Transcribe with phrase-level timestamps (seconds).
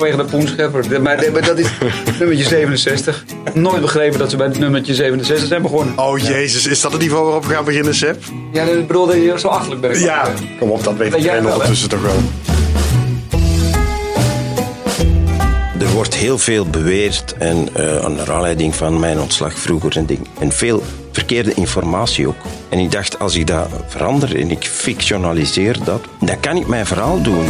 [0.00, 1.02] Vanwege de poenschepper.
[1.02, 1.66] Maar maar dat is
[2.18, 3.24] nummertje 67.
[3.54, 5.98] Nooit begrepen dat ze bij het nummertje 67 zijn begonnen.
[5.98, 8.22] Oh jezus, is dat het niveau waarop we gaan beginnen, Seb?
[8.52, 9.98] Ja, ik bedoel dat je zo achterlijk bent.
[9.98, 10.28] Ja,
[10.58, 12.16] kom op, dat weet jij iedereen ondertussen toch wel.
[15.80, 20.26] Er wordt heel veel beweerd en eh onder aanleiding van mijn ontslag vroeger en, ding,
[20.38, 20.82] en veel
[21.12, 22.36] verkeerde informatie ook.
[22.68, 26.86] En ik dacht, als ik dat verander en ik fictionaliseer dat, dan kan ik mijn
[26.86, 27.46] verhaal doen.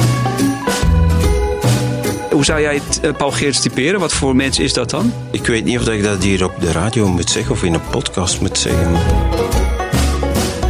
[2.40, 4.00] Hoe zou jij het, eh, Paul Geerts typeren?
[4.00, 5.12] Wat voor mens is dat dan?
[5.30, 7.88] Ik weet niet of ik dat hier op de radio moet zeggen of in een
[7.90, 8.92] podcast moet zeggen.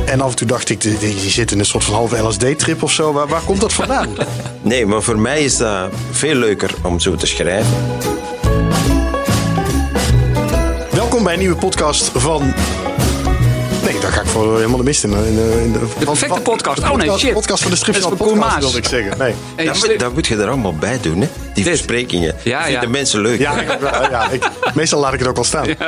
[0.07, 2.83] En af en toe dacht ik, die, die zit in een soort van halve LSD-trip
[2.83, 3.13] of zo.
[3.13, 4.09] Waar, waar komt dat vandaan?
[4.63, 7.73] Nee, maar voor mij is dat veel leuker om zo te schrijven.
[10.91, 12.43] Welkom bij een nieuwe podcast van...
[13.85, 15.11] Nee, daar ga ik voor helemaal de mist in.
[15.13, 16.79] in, de- in de, de perfecte podcast.
[16.83, 17.33] Oh, nee, shit.
[17.33, 19.19] podcast van de stripjournaal Dat podcast, wilde ik zeggen.
[19.19, 19.35] Nee.
[19.57, 21.29] Hey, Dat, moet- dat moet je er allemaal bij doen, hè?
[21.55, 22.35] Die versprekingen.
[22.43, 22.89] Ja, Vinden ja.
[22.89, 23.39] mensen leuk.
[23.39, 23.61] Ja,
[24.11, 25.67] ja ik, meestal laat ik het ook wel staan.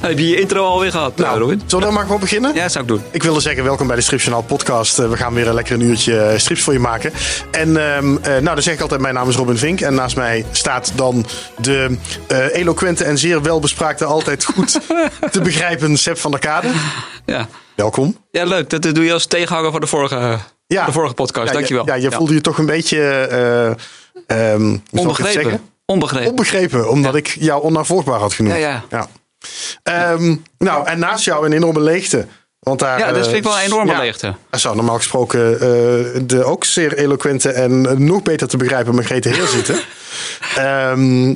[0.00, 1.58] Nou, heb je je intro alweer gehad, Nou, Robin?
[1.66, 2.54] zullen we dan maar gewoon beginnen?
[2.54, 3.02] Ja, dat zou ik doen.
[3.10, 4.98] Ik wilde zeggen, welkom bij de Stripjournaal podcast.
[4.98, 7.12] Eh, we gaan weer een lekker een uurtje eh, strips voor je maken.
[7.50, 9.80] En ehm, eh, nou, dan zeg ik altijd, mijn naam is Robin Vink.
[9.80, 11.26] En naast mij staat dan
[11.60, 11.96] de
[12.52, 14.72] eloquente en zeer welbespraakte, altijd goed
[15.32, 16.68] te begrijpen Seb van der Kade.
[17.26, 17.48] Ja.
[17.74, 18.16] Welkom.
[18.30, 18.70] ja, leuk.
[18.70, 21.46] Dat doe je als tegenhanger van de vorige, de vorige podcast.
[21.46, 21.86] Ja, Dankjewel.
[21.86, 22.98] Ja, je voelde je toch een beetje...
[23.10, 23.84] eh,
[24.26, 25.60] het Onbegrepen.
[25.84, 26.30] Onbegrepen.
[26.30, 28.58] Onbegrepen, omdat ik jou onnavolgbaar had genoemd.
[28.58, 29.08] Ja, ja.
[29.82, 32.26] Ehm, nou, en naast jou een enorme leegte.
[32.60, 34.34] Want daar, Ja, dat eh, vind ik wel een enorme ja, leegte.
[34.50, 35.60] Er zou normaal gesproken eh,
[36.22, 39.76] de ook zeer eloquente en eh, nog beter te begrijpen Margrethe Heer zitten.
[40.56, 41.28] Ehm,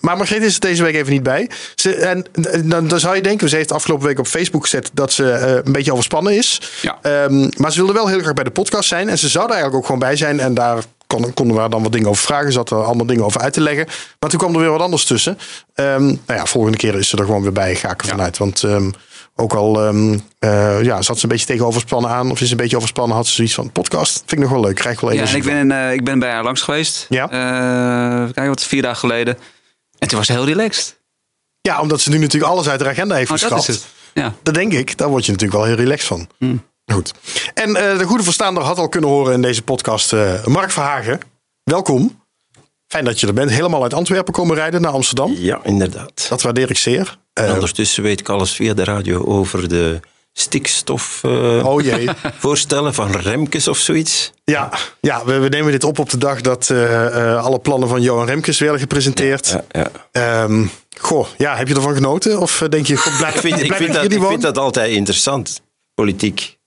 [0.00, 1.50] maar Margrethe is er deze week even niet bij.
[1.74, 4.90] Ze, en eh, dan, dan zou je denken, ze heeft afgelopen week op Facebook gezet
[4.92, 6.60] dat ze eh, een beetje overspannen is.
[6.82, 6.98] Ja.
[7.56, 9.08] Maar ze wilde wel heel graag bij de podcast zijn.
[9.08, 10.40] En ze zou er eigenlijk ook gewoon bij zijn.
[10.40, 12.54] En daar kon, konden we haar dan wat dingen over vragen.
[12.54, 13.86] Had er allemaal dingen over uit te leggen.
[14.18, 15.38] Maar toen kwam er weer wat anders tussen.
[15.74, 18.38] Ehm, nou ja, volgende keer is ze er gewoon weer bij, ga ik ervan uit.
[18.38, 18.90] Want ehm,
[19.36, 22.30] ook al um, uh, ja, zat ze een beetje tegen overspannen aan.
[22.30, 24.12] Of is ze een beetje overspannen, had ze zoiets van podcast.
[24.18, 24.74] Vind ik nog wel leuk.
[24.74, 27.06] Krijg wel Ja, en ik ben, eh, ik ben bij haar langs geweest.
[27.08, 27.24] Ja.
[27.24, 29.38] Eh, kijk, wat vier dagen geleden.
[29.98, 30.98] En toen was ze heel relaxed.
[31.60, 33.68] Ja, omdat ze nu natuurlijk alles uit de agenda heeft Oh, dat geschrapt.
[33.68, 33.84] is het.
[34.14, 34.34] Ja.
[34.42, 34.96] Dat denk ik.
[34.96, 36.28] Daar word je natuurlijk wel heel relaxed van.
[36.92, 37.12] Goed.
[37.54, 41.20] En eh, de goede verstaander had al kunnen horen in deze podcast eh, Mark Verhagen.
[41.62, 42.22] Welkom.
[42.86, 43.50] Fijn dat je er bent.
[43.50, 45.32] Helemaal uit Antwerpen komen rijden naar Amsterdam.
[45.36, 46.26] Ja, inderdaad.
[46.28, 47.18] Dat waardeer ik zeer.
[47.32, 50.00] Eh, ondertussen weet ik alles via de radio over de
[50.32, 52.08] stikstofvoorstellen oh jee.
[52.38, 54.32] voorstellen van Remkes of zoiets.
[54.44, 56.70] Ja, ja we, we nemen dit op op de dag dat
[57.40, 59.48] alle plannen van Johan Remkes werden gepresenteerd.
[59.48, 59.90] Ja, ja.
[60.12, 60.66] Ehm,
[60.98, 62.40] goh, ja, heb je ervan genoten?
[62.40, 65.60] Of denk je, goh, blij, Ik, vind, ik, vind dat ik vind dat altijd interessant,
[65.94, 66.58] politiek.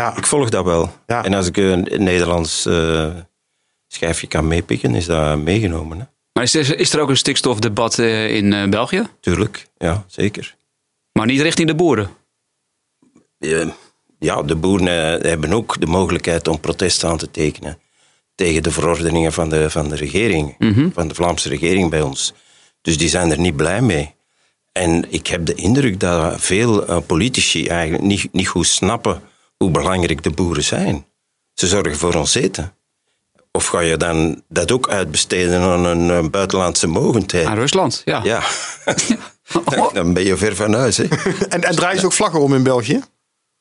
[0.00, 0.92] Ja, Ik volg dat wel.
[1.06, 1.24] Ja.
[1.24, 3.14] En als ik een Nederlands eh,
[3.86, 5.98] schijfje kan meepikken, is dat meegenomen.
[5.98, 6.04] Hè?
[6.36, 9.06] Maar is er, is er ook een stikstofdebat eh, in eh, België?
[9.20, 10.56] Tuurlijk, ja, zeker.
[11.12, 12.10] Maar niet richting de boeren.
[13.38, 13.68] Eh,
[14.18, 17.78] ja, de boeren hebben ook de mogelijkheid om protest aan te tekenen
[18.34, 20.56] tegen de verordeningen van de, van de regering,
[20.94, 22.32] van de Vlaamse regering bij ons.
[22.80, 24.14] Dus die zijn er niet blij mee.
[24.72, 29.22] En ik heb de indruk dat veel politici eigenlijk niet, niet goed snappen
[29.56, 31.06] hoe belangrijk de boeren zijn.
[31.54, 32.74] Ze zorgen voor ons eten.
[33.52, 37.46] Of ga je dan dat ook uitbesteden aan een, eh, buitenlandse mogendheid?
[37.46, 38.20] Aan Rusland, ja.
[38.24, 38.42] Ja,
[39.92, 40.96] dan ben je ver van huis.
[40.96, 41.04] Hè.
[41.48, 43.02] en, en draaien ze ook vlaggen om in België?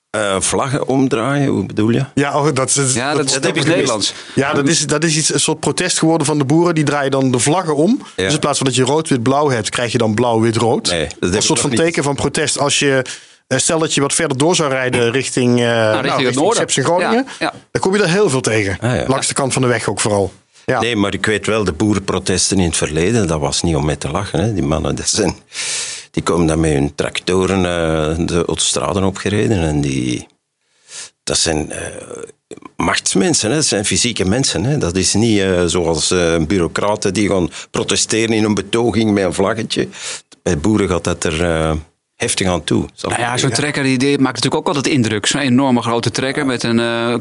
[0.10, 2.06] Eh, vlaggen omdraaien, hoe bedoel je?
[2.14, 4.14] Ja, oh, dat, is, Ja, dat Nederlands.
[4.36, 6.76] Ja, dat is, dat is iets, een soort protest geworden van de boeren.
[6.76, 8.02] Die draaien dan de vlaggen om.
[8.16, 10.90] Dus in plaats van dat je rood-wit-blauw hebt, krijg je dan blauw-wit-rood.
[10.90, 11.80] Nee, dat heb een soort van niet.
[11.80, 12.60] teken van protest.
[12.60, 13.06] Als je,
[13.48, 17.26] stel dat je wat verder door zou rijden richting, eh nou, richting het richting Groningen.
[17.26, 17.54] Ja, ja.
[17.72, 18.78] Dan kom je er heel veel tegen.
[18.82, 19.06] Ah, ja.
[19.08, 20.34] Langs de kant van de weg ook vooral.
[20.66, 20.80] Ja.
[20.80, 23.98] Nee, maar ik weet wel, de boerenprotesten in het verleden, dat was niet om mee
[23.98, 24.40] te lachen.
[24.40, 24.54] Hè.
[24.54, 25.36] Die mannen, dat zijn,
[26.12, 30.28] die komen dan met hun tractoren eh, de autostraden opgereden en die...
[31.24, 31.86] Dat zijn eh,
[32.78, 33.56] machtsmensen, hè.
[33.56, 34.64] dat zijn fysieke mensen.
[34.64, 34.78] Hè.
[34.78, 39.34] Dat is niet eh, zoals eh, bureaucraten die gaan protesteren in een betoging met een
[39.34, 39.88] vlaggetje.
[40.44, 41.74] Bij boeren gaat dat er eh,
[42.16, 42.86] heftig aan toe.
[43.02, 45.26] Nou ja, zo'n trekker die, die maakt natuurlijk ook altijd indruk.
[45.26, 47.16] Zo'n enorme grote trekker met een, eh,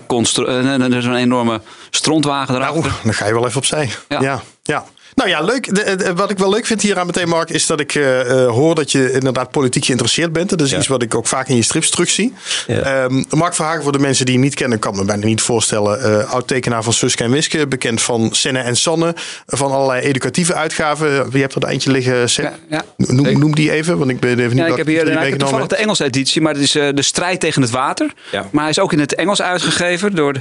[0.83, 1.61] een- zo'n enorme
[1.91, 2.83] strontwagen erachter.
[2.83, 3.91] Nou, dan ga je wel even opzij.
[4.09, 4.21] Ja.
[4.21, 4.43] Ja.
[4.63, 5.75] ja, Nou ja, leuk.
[5.75, 8.21] De- de- wat ik wel leuk vind hier aan meteen, Mark, is dat ik eh,
[8.21, 10.51] eh, hoor dat je inderdaad politiek geïnteresseerd bent.
[10.51, 10.79] Dat is Ja.
[10.79, 12.33] iets wat ik ook vaak in je strips terug zie.
[12.67, 12.81] Ja.
[13.05, 16.03] Ehm, Mark Verhagen, voor de mensen die hem niet kennen, kan me bijna niet voorstellen.
[16.03, 19.15] eh oud-tekenaar van Suske en Wiske, bekend van Senne en Sanne,
[19.47, 21.31] van allerlei educatieve uitgaven.
[21.31, 22.15] Wie hebt er eentje liggen?
[22.27, 22.85] Ja, ja.
[22.97, 25.09] Noem, noem die even, want ik ben even niet Ja, ik heb hier die ik
[25.09, 28.13] heb meegenomen toevallig de Engelse editie, maar het is eh, de strijd tegen het water.
[28.33, 28.49] Ja.
[28.53, 30.35] Maar hij is ook in het Engels uitgegeven door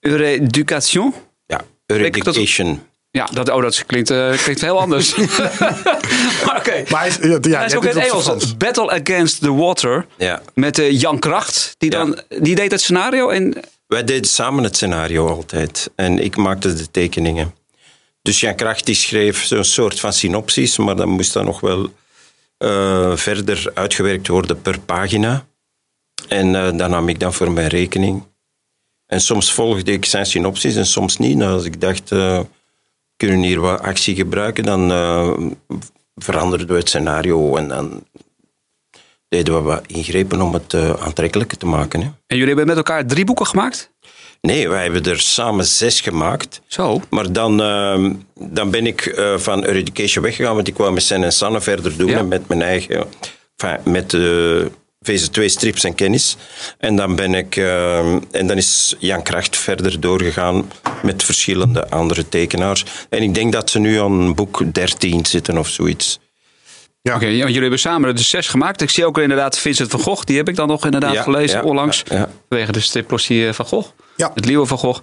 [0.00, 1.14] Eureducation.
[1.46, 2.82] Ja, Erudication.
[3.10, 5.16] Ja, dat, oh, dat klinkt, eh, klinkt heel anders.
[6.44, 6.84] maar oké.
[6.88, 8.56] Maar hij is, ja, ja, Hij is ook in het Engels.
[8.56, 10.06] Battle Against the Water.
[10.16, 10.42] Ja.
[10.54, 11.74] Met eh, Jan Kracht.
[11.78, 13.28] Die, dan, die deed het scenario.
[13.28, 13.54] En
[13.86, 15.90] Wij deden samen het scenario altijd.
[15.94, 17.54] En ik maakte de tekeningen.
[18.22, 21.92] Dus Jan Kracht die schreef zo'n soort van synopsis, maar dan moest dat nog wel
[22.58, 25.46] eh, verder uitgewerkt worden per pagina.
[26.28, 28.22] En eh dat nam ik dan voor mijn rekening.
[29.06, 31.36] En soms volgde ik zijn synopsis en soms niet.
[31.36, 32.40] Nou, als ik dacht, eh
[33.18, 35.32] kunnen hier wat actie gebruiken, dan eh,
[36.14, 38.04] veranderden we het scenario en dan
[39.28, 42.00] deden we wat ingrepen om het eh, aantrekkelijker te maken.
[42.00, 42.06] Hè.
[42.06, 43.90] En jullie hebben met elkaar drie boeken gemaakt?
[44.40, 46.60] Nee, wij hebben er samen zes gemaakt.
[46.66, 47.00] Zo.
[47.10, 51.24] Maar dan, ehm, dan ben ik eh, van Education weggegaan, want ik wou met Sen
[51.24, 52.18] en Sanne verder doen Ja.
[52.18, 53.06] en met mijn eigen,
[53.56, 54.70] enfin, met de
[55.10, 56.36] VZ2 strips en kennis.
[56.78, 60.70] En dan ben ik, ehm, en dan is Jan Kracht verder doorgegaan
[61.02, 62.84] met verschillende andere tekenaars.
[63.10, 66.18] En ik denk dat ze nu aan boek 13 zitten of zoiets.
[67.02, 67.14] Ja.
[67.14, 68.80] Oké, ja, jullie hebben samen de zes gemaakt.
[68.80, 70.24] Ik zie ook inderdaad Vincent van Gogh.
[70.24, 72.02] Die heb ik dan nog inderdaad Ja, gelezen ja, onlangs.
[72.04, 72.28] ja, ja.
[72.48, 73.88] Vanwege de striplosie van Gogh.
[74.16, 74.30] Ja.
[74.34, 75.02] Het Leeuwen van Gogh.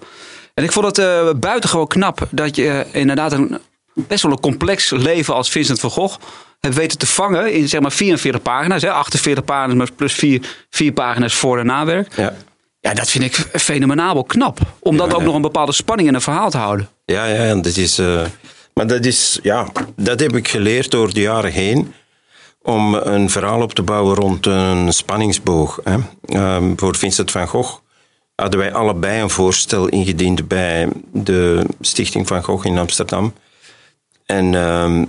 [0.54, 3.58] En ik vond het eh, buitengewoon knap dat je eh, inderdaad een
[3.96, 6.16] best wel een complex leven als Vincent van Gogh
[6.60, 8.82] hebt weten te vangen in zeg maar 44 pagina's.
[8.82, 8.90] Hè?
[8.90, 12.16] 48 pagina's maar plus 4, vier pagina's voor- en nawerk.
[12.16, 12.34] Ja.
[12.80, 14.58] Ja, dat vind ik fenomenaal knap.
[14.78, 16.88] Om dat ook nog een bepaalde spanning in een verhaal te houden.
[17.04, 17.98] Ja, ja, en dat is.
[17.98, 18.22] eh,
[18.74, 19.66] maar dat is, ja,
[19.96, 21.94] dat heb ik geleerd door de jaren heen.
[22.62, 25.80] Om een verhaal op te bouwen rond een spanningsboog.
[25.84, 25.96] Hè.
[26.26, 27.74] Ehm, voor Vincent van Gogh
[28.34, 33.32] hadden wij allebei een voorstel ingediend bij de Stichting van Gogh in Amsterdam.
[34.26, 35.04] En ehm,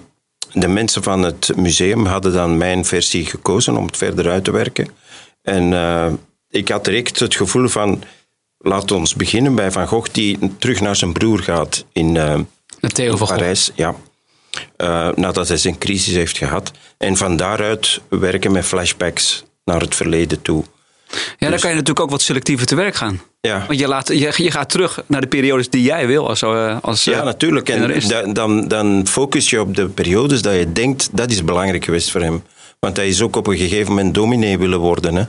[0.53, 4.51] de mensen van het museum hadden dan mijn versie gekozen om het verder uit te
[4.51, 4.87] werken.
[5.41, 6.11] En eh,
[6.49, 8.03] ik had direct het gevoel van,
[8.57, 12.15] laat ons beginnen bij Van Gogh, die terug naar zijn broer gaat in
[12.81, 13.27] van Gogh.
[13.27, 13.71] Parijs.
[13.75, 13.95] Ja.
[14.77, 16.71] Eh, nadat hij zijn crisis heeft gehad.
[16.97, 20.63] En van daaruit werken met flashbacks naar het verleden toe.
[21.37, 23.21] Ja, dan kan je natuurlijk ook wat selectiever te werk gaan.
[23.47, 23.63] Ja.
[23.67, 26.77] Want je, laat, je, je gaat terug naar de periodes die jij wil als, eh,
[26.81, 27.69] als Ja, eh, natuurlijk.
[27.69, 32.11] En dan, dan focus je op de periodes dat je denkt, dat is belangrijk geweest
[32.11, 32.43] voor hem.
[32.79, 35.15] Want hij is ook op een gegeven moment dominee willen worden.
[35.15, 35.23] Hè?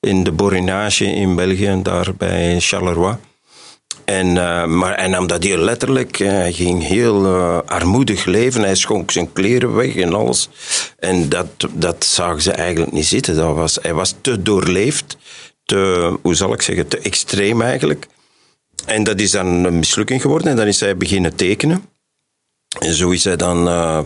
[0.00, 3.16] In de Borinage in België, daar bij Charleroi.
[4.04, 6.18] En, eh, maar hij nam dat heel letterlijk.
[6.18, 7.26] Hij ging heel
[7.66, 8.62] armoedig leven.
[8.62, 10.48] Hij schonk zijn kleren weg en alles.
[10.98, 13.36] En dat, dat zagen ze eigenlijk niet zitten.
[13.36, 15.16] Dat was, hij was te doorleefd.
[15.70, 18.06] Te, hoe zal ik zeggen, te extreem eigenlijk.
[18.86, 20.48] En dat is dan een mislukking geworden.
[20.50, 21.84] En dan is hij beginnen tekenen.
[22.78, 23.98] En zo is hij dan eh,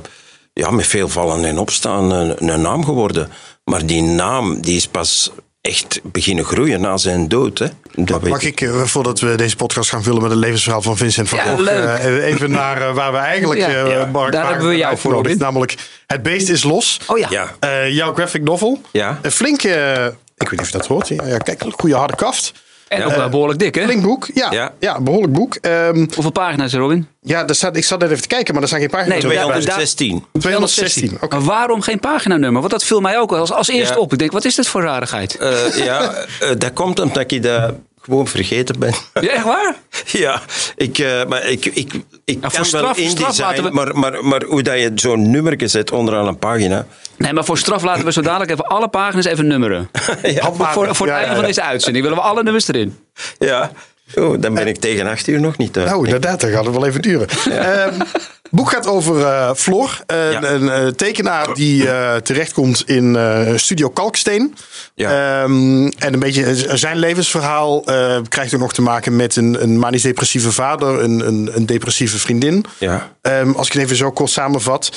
[0.52, 3.30] ja, met veel vallen en opstaan een, een naam geworden.
[3.64, 5.30] Maar die naam die is pas
[5.60, 7.58] echt beginnen groeien na zijn dood.
[7.58, 7.66] Hè.
[7.94, 11.28] Dat Mag ik, eh, voordat we deze podcast gaan vullen met het levensverhaal van Vincent
[11.28, 14.04] van Gogh, eh, even naar waar we eigenlijk, Ja, eh, ja.
[14.06, 15.26] Mark, Daar hebben we jou voor, uitgenodigd.
[15.26, 15.38] Robin.
[15.44, 15.74] Namelijk
[16.06, 17.00] Het Beest is Los.
[17.06, 17.26] Oh ja.
[17.30, 18.80] Ja, Eh, jouw graphic novel.
[18.92, 19.18] Ja.
[19.22, 20.14] Een flinke,
[20.44, 21.08] ik weet niet of je dat hoort.
[21.08, 22.52] Ja, ja, kijk, een goede harde kaft.
[22.88, 23.82] En ook wel behoorlijk dik, hè?
[23.84, 24.28] Flink boek.
[24.34, 24.72] Ja, ja.
[24.80, 24.96] Ja.
[24.96, 25.54] een behoorlijk boek.
[25.54, 27.06] Ehm, Hoeveel pagina's, Robin?
[27.20, 29.22] ja, daar staat, ik zat net even te kijken, maar er staan geen pagina's.
[29.22, 29.36] Nee, op.
[29.36, 30.24] maar daar- 216.
[30.40, 31.16] 216.
[31.20, 31.36] Oké.
[31.36, 32.60] Maar waarom geen paginanummer?
[32.60, 34.00] Want dat viel mij ook als, als eerste Ja.
[34.00, 34.12] op.
[34.12, 35.36] Ik denk, wat is dit voor rarigheid?
[35.36, 37.72] Eh, ja, eh, dat komt omdat ik dat
[38.04, 38.94] gewoon vergeten ben.
[39.20, 39.74] Ja, echt waar?
[40.24, 40.40] ja,
[40.76, 41.92] ik, eh, maar ik, ik,
[42.24, 45.54] ik voor kan straf- wel InDesign, we- maar, maar, maar hoe dat je zo'n nummer
[45.64, 46.86] zet onderaan een pagina...
[47.16, 49.88] Nee, maar voor straf laten we zo dadelijk even alle pagina's even nummeren.
[50.22, 52.98] ja, Voor, voor, voor het einde van deze uitzending willen we alle nummers erin.
[53.38, 53.70] ja.
[54.14, 55.86] Oh, dan ben ik tegen acht uur nog niet uit.
[55.86, 57.28] Nou, inderdaad, dat gaat het wel even duren.
[57.50, 58.00] Ehm,
[58.42, 60.42] Het boek gaat over eh Floor, een, Ja.
[60.42, 64.54] een eh, tekenaar die eh, terechtkomt in eh, Studio Kalksteen.
[64.94, 65.42] Ja.
[65.42, 69.78] Ehm, en een beetje zijn levensverhaal eh, krijgt ook nog te maken met een, een
[69.78, 72.64] manisch-depressieve vader, een, een, een depressieve vriendin.
[72.78, 73.12] Ja.
[73.20, 74.90] Ehm, als ik het even zo kort samenvat.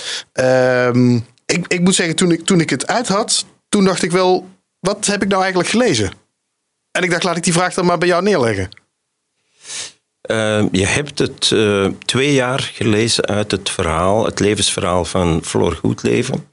[1.46, 4.48] Ik, ik moet zeggen, toen ik, toen ik het uit had, toen dacht ik wel,
[4.80, 6.12] wat heb ik nou eigenlijk gelezen?
[6.92, 8.70] En ik dacht, laat ik die vraag dan maar bij jou neerleggen.
[10.28, 15.72] Eh, je hebt het eh, twee jaar gelezen uit het verhaal, het levensverhaal van Floor
[15.72, 16.48] Goedleven.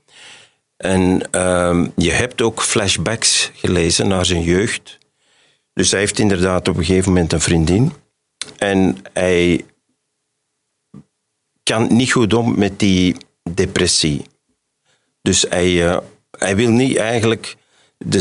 [0.77, 4.99] En ehm, je hebt ook flashbacks gelezen naar zijn jeugd.
[5.73, 7.93] Dus hij heeft inderdaad op een gegeven moment een vriendin.
[8.59, 9.65] En hij
[11.63, 13.17] kan niet goed om met die
[13.51, 14.25] depressie.
[15.23, 15.99] Dus hij, eh,
[16.39, 17.57] hij wil niet eigenlijk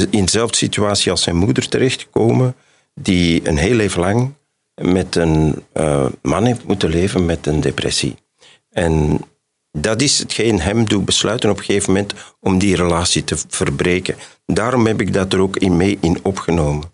[0.10, 2.56] in dezelfde situatie als zijn moeder terechtkomen,
[2.94, 4.34] die een heel leven lang
[4.76, 8.16] met een eh, man heeft moeten leven met een depressie.
[8.70, 9.22] En
[9.72, 14.16] dat is hetgeen hem doet besluiten op een gegeven moment om die relatie te verbreken.
[14.46, 16.92] Daarom heb ik dat er ook in mee in opgenomen.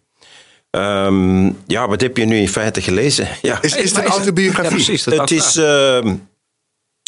[0.69, 3.27] Ehm, ja, wat heb je nu in feite gelezen?
[3.41, 4.77] Ja, Is, is het een autobiografie?
[4.77, 5.03] Ja, precies.
[5.03, 6.15] Dat het is, ehm,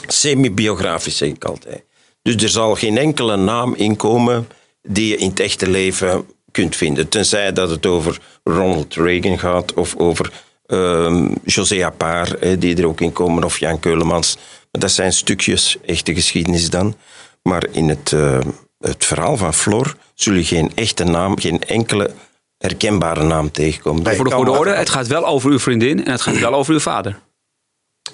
[0.08, 1.84] semi-biografisch, zeg ik altijd.
[2.22, 4.48] Dus er zal geen enkele naam inkomen
[4.82, 7.10] die je in het echte leven kunt vinden.
[7.10, 10.32] Tenzij dat het over Ronald Reagan gaat of over
[10.72, 14.38] ehm José Appar, hè, die er ook in komen, of Jan Keulemans.
[14.72, 16.96] Dat zijn stukjes echte geschiedenis dan.
[17.44, 18.40] Maar in het, eh,
[18.80, 22.12] het verhaal van Flor zul je geen echte naam, geen enkele
[22.58, 24.16] herkenbare naam tegenkomen.
[24.16, 26.74] Voor de goede orde, het gaat wel over uw vriendin en het gaat wel over
[26.74, 27.20] uw vader.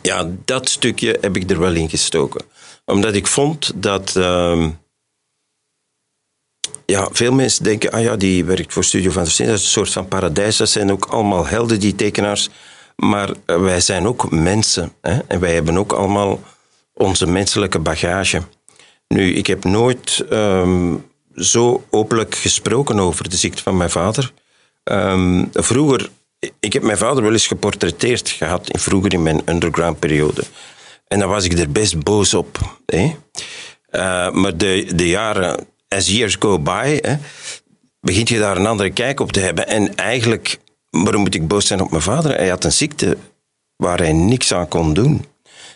[0.02, 2.42] Ja, dat stukje heb ik er wel in gestoken.
[2.86, 4.16] Omdat ik vond dat.
[4.16, 4.70] ehm,
[6.92, 9.48] ja, veel mensen denken, ah ja, die werkt voor Studio van Steen.
[9.48, 10.58] Dat is een soort van paradijs.
[10.58, 12.50] Dat zijn ook allemaal helden, die tekenaars.
[12.96, 14.92] Maar eh, wij zijn ook mensen.
[15.02, 15.20] Hè?
[15.28, 16.40] En wij hebben ook allemaal
[16.94, 18.42] onze menselijke bagage.
[19.08, 20.96] Nu, ik heb nooit ehm,
[21.36, 24.32] zo openlijk gesproken over de ziekte van mijn vader.
[24.84, 26.10] Ehm, vroeger,
[26.60, 30.44] ik heb mijn vader wel eens geportretteerd gehad, in, vroeger in mijn underground periode.
[31.08, 32.78] En dan was ik er best boos op.
[32.86, 33.16] Hè?
[33.90, 37.16] Eh, maar de, de jaren, as years go by, hè,
[38.00, 39.68] begint je daar een andere kijk op te hebben.
[39.68, 42.36] En eigenlijk, waarom moet ik boos zijn op mijn vader?
[42.36, 43.18] Hij had een ziekte
[43.76, 45.26] waar hij niks aan kon doen.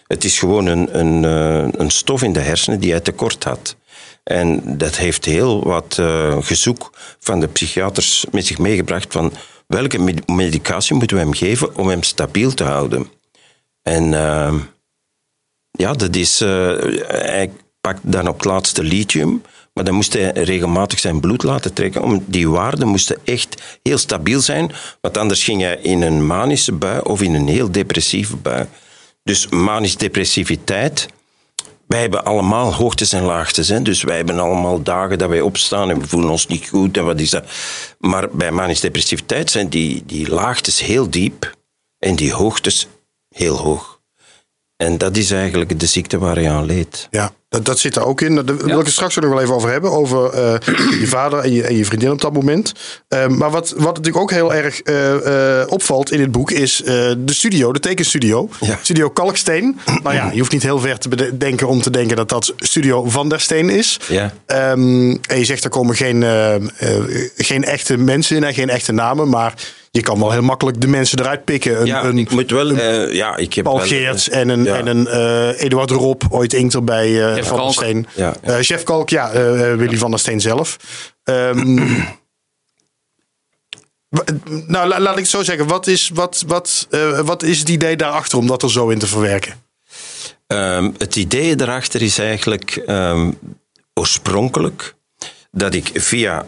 [0.08, 3.76] Het is gewoon een, een, eh, een stof in de hersenen die hij tekort had.
[4.24, 9.34] En dat heeft heel wat eh, gezoek van de psychiaters met zich meegebracht van
[9.68, 13.10] welke med- medicatie moeten we hem geven om hem stabiel te houden.
[13.82, 14.54] En eh,
[15.72, 17.52] ja, dat is, hij
[17.82, 19.42] pakt dan op het laatste lithium,
[19.74, 22.04] maar dan moest hij regelmatig zijn bloed laten trekken.
[22.04, 26.72] Om, die waarden moesten echt heel stabiel zijn, want anders ging hij in een manische
[26.72, 28.68] bui of in een heel depressieve bui.
[29.24, 31.08] Dus manisch-depressiviteit,
[31.88, 33.68] wij hebben allemaal hoogtes en laagtes.
[33.68, 33.82] Hè?
[33.82, 36.98] Dus wij hebben allemaal dagen dat wij opstaan en we voelen ons niet goed.
[36.98, 37.46] En wat is dat?
[38.00, 41.56] Maar bij manisch-depressiviteit zijn die, die laagtes heel diep
[42.00, 42.88] en die hoogtes
[43.36, 44.01] heel hoog.
[44.82, 47.08] En dat is eigenlijk de ziekte waar hij aan leed.
[47.12, 48.36] Ja, dat, dat zit er ook in.
[48.36, 49.92] Daar wil ik het straks nog wel even over hebben.
[49.92, 50.54] Over eh,
[51.02, 52.74] je vader en je, en je vriendin op dat moment.
[53.08, 56.82] Eh, maar wat, wat natuurlijk ook heel erg eh, eh, opvalt in dit boek is
[56.82, 56.86] eh,
[57.18, 58.50] de studio, de tekenstudio.
[58.60, 58.80] Ja.
[58.82, 59.80] Studio Kalksteen.
[60.04, 63.10] nou ja, je hoeft niet heel ver te bedenken om te denken dat dat Studio
[63.10, 64.00] Van der Steen is.
[64.08, 64.34] Ja.
[64.46, 66.26] Ehm, en je zegt er komen geen,
[67.36, 69.30] geen echte mensen in en geen echte namen.
[69.30, 69.54] Maar
[69.92, 71.80] je kan wel heel makkelijk de mensen eruit pikken.
[71.82, 72.70] Een, Ja, een ik moet wel...
[72.72, 74.76] eh, ja, ik heb Paul wel, Geerts eh, en een, ja.
[74.78, 77.74] en een eh, Eduard Rob, ooit inkter bij eh, Jeff Van der.
[77.74, 78.08] Steen.
[78.16, 78.36] Ja.
[78.42, 80.78] Eh, Chef Kalk, ja, eh, eh, Willy van der Steen zelf.
[81.24, 81.76] Ehm,
[84.68, 85.68] nou, la- laat ik het zo zeggen.
[85.68, 89.00] Wat is, wat, wat, eh, wat is het idee daarachter om dat er zo in
[89.00, 89.54] te verwerken?
[90.48, 93.32] Ehm, het idee erachter is eigenlijk ehm,
[93.94, 94.96] oorspronkelijk
[95.52, 96.46] dat ik via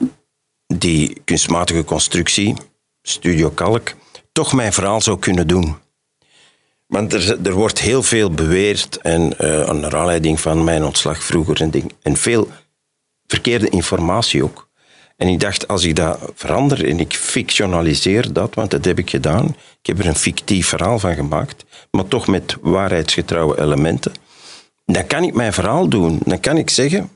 [0.68, 2.56] die kunstmatige constructie,
[3.06, 3.94] Studio Kalk,
[4.32, 5.76] toch mijn verhaal zou kunnen doen.
[6.88, 11.62] Want er, er wordt heel veel beweerd en eh naar aanleiding van mijn ontslag vroeger
[11.62, 12.48] en, ding, en veel
[13.28, 14.70] verkeerde informatie ook.
[15.18, 19.10] En ik dacht, als ik dat verander en ik fictionaliseer dat, want dat heb ik
[19.10, 19.46] gedaan.
[19.80, 24.12] Ik heb er een fictief verhaal van gemaakt, maar toch met waarheidsgetrouwe elementen.
[24.86, 26.20] Dan kan ik mijn verhaal doen.
[26.26, 27.10] Dan kan ik zeggen,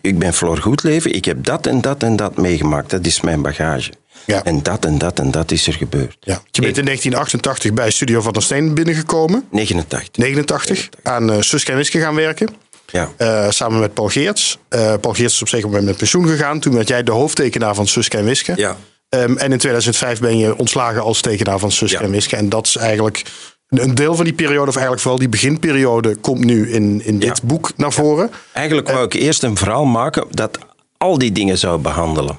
[0.00, 2.90] ik ben Floor Goedleven, ik heb dat en dat en dat meegemaakt.
[2.90, 3.92] Dat is mijn bagage.
[4.26, 4.44] Ja.
[4.44, 6.16] En dat en dat en dat is er gebeurd.
[6.20, 6.42] Ja.
[6.50, 9.44] Je bent in 1988 bij Studio Van der Steen binnengekomen.
[9.50, 10.08] 89.
[10.16, 10.88] 89.
[11.02, 12.48] Aan uh, Suske en Wiske gaan werken.
[12.86, 13.08] Ja.
[13.16, 14.58] Eh, samen met Paul Geerts.
[14.68, 16.60] Eh, Paul Geerts is op een zeker moment met pensioen gegaan.
[16.60, 18.52] Toen werd jij de hoofdtekenaar van Suske en Wiske.
[18.56, 18.76] Ja.
[19.08, 22.04] Ehm, en in 2005 ben je ontslagen als tekenaar van Suske Ja.
[22.04, 22.36] en Wiske.
[22.36, 23.22] En dat is eigenlijk
[23.68, 27.36] een deel van die periode, of eigenlijk vooral die beginperiode, komt nu in, in dit
[27.42, 27.46] Ja.
[27.46, 28.30] boek naar voren.
[28.52, 30.58] Eigenlijk wou ik eerst een verhaal maken dat
[30.98, 32.38] al die dingen zou behandelen.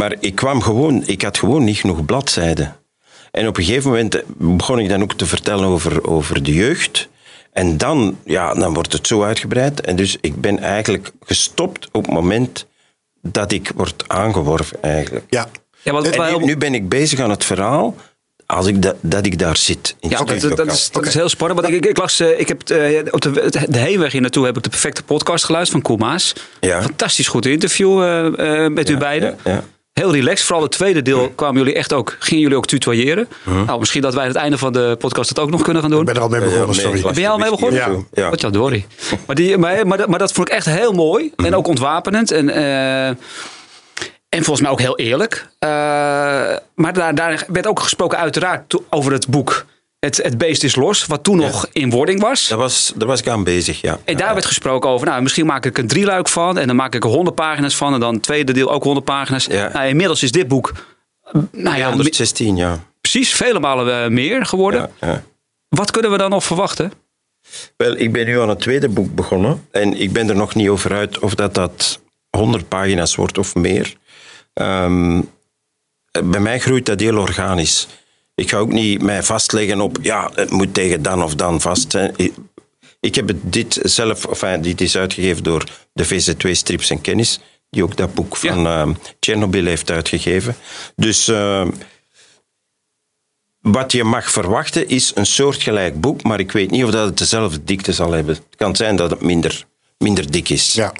[0.00, 2.76] Maar ik kwam gewoon, ik had gewoon niet genoeg bladzijden.
[3.30, 7.08] En op een gegeven moment begon ik dan ook te vertellen over, over de jeugd.
[7.52, 9.80] En dan, ja, dan wordt het zo uitgebreid.
[9.80, 12.66] En dus ik ben eigenlijk gestopt op het moment
[13.22, 15.24] dat ik word aangeworven eigenlijk.
[15.28, 15.48] Ja.
[15.82, 17.94] Ja, wij nu, ben ik bezig aan het verhaal
[18.46, 19.96] als ik da- dat ik daar zit.
[20.00, 21.60] In Ja, het dat, dat, is, dat is heel spannend.
[21.60, 24.44] Want ik, ik, ik las, eh, ik heb eh, op de, de heenweg hier naartoe
[24.44, 26.32] heb ik de perfecte podcast geluisterd van Koemaas.
[26.60, 26.82] Ja.
[26.82, 29.38] Fantastisch goed interview eh, eh, met u beiden.
[29.44, 29.64] ja, ja.
[29.92, 30.46] Heel relaxed.
[30.46, 33.28] Vooral het tweede deel kwamen jullie echt ook, gingen jullie ook tutoyeren.
[33.44, 35.90] Nou, misschien dat wij aan het einde van de podcast dat ook nog kunnen gaan
[35.90, 36.00] doen.
[36.00, 37.00] Ik ben er al mee Ja, begonnen, sorry.
[37.02, 37.82] Ben jij al mee begonnen?
[37.82, 38.06] zo.
[38.12, 38.30] Ja.
[38.30, 38.86] Wat ja, Dory.
[39.26, 41.32] Maar, die, maar, maar, dat- maar dat vond ik echt heel mooi.
[41.36, 42.30] En ook ontwapenend.
[42.30, 43.16] En, eh, en
[44.44, 45.48] volgens mij ook heel eerlijk.
[45.58, 45.68] Eh,
[46.74, 49.64] maar daar, daar werd ook gesproken uiteraard over het boek
[50.00, 51.06] het, het Beest is Los.
[51.06, 52.48] Wat toen nog in wording was.
[52.48, 53.98] Daar was, daar was ik aan bezig, ja.
[54.04, 56.58] En daar werd gesproken over, nou, misschien maak ik een drieluik van.
[56.58, 57.94] En dan maak ik er honderd pagina's van.
[57.94, 59.46] En dan het tweede deel ook honderd pagina's.
[59.46, 60.72] Nou, inmiddels is dit boek,
[61.52, 62.84] nou ja, 116, ja.
[63.00, 64.90] precies vele malen eh, meer geworden.
[65.00, 65.22] ja, ja.
[65.68, 66.92] Wat kunnen we dan nog verwachten?
[67.76, 69.66] Wel, ik ben nu aan het tweede boek begonnen.
[69.70, 73.54] En ik ben er nog niet over uit of dat, dat 100 pagina's wordt of
[73.54, 73.96] meer.
[74.52, 75.20] Ehm,
[76.24, 77.86] bij mij groeit dat heel organisch.
[78.40, 81.90] Ik ga ook niet mij vastleggen op, ja, het moet tegen dan of dan vast
[81.90, 82.14] zijn.
[83.00, 87.40] Ik, heb het dit zelf, enfin, dit is uitgegeven door de VZ2 Strips en Kennis,
[87.70, 90.56] die ook dat boek van ehm, Chernobyl heeft uitgegeven.
[90.96, 91.70] Dus ehm,
[93.60, 97.18] wat je mag verwachten is een soortgelijk boek, maar ik weet niet of dat het
[97.18, 98.34] dezelfde dikte zal hebben.
[98.34, 99.66] Het kan zijn dat het minder,
[99.98, 100.72] minder dik is.
[100.72, 100.92] Ja.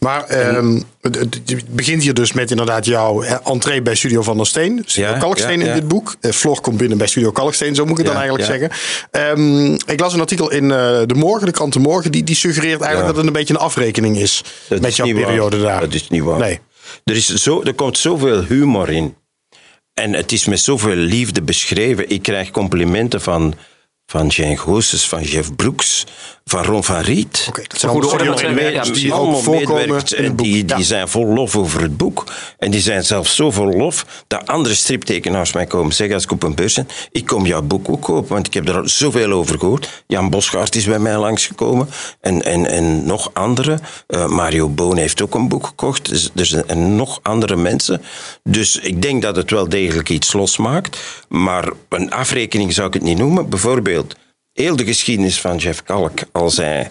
[0.00, 4.82] Maar ehm, het, begint hier dus met inderdaad jouw entree bij Studio Van der Steen.
[4.86, 6.16] Studio Ja, Kalksteen ja, in dit boek.
[6.20, 8.70] Eh, Floor komt binnen bij Studio Kalksteen, zo moet ik het dan eigenlijk zeggen.
[9.10, 12.36] Ehm, ik las een artikel in eh, De Morgen, de krant De Morgen, die, die
[12.36, 15.24] suggereert eigenlijk dat het een beetje een afrekening is Dat met is jouw waar.
[15.24, 15.80] periode daar.
[15.80, 16.38] Dat is niet waar.
[16.38, 16.60] Nee.
[17.04, 19.14] Er, is zo, er komt zoveel humor in.
[19.94, 22.10] En het is met zoveel liefde beschreven.
[22.10, 23.54] Ik krijg complimenten van,
[24.10, 26.06] van Jane Goossens, van Jeff Brooks,
[26.44, 27.50] van Ron van Riet.
[27.68, 30.76] Dat zijn Goede orde, die allemaal medewerkers en die, Ja.
[30.76, 32.24] die zijn vol lof over het boek.
[32.58, 36.30] En die zijn zelfs zo vol lof dat andere striptekenaars mij komen zeggen als ik
[36.30, 39.30] op een beurs ben, ik kom jouw boek ook kopen, want ik heb er zoveel
[39.32, 40.02] over gehoord.
[40.06, 41.88] Jan Bosgaard is bij mij langsgekomen
[42.20, 43.80] en, en, en nog anderen.
[44.06, 46.08] Eh, Mario Boon heeft ook een boek gekocht.
[46.08, 48.02] Dus, er zijn en nog andere mensen.
[48.44, 50.98] Dus ik denk dat het wel degelijk iets losmaakt.
[51.28, 53.48] Maar een afrekening zou ik het niet noemen.
[53.48, 53.99] Bijvoorbeeld,
[54.52, 56.90] heel de geschiedenis van Jeff Kalk, als hij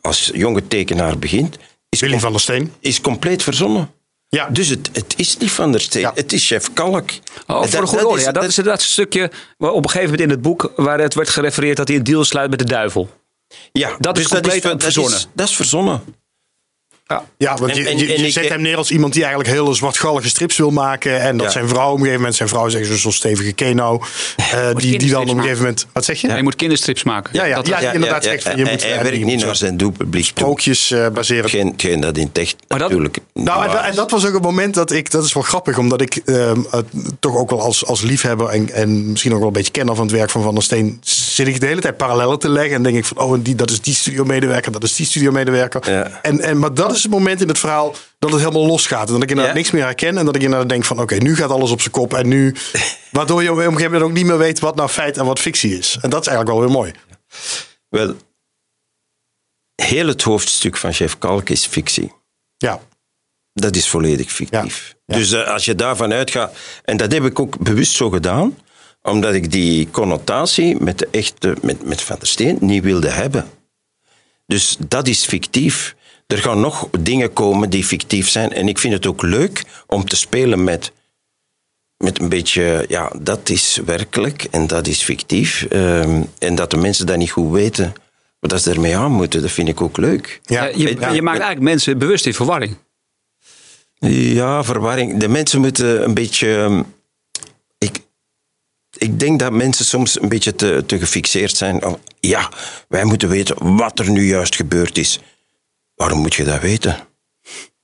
[0.00, 1.56] als jonge tekenaar begint,
[1.88, 2.72] is, Willy com- van der Steen.
[2.80, 3.90] is compleet verzonnen.
[4.28, 4.48] Ja.
[4.50, 6.12] Dus het, het is niet Van der Steen, Ja.
[6.14, 7.10] het is Chef Kalk.
[7.46, 8.22] Oh, voor de goede orde.
[8.22, 11.00] Ja, dat is inderdaad een stukje waar op een gegeven moment in het boek waar
[11.00, 13.08] het werd gerefereerd dat hij een deal sluit met de duivel.
[13.72, 15.12] ja, dat is dus compleet ver- dat verzonnen.
[15.18, 16.02] is, dat is verzonnen.
[17.38, 19.22] Ja, want En- je, en- je, en je ik- zet hem neer als iemand die
[19.24, 21.20] eigenlijk hele zwartgallige strips wil maken.
[21.20, 21.52] En dat Ja.
[21.52, 24.02] zijn vrouw, op een gegeven moment zijn vrouw zeggen ze zo'n stevige Keno.
[24.36, 25.86] eh, die, die dan op een gegeven moment.
[25.92, 26.28] Wat zeg je?
[26.28, 27.30] Ja, je moet kinderstrips maken.
[27.34, 27.92] Ja, ja, Dat- ja.
[27.92, 30.24] inderdaad zegt van, je hij, moet- hij en werkt niet naar zijn doelpubliek.
[30.24, 31.50] Sprookjes eh, baseren.
[31.50, 34.74] Geen, geen dat in echt Maar dat- natuurlijk Nou, en, dat was ook een moment
[34.74, 36.86] dat ik, dat is wel grappig, omdat ik ehm, het
[37.20, 40.06] toch ook wel als, als liefhebber en, en misschien ook wel een beetje kenner van
[40.06, 41.00] het werk van Van der Steen,
[41.38, 43.54] zit ik de hele tijd parallellen te leggen en denk ik van, oh, en die,
[43.54, 45.90] dat is die studiomedewerker, dat is die studiomedewerker.
[45.90, 46.20] Ja.
[46.22, 49.06] En, en, maar dat is het moment in het verhaal dat het helemaal losgaat.
[49.06, 49.58] En dat ik inderdaad Ja.
[49.60, 51.92] niks meer herken en dat ik inderdaad denk van, oké, nu gaat alles op zijn
[51.92, 52.54] kop en nu,
[53.10, 55.38] waardoor je op een gegeven moment ook niet meer weet wat nou feit en wat
[55.38, 55.98] fictie is.
[56.00, 56.92] En dat is eigenlijk wel weer mooi.
[57.88, 58.14] Wel,
[59.74, 62.12] heel het hoofdstuk van Chef Kalk is fictie.
[62.56, 62.80] Ja,
[63.52, 64.94] Dat is volledig fictief.
[65.06, 65.16] Ja.
[65.16, 68.58] Dus eh, als je daarvan uitgaat, en dat heb ik ook bewust zo gedaan,
[69.10, 73.46] omdat ik die connotatie met, de echte, met, met Van der Steen niet wilde hebben.
[74.46, 75.96] Dus dat is fictief.
[76.26, 78.52] Er gaan nog dingen komen die fictief zijn.
[78.52, 80.92] En ik vind het ook leuk om te spelen met,
[81.96, 85.62] met een beetje, ja, dat is werkelijk en dat is fictief.
[85.68, 87.92] Ehm, en dat de mensen dat niet goed weten
[88.40, 90.40] wat ze ermee aan moeten, dat vind ik ook leuk.
[90.42, 90.64] ja.
[90.64, 91.10] Ja, je, Ja.
[91.10, 92.76] je maakt eigenlijk mensen bewust in verwarring.
[94.00, 95.20] Ja, verwarring.
[95.20, 96.84] De mensen moeten een beetje.
[98.96, 101.84] Ik, denk dat mensen soms een beetje te, te gefixeerd zijn.
[101.84, 102.50] op, ja,
[102.88, 105.20] wij moeten weten wat er nu juist gebeurd is.
[105.94, 106.96] Waarom moet je dat weten?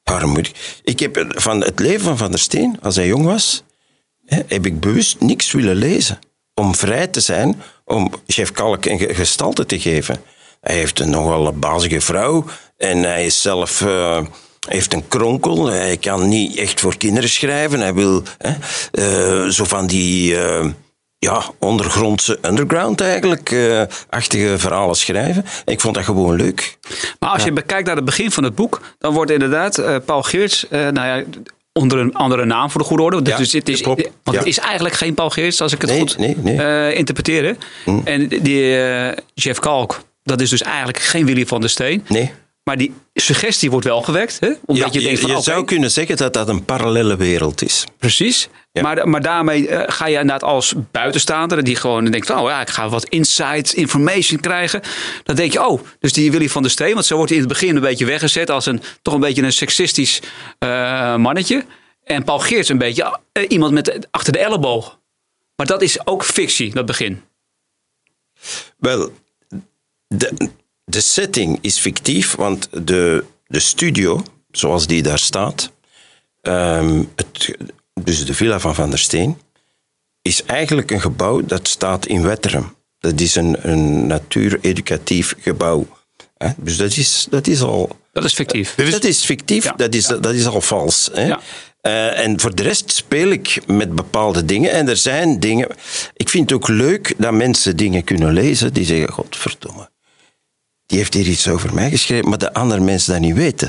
[0.03, 0.81] Waarom moet ik...
[0.83, 3.63] ik heb van het leven van Van der Steen, als hij jong was,
[4.27, 6.19] heb ik bewust niks willen lezen.
[6.55, 10.21] Om vrij te zijn, om chef Kalk een ge- gestalte te geven.
[10.61, 12.45] Hij heeft een nogal bazige vrouw
[12.77, 13.81] en hij is zelf...
[13.81, 14.25] eh,
[14.69, 17.81] heeft een kronkel, hij kan niet echt voor kinderen schrijven.
[17.81, 18.55] Hij wil hè,
[18.93, 20.67] eh, zo van die eh,
[21.25, 25.45] ja, ondergrondse underground eigenlijk, eh, achtige verhalen schrijven.
[25.65, 26.79] Ik vond dat gewoon leuk.
[27.19, 30.23] Maar als je bekijkt naar het begin van het boek, dan wordt inderdaad eh, Paul
[30.23, 31.23] Geerts, eh, nou ja,
[31.73, 33.21] onder een andere naam voor de goede orde.
[33.31, 33.81] Ja, dus het is.
[33.81, 36.95] Want het is eigenlijk geen Paul Geerts, als ik het Nee, goed nee, nee.
[36.95, 37.45] interpreteer.
[37.45, 37.93] hè.
[38.05, 38.77] En die
[39.35, 42.05] Jeff Kalk, dat is dus eigenlijk geen Willy van der Steen.
[42.09, 42.33] Nee.
[42.65, 44.41] Maar die suggestie wordt wel gewekt.
[44.41, 44.53] Hè?
[44.65, 47.63] Omdat Ja, je denkt van, je oké, zou kunnen zeggen dat dat een parallele wereld
[47.63, 47.85] is.
[47.99, 48.49] Precies.
[48.73, 48.83] Ja.
[48.83, 52.61] Maar, maar daarmee eh, ga je inderdaad als buitenstaander, die gewoon denkt van, oh ja,
[52.61, 54.81] ik ga wat insights, information krijgen.
[55.23, 57.45] Dan denk je, oh, dus die Willy van der Steen, want zo wordt hij in
[57.49, 60.21] het begin een beetje weggezet als een, toch een beetje een seksistisch
[60.59, 61.65] eh, mannetje.
[62.05, 64.99] En Paul Geerts een beetje eh, iemand met achter de elleboog.
[65.57, 67.23] Maar dat is ook fictie, dat begin.
[68.79, 69.13] Wel,
[70.09, 70.51] de,
[70.85, 75.71] de setting is fictief, want de, de studio, zoals die daar staat,
[76.41, 77.55] ehm, het,
[78.01, 79.39] dus de villa van Van der Steen,
[80.23, 82.73] is eigenlijk een gebouw dat staat in Wetteren.
[82.99, 85.87] Dat is een, een natuureducatief gebouw.
[86.37, 86.49] hè.
[86.57, 88.75] Dus dat is, dat is al Dat is fictief.
[88.75, 89.73] dat is fictief, Ja.
[89.77, 91.11] dat, is, dat is al vals.
[91.13, 91.27] Hè?
[91.27, 91.41] Ja.
[91.81, 94.71] Eh, en voor de rest speel ik met bepaalde dingen.
[94.71, 95.69] En er zijn dingen.
[96.15, 99.91] Ik vind het ook leuk dat mensen dingen kunnen lezen die zeggen: Godverdomme.
[100.87, 103.69] Die heeft hier iets over mij geschreven, maar de andere mensen dat niet weten.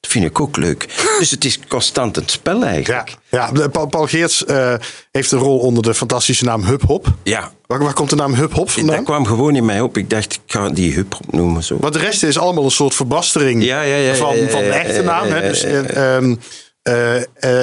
[0.00, 0.88] Dat vind ik ook leuk.
[1.18, 3.16] Dus het is constant een spel Ja, eigenlijk.
[3.30, 4.74] ja de- Paul, Paul Geerts eh,
[5.10, 7.06] heeft een rol onder de fantastische naam Hub Hop.
[7.22, 8.96] Ja, Waar, waar komt de naam Hub Hop vandaan?
[8.96, 9.96] dat kwam gewoon in mij op.
[9.96, 11.64] Ik dacht, ik ga die hub noemen.
[11.64, 11.76] Zo.
[11.80, 14.60] Want de rest is allemaal een soort verbastering Ja, ja, ja, van, ja, ja, van
[14.60, 15.26] de ja, echte ja, naam.
[15.26, 15.42] ja, hè.
[15.42, 16.36] ja, Dus, ja, eh, ehm, eh, eh,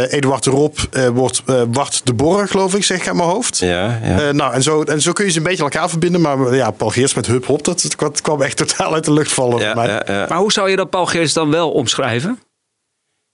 [0.09, 3.29] Eduard de Rob eh, wordt eh Bart de Borre, geloof ik, zeg ik aan mijn
[3.29, 3.57] hoofd.
[3.57, 4.19] Ja, ja.
[4.19, 6.21] Eh, nou, en zo, en zo kun je ze een beetje aan elkaar verbinden.
[6.21, 9.33] Maar ja, Paul Geerts met Hub Hop, dat, dat kwam echt totaal uit de lucht
[9.33, 9.59] vallen.
[9.59, 10.25] ja, ja, ja.
[10.29, 12.39] Maar hoe zou je dat Paul Geerts dan wel omschrijven?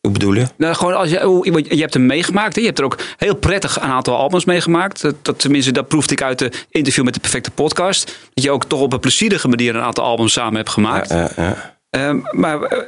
[0.02, 0.48] Hoe bedoel je?
[0.58, 2.56] Nou, gewoon als je, je hebt hem meegemaakt.
[2.56, 2.62] Hè?
[2.62, 5.02] Je hebt er ook heel prettig een aantal albums meegemaakt.
[5.02, 8.06] Dat, dat, tenminste, dat proefde ik uit de interview met de perfecte podcast.
[8.34, 11.10] Dat je ook toch op een plezierige manier een aantal albums samen hebt gemaakt.
[11.10, 11.80] Ja, ja.
[11.90, 12.84] Ehm, maar eh, eh,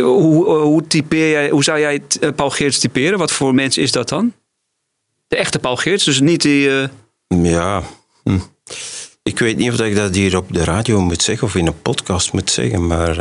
[0.00, 3.18] hoe, eh, hoe, typeer jij, hoe zou jij eh, Paul Geerts typeren?
[3.18, 4.32] Wat voor mens is dat dan?
[5.28, 6.80] De echte Paul Geerts, dus niet die...
[6.80, 6.88] eh,
[7.44, 7.82] Ja.
[8.24, 8.38] Hm.
[9.22, 11.82] Ik weet niet of ik dat hier op de radio moet zeggen of in een
[11.82, 13.16] podcast moet zeggen, maar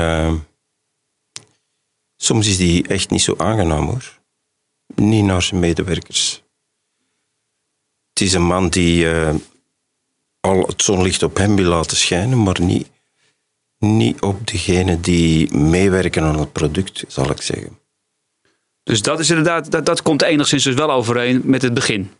[2.17, 4.19] soms is die echt niet zo aangenaam hoor.
[4.95, 6.43] Niet naar zijn medewerkers.
[8.13, 9.07] Het is een man die
[10.39, 12.89] al het zonlicht op hem wil laten schijnen, maar niet,
[13.79, 17.79] niet op degene die meewerken aan het product, zal ik zeggen.
[18.83, 22.11] dus dat is inderdaad, dat, dat komt enigszins dus wel overeen met het begin.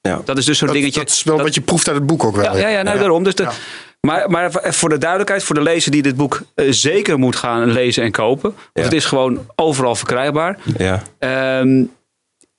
[0.00, 0.20] Ja.
[0.24, 1.00] Dat is dus zo'n dingetje.
[1.00, 2.44] dat is wel dat- wat je proeft uit het boek ook wel.
[2.44, 3.24] Ja, ja, ja, nou, daarom.
[3.24, 3.48] Dus de,
[4.00, 7.70] maar, maar voor de duidelijkheid, voor de lezer die dit boek eh, zeker moet gaan
[7.72, 8.54] lezen en kopen.
[8.72, 10.58] Want het is gewoon overal verkrijgbaar.
[10.78, 11.02] Ja.
[11.18, 11.84] Ehm,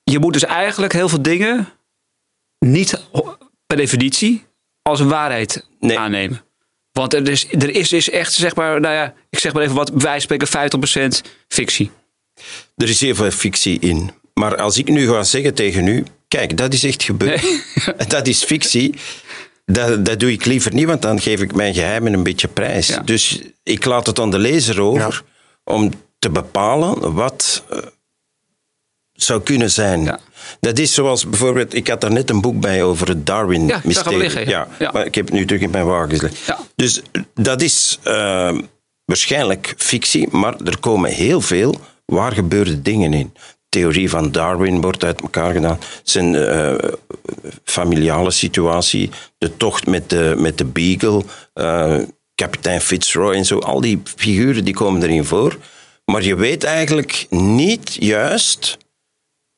[0.02, 1.68] je moet dus eigenlijk heel veel dingen
[2.58, 3.06] niet
[3.66, 4.44] per definitie
[4.82, 5.98] als een waarheid Nee.
[5.98, 6.42] aannemen.
[6.98, 9.74] Want er is, er is, is echt, zeg maar, nou ja, ik zeg maar even
[9.74, 10.48] wat, wij spreken
[11.26, 11.90] 50% fictie.
[12.76, 14.10] Er is heel veel fictie in.
[14.34, 17.44] Maar als ik nu ga zeggen tegen u, kijk, dat is echt gebeurd.
[18.08, 18.94] Dat is fictie.
[19.66, 22.88] Dat, dat doe ik liever niet, want dan geef ik mijn geheimen een beetje prijs.
[22.88, 23.00] Ja.
[23.00, 25.22] Dus ik laat het aan de lezer over
[25.64, 27.78] om te bepalen wat eh,
[29.14, 30.04] zou kunnen zijn.
[30.04, 30.18] Ja.
[30.60, 34.18] Dat is zoals bijvoorbeeld, ik had daar net een boek bij over het Ja, Darwin-mysterie.
[34.18, 34.68] liggen, ja.
[34.78, 34.90] Ja.
[34.92, 36.38] maar ik heb het nu terug in mijn wagen gelegd.
[36.46, 36.58] Ja.
[36.76, 37.02] Dus
[37.34, 38.58] dat is eh,
[39.04, 43.32] waarschijnlijk fictie, maar er komen heel veel waar gebeurde dingen in.
[43.68, 45.78] Theorie van Darwin wordt uit elkaar gedaan.
[46.02, 46.74] Zijn eh,
[47.64, 51.22] familiale situatie, de tocht met de, met de Beagle,
[51.52, 51.96] eh,
[52.34, 53.58] kapitein Fitzroy en zo.
[53.58, 55.58] Al die figuren die komen erin voor.
[56.04, 58.78] Maar je weet eigenlijk niet juist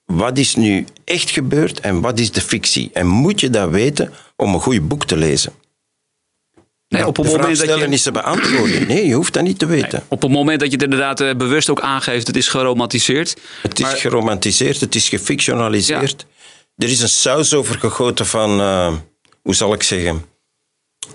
[0.07, 2.91] wat is nu echt gebeurd en wat is de fictie.
[2.93, 5.53] En moet je dat weten om een goed boek te lezen.
[6.89, 8.87] Nee, op, het moment dat je, is te beantwoorden.
[8.87, 10.05] Nee, je hoeft dat niet te weten.
[10.09, 13.37] op het moment dat je het inderdaad eh, bewust ook aangeeft, het is geromantiseerd.
[13.63, 16.27] Het is geromantiseerd, het is gefictionaliseerd.
[16.77, 18.93] Er is een saus over gegoten van, eh,
[19.43, 20.25] hoe zal ik zeggen,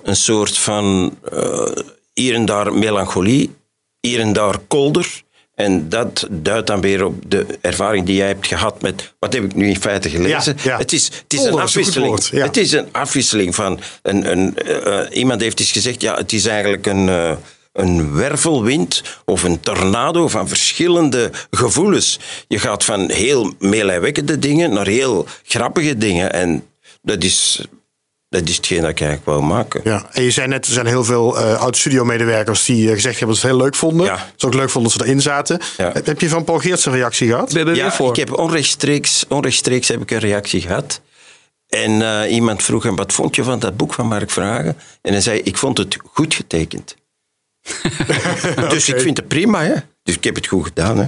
[0.03, 1.71] een soort van eh,
[2.13, 3.55] hier en daar melancholie,
[3.99, 5.23] hier en daar kolder.
[5.61, 9.43] En dat duidt dan weer op de ervaring die jij hebt gehad met, wat heb
[9.43, 10.55] ik nu in feite gelezen?
[10.57, 10.77] Ja, ja.
[10.77, 12.23] Het is, het is een afwisseling.
[12.31, 12.45] ja.
[12.45, 16.45] Het is een afwisseling van, een, een, eh, iemand heeft eens gezegd, ja, het is
[16.45, 17.09] eigenlijk een...
[17.09, 17.31] eh,
[17.73, 22.19] een wervelwind of een tornado van verschillende gevoelens.
[22.47, 26.33] Je gaat van heel meelijwekkende dingen naar heel grappige dingen.
[26.33, 26.63] En
[27.01, 27.65] dat is,
[28.39, 29.81] dat is hetgeen dat ik eigenlijk wou maken.
[29.83, 33.27] Ja, en je zei net, er zijn heel veel uh, oud-studio-medewerkers die uh, gezegd hebben
[33.27, 34.05] dat ze het heel leuk vonden.
[34.05, 34.17] Ja.
[34.17, 35.59] Het is ook leuk vonden dat ze erin zaten.
[35.77, 35.91] Ja.
[36.03, 37.51] Heb je van Paul Geerts een reactie gehad?
[37.51, 38.09] Ja, voor.
[38.09, 41.01] ik heb onrechtstreeks, onrechtstreeks heb ik een reactie gehad.
[41.67, 44.77] En eh, iemand vroeg hem, wat vond je van dat boek van Mark Vragen?
[45.01, 46.95] En hij zei, ik vond het goed getekend.
[48.69, 49.75] dus ik vind het prima, hè.
[50.03, 51.05] Dus ik heb het goed gedaan, hè.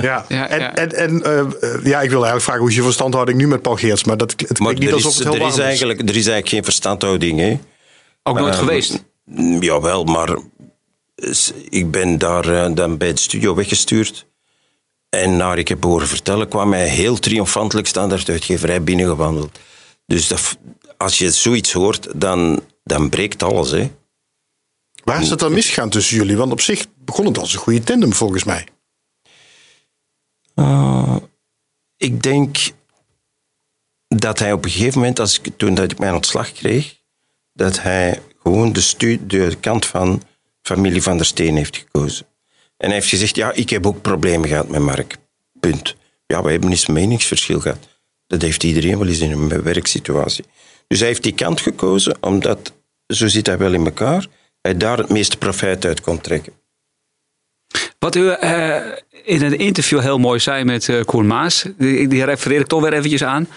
[0.00, 0.74] Ja, Ja, en, ja.
[0.74, 3.62] en, en eh, eh, ja, ik wil eigenlijk vragen hoe is je verstandhouding nu met
[3.62, 4.04] Paul Geerts?
[4.04, 5.64] Maar dat het Maar klinkt niet alsof is, het heel er, warm is is.
[5.64, 7.58] eigenlijk, er is eigenlijk geen verstandhouding, hè.
[8.22, 9.04] ook nooit Eh, geweest.
[9.24, 10.38] mm, Jawel, maar
[11.68, 14.26] ik ben daar dan bij de studio weggestuurd.
[15.08, 19.58] En naar ik heb horen vertellen, kwam hij heel triomfantelijk standaarduitgeverij binnengewandeld.
[20.06, 20.56] Dus dat,
[20.96, 23.70] als je zoiets hoort, dan, dan breekt alles.
[23.70, 23.90] Hè.
[25.04, 26.36] Waar is het dan misgegaan tussen jullie?
[26.36, 28.66] Want op zich begon het als een goede tandem volgens mij.
[30.54, 31.16] Uh,
[31.96, 32.56] ik denk
[34.08, 36.96] dat hij op een gegeven moment, als toen dat ik mijn ontslag kreeg,
[37.52, 40.22] dat hij gewoon de, stu- de kant van
[40.62, 42.26] familie van der Steen heeft gekozen.
[42.76, 45.16] En hij heeft gezegd, ja, ik heb ook problemen gehad met Mark.
[45.60, 45.96] Punt.
[46.26, 47.88] Ja, we hebben eens een meningsverschil gehad.
[48.26, 50.44] Dat heeft iedereen wel eens in een werksituatie.
[50.86, 52.72] Dus hij heeft die kant gekozen, omdat,
[53.06, 54.26] zo zit hij wel in elkaar,
[54.60, 56.52] hij daar het meeste profijt uit kon trekken.
[58.04, 58.76] Wat u eh,
[59.22, 62.82] in een interview heel mooi zei met eh Koen Maas, die, die refereer ik toch
[62.82, 63.48] weer eventjes aan.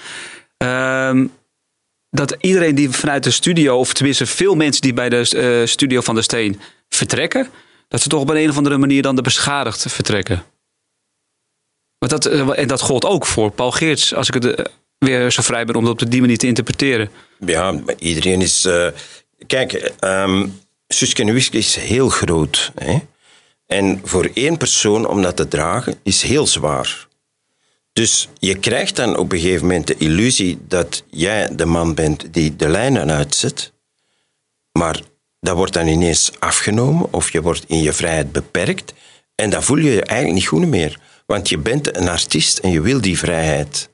[0.57, 1.27] Ehm,
[2.09, 6.01] dat iedereen die vanuit de studio, of tenminste veel mensen die bij de eh, studio
[6.01, 7.47] van de Steen vertrekken,
[7.87, 10.43] dat ze toch op een, of andere manier dan de beschadigd vertrekken.
[11.97, 15.65] Want dat, en dat gold ook voor Paul Geerts, als ik het weer zo vrij
[15.65, 17.09] ben om dat op die manier te interpreteren.
[17.45, 18.67] Ja, maar iedereen is.
[19.47, 20.45] kijk, ehm
[20.87, 22.71] Suske en is heel groot.
[22.75, 22.99] Hè?
[23.67, 27.07] En voor één persoon om dat te dragen is heel zwaar.
[27.93, 32.33] Dus je krijgt dan op een gegeven moment de illusie dat jij de man bent
[32.33, 33.73] die de lijnen uitzet.
[34.71, 35.01] Maar
[35.39, 38.93] dat wordt dan ineens afgenomen of je wordt in je vrijheid beperkt.
[39.35, 40.99] En dan voel je je eigenlijk niet goed meer.
[41.25, 43.89] Want je bent een artiest en je wil die vrijheid.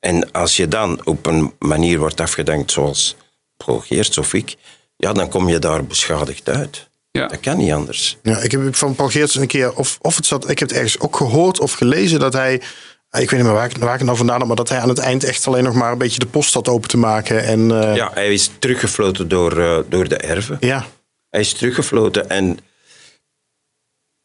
[0.00, 3.16] En als je dan op een manier wordt afgedankt zoals
[3.56, 4.56] Geerts of ik,
[4.96, 6.88] ja, dan kom je daar beschadigd uit.
[7.16, 7.26] Ja.
[7.26, 8.16] Dat kan niet anders.
[8.22, 10.78] Ja, ik heb van Paul Geerts een keer, of, of het zat, ik heb het
[10.78, 12.62] ergens ook gehoord of gelezen dat hij, ik
[13.10, 14.88] weet niet meer waar ik, waar ik het nou vandaan had, maar dat hij aan
[14.88, 17.44] het eind echt alleen nog maar een beetje de post had open te maken.
[17.44, 20.56] En eh, Ja, hij is teruggefloten door, eh, door de erven.
[20.60, 20.86] ja,
[21.30, 22.58] Hij is teruggefloten en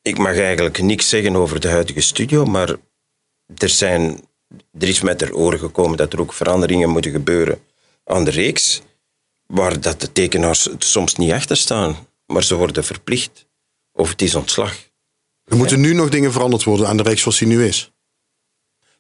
[0.02, 2.76] ik mag eigenlijk niks zeggen over de huidige studio, maar
[3.58, 4.22] er, zijn,
[4.80, 7.60] er is met ter oren gekomen dat er ook veranderingen moeten gebeuren
[8.06, 8.82] aan de reeks,
[9.48, 11.96] waar dat de tekenaars het soms niet achter staan,
[12.32, 13.46] maar ze worden verplicht.
[13.94, 14.74] Of het is ontslag.
[15.46, 17.92] er moeten nu nog dingen veranderd worden aan de reeks zoals die nu is.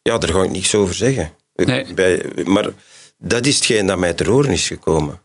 [0.02, 1.34] Ja, daar ga ik niks over zeggen.
[1.54, 1.94] Nee.
[1.94, 2.70] Bij, maar
[3.18, 5.22] dat is hetgeen dat mij ter oren is gekomen.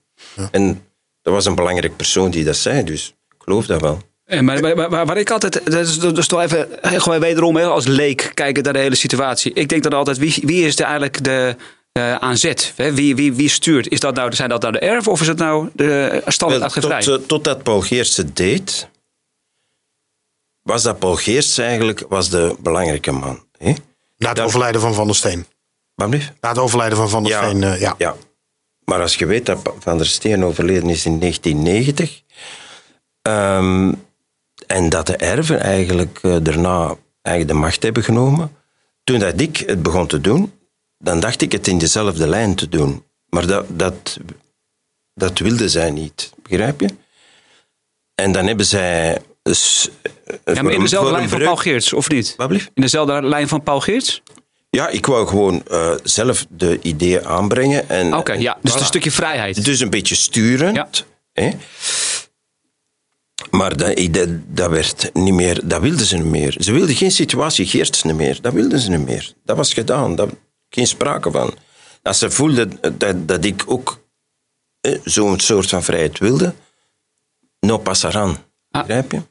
[0.51, 0.85] En
[1.23, 4.01] dat was een belangrijk persoon die dat zei, dus ik geloof dat wel.
[4.25, 7.01] En maar, maar, maar- maar waar ik altijd, dat is, dat is toch even, eh,
[7.01, 9.53] gewoon wederom hè, als leek kijken naar de hele situatie.
[9.53, 11.57] Ik denk dan altijd, wie, wie is er eigenlijk de
[11.97, 12.73] eh aan zet?
[12.77, 12.93] Hè?
[12.95, 13.89] Wie, wie, wie stuurt?
[13.89, 16.63] Is dat nou, zijn dat nou de erf of is het nou de standaard Wel,
[16.63, 17.03] uitgeverij?
[17.03, 18.89] tot, eh, totdat Paul Geerts het deed,
[20.63, 23.45] was dat Paul Geerts eigenlijk was de belangrijke man.
[23.59, 23.73] Hè?
[24.17, 25.47] Na het Dat- overlijden van Van der Steen.
[25.95, 26.09] Wat?
[26.41, 27.95] Na het overlijden van Van der Steen, eh, ja.
[27.99, 28.15] ja.
[28.85, 32.23] Maar als je weet dat Van der Steen overleden is in 1990
[33.23, 33.93] ehm,
[34.67, 38.57] en dat de erven eigenlijk eh, daarna eigenlijk de macht hebben genomen,
[39.05, 40.53] toen dat ik het begon te doen,
[40.99, 43.05] dan dacht ik het in dezelfde lijn te doen.
[43.29, 44.19] Maar dat, dat,
[45.15, 46.89] dat wilden zij niet, begrijp je?
[48.15, 49.23] En dan hebben zij...
[49.43, 49.89] dus,
[50.45, 52.35] ja, maar in dezelfde lijn van Paul Geerts, of niet?
[52.37, 52.71] Wat blieft?
[52.75, 54.23] In dezelfde lijn van Paul Geerts?
[54.71, 57.89] Ja, ik wou gewoon eh, zelf de ideeën aanbrengen.
[57.89, 58.59] en Oké, ja.
[58.63, 58.79] Dus Voilà.
[58.79, 59.65] een stukje vrijheid.
[59.65, 61.05] Dus een beetje sturend.
[61.33, 61.51] Hè?
[63.51, 66.57] Maar dat, dat, dat werd niet meer, dat wilden ze niet meer.
[66.59, 68.39] Ze wilden geen situatie Geerts niet meer.
[68.41, 69.33] Dat wilden ze niet meer.
[69.45, 70.17] Dat was gedaan.
[70.17, 70.29] Daar
[70.69, 71.55] geen sprake van.
[72.03, 74.01] Als ze voelden dat, dat ik ook
[74.81, 76.55] eh, zo'n soort van vrijheid wilde,
[77.61, 78.37] no passaran.
[78.71, 78.81] Ah.
[78.81, 79.23] Begrijp je?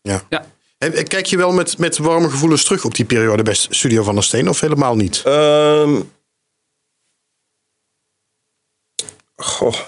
[0.00, 0.22] ja.
[0.28, 0.46] Ja.
[0.78, 4.02] En, en kijk je wel met, met warme gevoelens terug op die periode bij Studio
[4.02, 5.22] Van der Steen of helemaal niet?
[5.24, 6.00] Ehm
[9.36, 9.80] goh.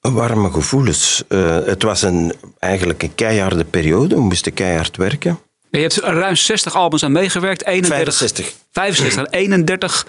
[0.00, 1.24] Warme gevoelens.
[1.28, 4.14] Eh, het was een, eigenlijk een keiharde periode.
[4.14, 5.40] We moesten keihard werken.
[5.70, 7.66] Je hebt ruim 60 albums aan meegewerkt.
[7.66, 8.54] 31, 65.
[8.70, 10.06] 65, 31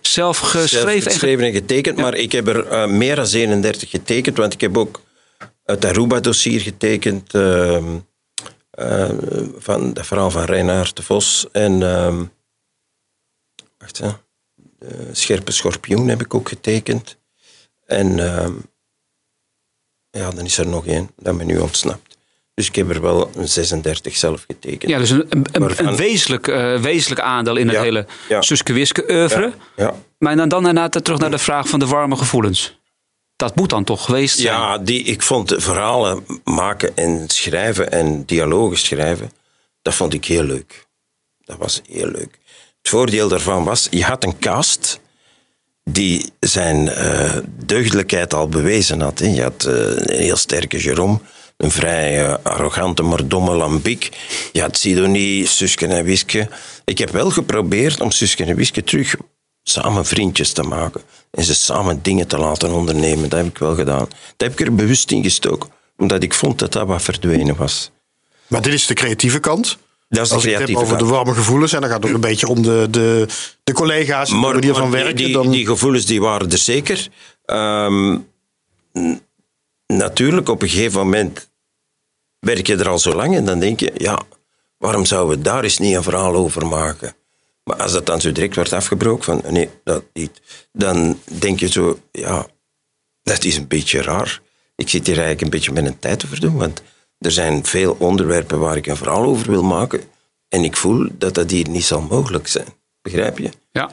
[0.00, 1.02] zelf geschreven.
[1.02, 4.60] Zelf geschreven en getekend, maar ik heb er eh, meer dan 31 getekend, want ik
[4.60, 5.00] heb ook
[5.64, 7.84] het Aruba-dossier getekend eh,
[9.56, 12.24] van het verhaal van Reinaard de Vos en ehm,
[13.78, 14.10] wacht, hè,
[14.78, 17.16] de Scherpe Schorpioen heb ik ook getekend.
[17.86, 18.54] En ehm,
[20.10, 22.13] ja, dan is er nog één dat me nu ontsnapt.
[22.54, 24.90] Dus ik heb er wel een 36 zelf getekend.
[24.90, 28.06] Ja, dus een, een, een, Waarvan- een wezenlijk, eh, wezenlijk aandeel in het Ja, hele
[28.28, 28.42] ja.
[28.42, 29.52] Suske oeuvre.
[29.76, 29.94] Ja, ja.
[30.18, 32.78] Maar dan, dan inderdaad terug naar de vraag van de warme gevoelens.
[33.36, 34.54] Dat moet dan toch geweest zijn?
[34.54, 39.30] Ja, die, ik vond verhalen maken en schrijven en dialogen schrijven,
[39.82, 40.86] dat vond ik heel leuk.
[41.44, 42.38] Dat was heel leuk.
[42.78, 45.00] Het voordeel daarvan was, je had een cast
[45.84, 47.36] die zijn eh,
[47.66, 49.18] deugdelijkheid al bewezen had.
[49.18, 49.26] Hè.
[49.26, 51.18] Je had eh, een heel sterke Jerome,
[51.56, 54.08] een vrij eh, arrogante, maar domme Lambiek.
[54.52, 56.48] Je had Sidonie, Suske en Wiske.
[56.84, 59.14] Ik heb wel geprobeerd om Suske en Wiske terug
[59.62, 61.00] samen vriendjes te maken.
[61.30, 63.28] En ze samen dingen te laten ondernemen.
[63.28, 64.08] Dat heb ik wel gedaan.
[64.36, 65.70] Dat heb ik er bewust in gestoken.
[65.96, 67.90] Omdat ik vond dat dat wat verdwenen was.
[68.46, 69.78] Maar dit is de creatieve kant.
[70.08, 72.08] Dat is de Als ik het heb over de warme gevoelens, en dan gaat het
[72.08, 73.26] ook een beetje om de, de,
[73.64, 75.16] de collega's en de manier van maar werken.
[75.16, 77.08] Die, dan, die gevoelens die waren er zeker.
[77.44, 78.12] Ehm,
[78.98, 79.20] n-
[79.96, 81.50] natuurlijk, op een gegeven moment
[82.38, 84.22] werk je er al zo lang en dan denk je, ja,
[84.78, 87.16] waarom zouden we daar eens niet een verhaal over maken?
[87.64, 90.40] Maar als dat dan zo direct wordt afgebroken, van nee, dat niet,
[90.72, 92.46] dan denk je zo, ja,
[93.22, 94.40] dat is een beetje raar.
[94.76, 96.82] Ik zit hier eigenlijk een beetje met een tijd te verdoen, want
[97.18, 100.00] er zijn veel onderwerpen waar ik een verhaal over wil maken
[100.48, 102.68] en ik voel dat dat hier niet zal mogelijk zijn.
[103.02, 103.50] Begrijp je?
[103.72, 103.90] Ja.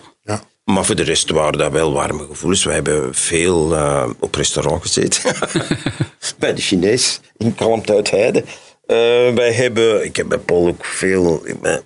[0.72, 2.64] Maar voor de rest waren dat wel warme gevoelens.
[2.64, 5.36] We hebben veel eh, op restaurant gezeten.
[6.40, 8.44] bij de Chinees in Kalmt uit Heide.
[8.86, 11.44] Eh, wij hebben, ik heb bij Paul ook veel,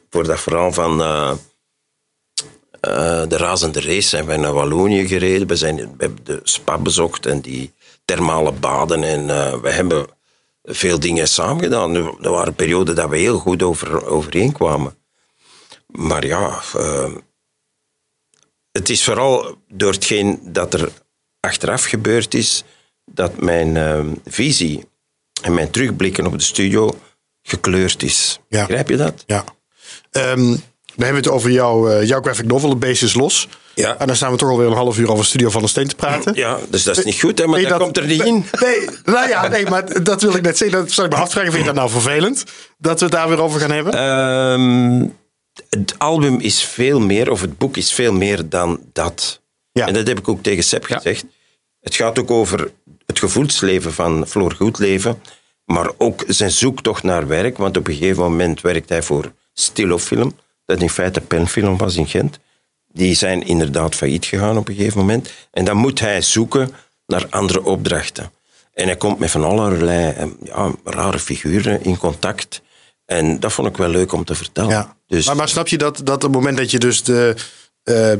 [0.10, 1.34] voor dat verhaal van eh,
[3.28, 5.48] de razende race zijn wij naar Wallonië gereden.
[5.48, 7.74] We, zijn, we hebben de spa bezocht en die
[8.06, 9.04] thermale baden.
[9.04, 9.28] En
[9.62, 10.06] we hebben
[10.64, 11.96] veel dingen samen gedaan.
[11.96, 14.98] Er waren perioden dat we heel goed over, overeenkwamen.
[15.88, 16.62] Maar ja,
[18.78, 20.90] het is vooral door hetgeen dat er
[21.40, 22.64] achteraf gebeurd is,
[23.06, 24.84] dat mijn eh, visie
[25.42, 26.98] en mijn terugblikken op de studio
[27.42, 28.40] gekleurd is.
[28.50, 28.66] Ja.
[28.66, 29.24] Begrijp je dat?
[29.26, 29.44] Ja.
[30.12, 30.52] Ehm,
[30.96, 33.48] we hebben het over jouw, eh, jouw graphic novel, De Beest is Los.
[33.74, 33.98] Ja.
[33.98, 35.96] En dan staan we toch alweer een half uur over Studio van de Steen te
[35.96, 36.34] praten.
[36.36, 38.46] Ja, dus dat is niet goed, hè, maar dat, komt er niet in.
[38.60, 40.78] Nee, nou ja, nee, maar dat wil ik net zeggen.
[40.78, 41.52] Dat zal ik me afvragen.
[41.52, 42.44] Vind je dat nou vervelend?
[42.78, 43.94] Dat we het daar weer over gaan hebben?
[43.94, 45.08] Ehm,
[45.70, 49.42] het album is veel meer, of het boek is veel meer dan dat.
[49.72, 49.88] Ja.
[49.88, 51.26] En dat heb ik ook tegen Seb gezegd.
[51.80, 52.72] Het gaat ook over
[53.06, 55.22] het gevoelsleven van Floor Goedleven,
[55.66, 57.58] maar ook zijn zoektocht naar werk.
[57.58, 62.08] Want op een gegeven moment werkt hij voor Stilo-film, dat in feite penfilm was in
[62.08, 62.40] Gent.
[62.88, 65.32] Die zijn inderdaad failliet gegaan op een gegeven moment.
[65.52, 66.70] En dan moet hij zoeken
[67.06, 68.32] naar andere opdrachten.
[68.74, 72.62] En hij komt met van allerlei eh, ja, rare figuren in contact.
[73.06, 74.70] En dat vond ik wel leuk om te vertellen.
[74.70, 74.96] Ja.
[75.08, 77.36] Dus, Maar, maar snap je dat, dat op het moment dat je dus de
[77.84, 78.12] eh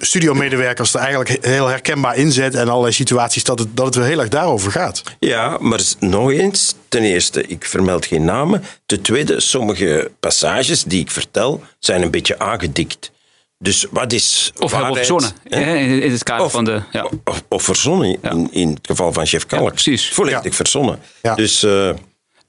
[0.00, 4.20] studiomedewerkers er eigenlijk heel herkenbaar inzet en allerlei situaties, dat het, dat het weer heel
[4.20, 5.02] erg daarover gaat?
[5.18, 6.74] Ja, maar nog eens.
[6.88, 8.64] Ten eerste, ik vermeld geen namen.
[8.86, 13.10] Ten tweede, sommige passages die ik vertel zijn een beetje aangedikt.
[13.58, 15.30] Dus wat is Of waarheid, verzonnen.
[15.44, 15.74] hè?
[15.76, 16.82] In, het kader Of, van de...
[16.92, 17.08] Ja.
[17.24, 19.70] of, of verzonnen, in, in het geval van Chef Kalk.
[19.72, 20.08] precies.
[20.12, 20.50] Volledig Ja.
[20.52, 20.98] verzonnen.
[21.22, 21.34] Ja.
[21.34, 21.90] Dus eh,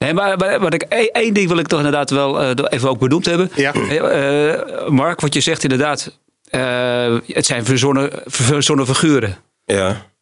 [0.04, 2.88] Nee, maar, maar wat ik, één één ding wil ik toch inderdaad wel eh, even
[2.88, 3.50] ook benoemd hebben.
[3.54, 3.72] Ja.
[3.72, 6.18] Eh, Mark, wat je zegt inderdaad.
[6.50, 9.36] eh, het zijn verzonnen, verzonnen figuren.
[9.64, 10.12] ja.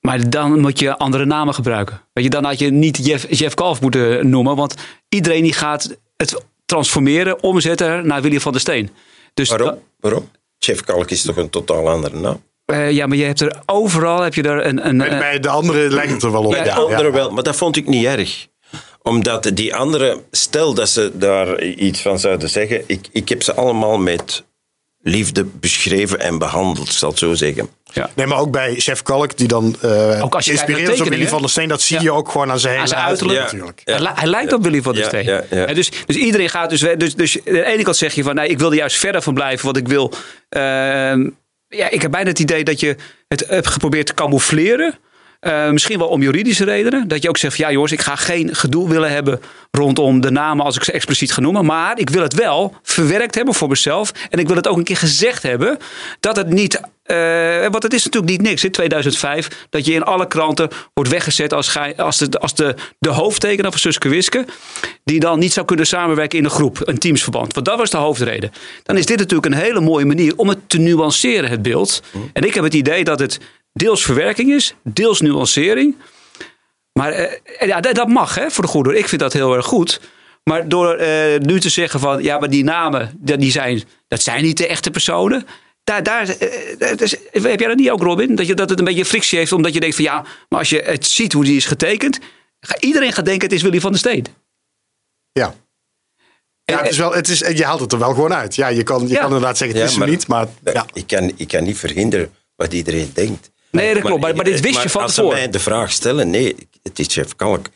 [0.00, 2.00] Maar dan moet je andere namen gebruiken.
[2.12, 4.56] Weet je, dan had je niet Jeff, Jeff Kalf moeten noemen.
[4.56, 4.74] Want
[5.08, 8.90] iedereen die gaat het transformeren, omzetten naar Willy van der Steen.
[9.34, 9.78] Dus Waarom?
[9.98, 10.30] Waarom?
[10.58, 12.42] Chef Kalk is toch een totaal andere naam?
[12.64, 14.86] eh, ja, maar je hebt er overal heb je er een.
[14.86, 16.50] een Bij, eh, bij de anderen lijkt het er wel op.
[16.50, 17.10] Bij de Ja, andere ja.
[17.12, 18.46] wel, maar dat vond ik niet erg.
[19.10, 23.54] Omdat die andere, stel dat ze daar iets van zouden zeggen, ik, ik heb ze
[23.54, 24.44] allemaal met
[25.02, 27.68] liefde beschreven en behandeld, zal ik het zo zeggen.
[27.92, 28.10] ja.
[28.14, 31.00] Nee, maar ook bij Chef Kalk, die dan eh Ook als je kijkt inspireert is
[31.00, 32.02] op Willy van der Steen, dat zie Ja.
[32.02, 33.40] je ook gewoon aan zijn hele Aan zijn uiterlijk.
[33.40, 33.82] natuurlijk.
[33.84, 33.92] Ja.
[33.94, 35.24] Hij, li- hij lijkt op Willy van der Ja, Steen.
[35.24, 35.66] ja, ja.
[35.66, 37.14] En Dus, dus iedereen gaat dus, dus...
[37.14, 38.34] Dus aan de ene kant zeg je van...
[38.34, 39.64] Nee, ik wil er juist verder van blijven.
[39.64, 40.12] Want ik wil...
[40.48, 41.28] ehm,
[41.68, 42.96] ja, ik heb bijna het idee dat je
[43.28, 44.98] het hebt geprobeerd te camoufleren.
[45.40, 47.08] Eh, misschien wel om juridische redenen.
[47.08, 47.64] Dat je ook zegt van...
[47.64, 49.40] Ja jongens, ik ga geen gedoe willen hebben...
[49.70, 51.64] rondom de namen als ik ze expliciet ga noemen.
[51.64, 54.12] Maar ik wil het wel verwerkt hebben voor mezelf.
[54.30, 55.78] En ik wil het ook een keer gezegd hebben...
[56.20, 56.80] dat het niet...
[57.02, 57.16] eh,
[57.70, 59.66] want het is natuurlijk niet niks in 2005...
[59.70, 63.70] dat je in alle kranten wordt weggezet als, gij- als, de, als de, de hoofdtekenaar
[63.70, 64.44] van Suske Wiske...
[65.04, 67.54] die dan niet zou kunnen samenwerken in een groep, een teamsverband.
[67.54, 68.52] Want dat was de hoofdreden.
[68.82, 72.02] Dan is dit natuurlijk een hele mooie manier om het te nuanceren, het beeld.
[72.32, 73.38] En ik heb het idee dat het
[73.72, 75.96] deels verwerking is, deels nuancering...
[76.92, 78.98] Maar eh, ja, dat dat mag hè, voor de goede.
[78.98, 80.00] Ik vind dat heel erg goed.
[80.44, 84.22] Maar door eh, nu te zeggen van ja, maar die namen, dat- die zijn, dat
[84.22, 85.46] zijn niet de echte personen.
[85.84, 88.34] Daar, daar, eh, dat is- heb jij dat niet ook, Robin?
[88.34, 90.70] Dat, je, dat het een beetje frictie heeft, omdat je denkt van ja, maar als
[90.70, 92.18] je het ziet hoe die is getekend,
[92.60, 94.26] ga, iedereen gaat denken het is Willy van der Steen.
[95.32, 95.54] Ja.
[96.64, 98.54] Ja, het is wel, het is, je haalt het er wel gewoon uit.
[98.54, 99.14] Ja, je kan, je Ja.
[99.20, 100.86] kan inderdaad zeggen, het Ja, is maar- niet, maar ja.
[100.92, 103.50] Ik, kan, ik kan niet verhinderen wat iedereen denkt.
[103.70, 104.20] Nee, dat klopt.
[104.20, 105.38] Maar, maar dit wist je van als ze tevoren.
[105.38, 107.66] mij de vraag stellen, nee, het is Chef Kalk.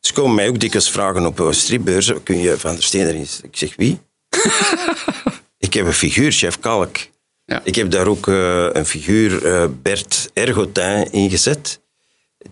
[0.00, 3.26] Ze komen mij ook dikwijls vragen op eh, stripbeurzen, kun je Van der Steen erin
[3.26, 3.48] zetten?
[3.48, 3.98] Ik zeg, wie?
[5.68, 6.96] ik heb een figuur, Chef Kalk.
[7.44, 7.60] Ja.
[7.64, 11.80] Ik heb daar ook eh, een figuur, eh, Bert Ergotin, ingezet,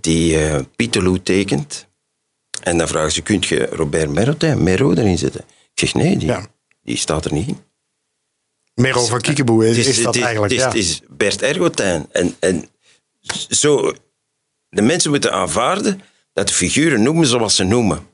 [0.00, 1.86] die eh Pieterloo tekent.
[2.62, 5.40] En dan vragen ze, kunt je Robert Merotin, Mero erin zetten?
[5.40, 6.46] Ik zeg, nee, die, Ja.
[6.82, 7.58] die staat er niet in.
[8.74, 10.52] Mero van Kiekeboe is, dat eigenlijk.
[10.52, 10.68] Het is, ja.
[10.68, 12.06] het is Bert Ergotijn.
[12.12, 12.68] En, en
[13.50, 13.92] zo,
[14.68, 16.00] de mensen moeten aanvaarden
[16.32, 18.06] dat de figuren noemen zoals ze noemen.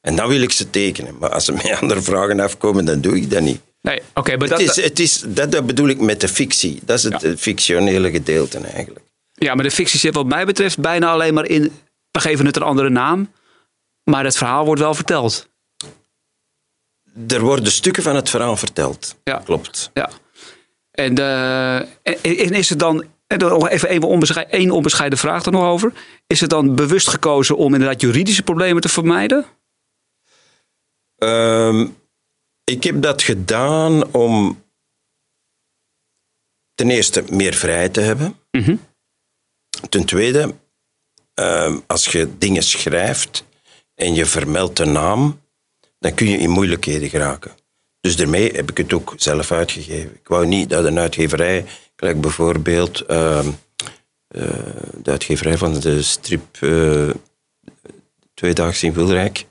[0.00, 1.18] En dan wil ik ze tekenen.
[1.18, 3.60] Maar als ze mij andere vragen afkomen, dan doe ik dat niet.
[3.80, 6.80] Nee, oké, maar dat, is, het is, dat, dat bedoel ik met de fictie.
[6.84, 7.36] Dat is het Ja.
[7.36, 9.04] fictionele gedeelte eigenlijk.
[9.32, 11.72] ja, maar de fictie zit wat mij betreft bijna alleen maar in,
[12.10, 13.32] we geven het een andere naam.
[14.04, 15.48] Maar het verhaal wordt wel verteld.
[17.28, 19.16] Er worden stukken van het verhaal verteld.
[19.24, 19.42] Ja.
[19.44, 19.90] Klopt.
[19.94, 20.10] Ja.
[20.90, 21.76] En, eh,
[22.22, 25.92] en, is het dan, even één onbescheiden, één onbescheiden vraag er nog over.
[26.26, 29.44] Is het dan bewust gekozen om inderdaad juridische problemen te vermijden?
[31.16, 31.86] Ehm,
[32.64, 34.64] ik heb dat gedaan om
[36.74, 38.38] ten eerste meer vrijheid te hebben.
[39.88, 40.54] Ten tweede,
[41.34, 43.44] ehm, als je dingen schrijft
[43.94, 45.40] en je vermeldt de naam,
[45.98, 47.52] dan kun je in moeilijkheden geraken.
[48.00, 50.14] Dus daarmee heb ik het ook zelf uitgegeven.
[50.14, 51.64] Ik wou niet dat een uitgeverij,
[51.96, 53.48] gelijk bijvoorbeeld ehm,
[54.28, 54.42] eh,
[55.02, 57.08] de uitgeverij van de strip eh
[58.34, 59.46] Tweedaags in Wilrijk,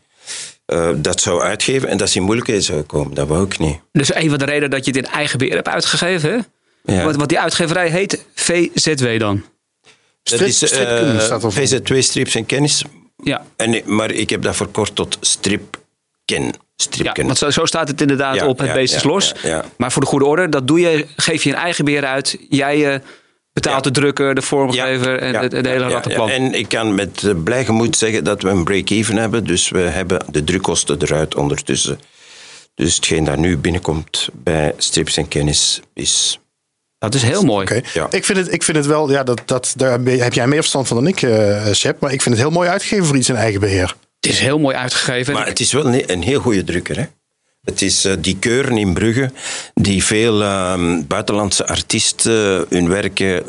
[0.65, 3.13] eh, dat zou uitgeven en dat ze in moeilijkheden zou komen.
[3.13, 3.79] Dat wou ik niet.
[3.91, 6.29] Dus een van de redenen dat je het in eigen beheer hebt uitgegeven.
[6.29, 6.93] Hè?
[6.95, 7.03] Ja.
[7.03, 9.43] Want, want die uitgeverij heet VZW dan.
[10.23, 10.61] Dat Strip- is
[11.29, 11.53] ervoor.
[11.53, 12.83] VZ2 Strips en Kennis.
[13.23, 15.17] Ja, En, maar ik heb dat verkort tot
[16.89, 19.33] Ja want zo, zo staat het inderdaad Ja, op het ja, beest is ja, los.
[19.41, 19.65] ja, ja.
[19.77, 22.37] Maar voor de goede orde, dat doe je, geef je in eigen beheer uit.
[22.49, 22.99] Jij eh,
[23.53, 23.91] betaalt Ja.
[23.91, 26.27] de drukker, de vormgever en Ja, het, het hele ja, ja, rattenplan.
[26.27, 26.33] ja.
[26.33, 29.45] En ik kan met eh, blij gemoed zeggen dat we een break-even hebben.
[29.45, 31.99] Dus we hebben de drukkosten eruit ondertussen.
[32.75, 36.39] Dus hetgeen dat nu binnenkomt bij Strips en Kennis is...
[36.97, 37.65] Dat is heel mooi.
[37.65, 37.81] Oké.
[37.93, 38.07] Ja.
[38.09, 40.87] Ik, vind het, ik vind het wel, ja, dat, dat, daar heb jij meer verstand
[40.87, 41.99] van dan ik, eh Sepp.
[42.01, 43.95] Maar ik vind het heel mooi uitgegeven voor iets in eigen beheer.
[44.25, 45.33] Het is heel mooi uitgegeven.
[45.33, 46.97] Maar het is wel een, een heel goede drukker.
[46.97, 47.05] Hè?
[47.63, 49.31] Het is eh, die keuren in Brugge
[49.73, 53.43] die veel ehm, buitenlandse artiesten hun werken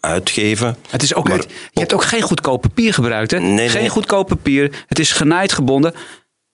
[0.00, 0.76] uitgeven.
[0.90, 3.30] Het is ook, Maar- het- je hebt ook geen goedkoop papier gebruikt.
[3.30, 3.38] Hè?
[3.40, 3.90] Nee, geen nee.
[3.90, 4.84] goedkoop papier.
[4.86, 5.94] Het is genaaid gebonden.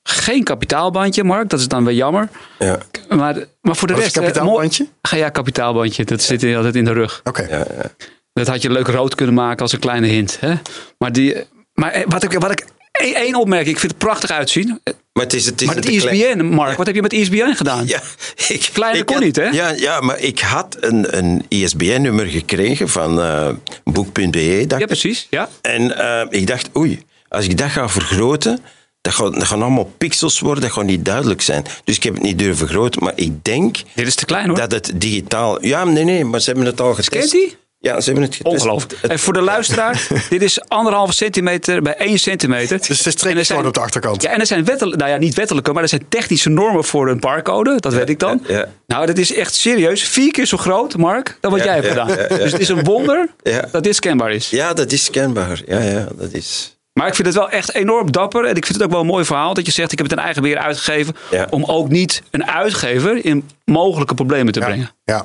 [0.03, 1.49] Geen kapitaalbandje, Mark.
[1.51, 2.29] Dat is dan weer jammer.
[2.59, 4.17] Ja, Maar, maar voor de rest...
[4.17, 4.87] een eh, kapitaalbandje?
[5.03, 6.05] Ga ja, kapitaalbandje.
[6.05, 7.21] Dat zit in- altijd in de rug.
[7.25, 7.43] Oké.
[7.43, 7.91] ja, ja.
[8.33, 10.37] Dat had je leuk rood kunnen maken als een kleine hint.
[10.41, 10.55] Hè?
[10.99, 11.37] Maar, die,
[11.75, 12.65] maar eh, wat ik, wat ik
[13.01, 14.81] één opmerking, ik vind het prachtig uitzien.
[15.13, 17.87] Maar het is, het is Maar het ISBN, Mark, wat heb je met ISBN gedaan?
[17.95, 18.01] Ja,
[18.49, 19.45] ik, Kleine ik kon had- niet, hè?
[19.45, 23.49] Ja, ja, maar ik had een, een ISBN-nummer gekregen van eh
[23.85, 24.65] boek.be.
[24.67, 25.27] dacht Ja, precies.
[25.31, 25.49] Ja.
[25.63, 28.59] En eh, ik dacht, oei, als ik dat ga vergroten,
[29.01, 31.65] dat gaan, dat gaan allemaal pixels worden, dat gaat niet duidelijk zijn.
[31.85, 34.57] Dus ik heb het niet durven vergroten, maar ik denk Dit is te klein hoor.
[34.59, 35.65] dat het digitaal...
[35.65, 37.29] Ja, nee, nee, maar ze hebben het al getest.
[37.29, 37.57] Scant die?
[37.85, 38.55] Ja, ze hebben het getest.
[38.55, 39.01] Ongelooflijk.
[39.01, 42.79] Het- En voor de luisteraar, dit is anderhalve centimeter bij één centimeter.
[42.79, 44.23] Dus het is En streepjes er zijn- gewoon op de achterkant.
[44.23, 47.09] Ja, en er zijn wettelijke, nou ja, niet wettelijke, maar er zijn technische normen voor
[47.09, 47.77] een barcode.
[47.81, 48.41] Dat weet ik dan.
[48.47, 48.67] ja, ja.
[48.87, 50.03] Nou, dat is echt serieus.
[50.09, 52.09] Vier keer zo groot, Mark, dan wat Ja, jij hebt ja, gedaan.
[52.09, 52.43] ja, ja.
[52.43, 53.69] Dus het is een wonder Ja.
[53.71, 54.51] dat dit scanbaar is.
[54.51, 55.63] Ja, dat is scanbaar.
[55.67, 56.77] Ja, ja, dat is...
[56.93, 58.45] Maar ik vind het wel echt enorm dapper.
[58.45, 60.19] En ik vind het ook wel een mooi verhaal dat je zegt: ik heb het
[60.19, 61.17] in eigen beheer uitgegeven.
[61.31, 61.47] Ja.
[61.51, 64.91] Om ook niet een uitgever in mogelijke problemen te brengen.
[65.05, 65.23] Ja.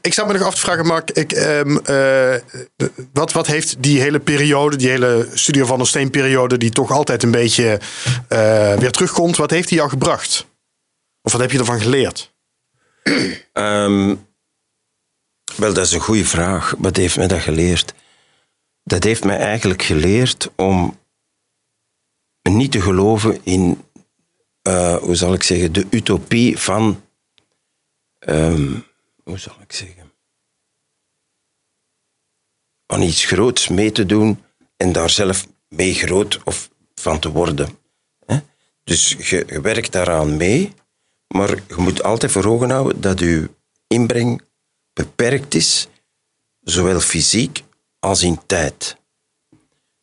[0.00, 1.10] Ik sta me nog af te vragen, Mark.
[1.10, 2.34] Ik, ehm, eh,
[3.12, 6.90] wat, wat heeft die hele periode, die hele Studio van der Steen periode, die toch
[6.90, 7.80] altijd een beetje
[8.28, 10.46] eh, weer terugkomt, wat heeft die jou gebracht?
[11.22, 12.32] Of wat heb je ervan geleerd?
[13.52, 14.14] Ehm,
[15.56, 16.74] wel, dat is een goede vraag.
[16.78, 17.94] Wat heeft mij dat geleerd?
[18.82, 20.98] Dat heeft mij eigenlijk geleerd om
[22.42, 23.84] niet te geloven in,
[24.62, 27.02] eh, hoe zal ik zeggen, de utopie van,
[28.18, 28.78] ehm,
[29.30, 30.12] hoe zal ik zeggen,
[32.86, 34.44] aan iets groots mee te doen
[34.76, 37.78] en daar zelf mee groot of van te worden.
[38.84, 40.72] Dus je, werkt daaraan mee,
[41.26, 43.50] maar je moet altijd voor ogen houden dat je
[43.86, 44.42] inbreng
[44.92, 45.88] beperkt is,
[46.60, 47.62] zowel fysiek
[47.98, 48.96] als in tijd.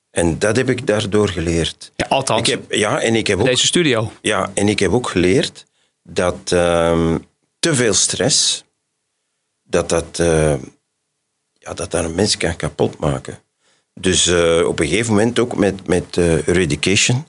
[0.10, 1.92] En dat heb ik daardoor geleerd.
[1.96, 4.12] Ja, althans, Ik heb, ja, en ik heb ook deze studio.
[4.22, 5.66] ja, en ik heb ook geleerd
[6.04, 7.18] dat ehm,
[7.60, 8.64] te veel stress,
[9.70, 10.54] dat dat, eh,
[11.54, 13.40] ja, dat, dat een mens kan kapotmaken.
[13.94, 17.26] Dus eh, op een gegeven moment ook met, met eh, Eradication,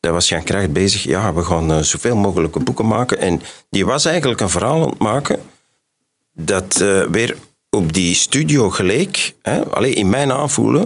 [0.00, 3.18] daar was Jan Kracht bezig, ja, we gaan zoveel mogelijke boeken maken.
[3.18, 5.40] En die was eigenlijk een verhaal aan het maken
[6.32, 6.76] dat
[7.10, 7.36] weer
[7.70, 10.82] op die studio geleek, hè, alleen in mijn aanvoelen.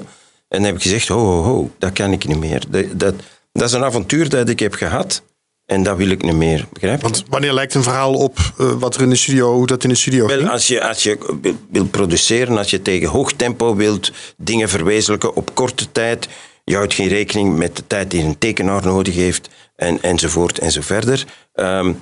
[0.49, 2.63] En dan heb ik gezegd, ho, ho, ho, dat kan ik niet meer.
[2.69, 3.15] Dat,
[3.53, 5.23] dat is een avontuur dat ik heb gehad
[5.67, 6.67] en dat wil ik niet meer.
[6.73, 7.03] Begrijp je?
[7.03, 9.89] Want wanneer lijkt een verhaal op eh, wat er in de studio, hoe dat in
[9.89, 10.51] de studio Wel, ging?
[10.51, 15.35] als je, als je wil- wilt produceren, als je tegen hoog tempo wilt dingen verwezenlijken
[15.35, 16.29] op korte tijd,
[16.65, 20.73] je houdt geen rekening met de tijd die een tekenaar nodig heeft, en, enzovoort en
[20.73, 21.25] zo verder.
[21.55, 21.93] Ehm,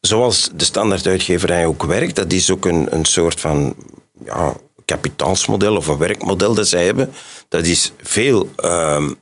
[0.00, 3.74] zoals de standaarduitgeverij ook werkt, dat is ook een, een soort van
[4.24, 4.54] ja,
[4.84, 7.12] kapitaalsmodel of een werkmodel dat zij hebben.
[7.48, 9.12] Dat is veel ehm,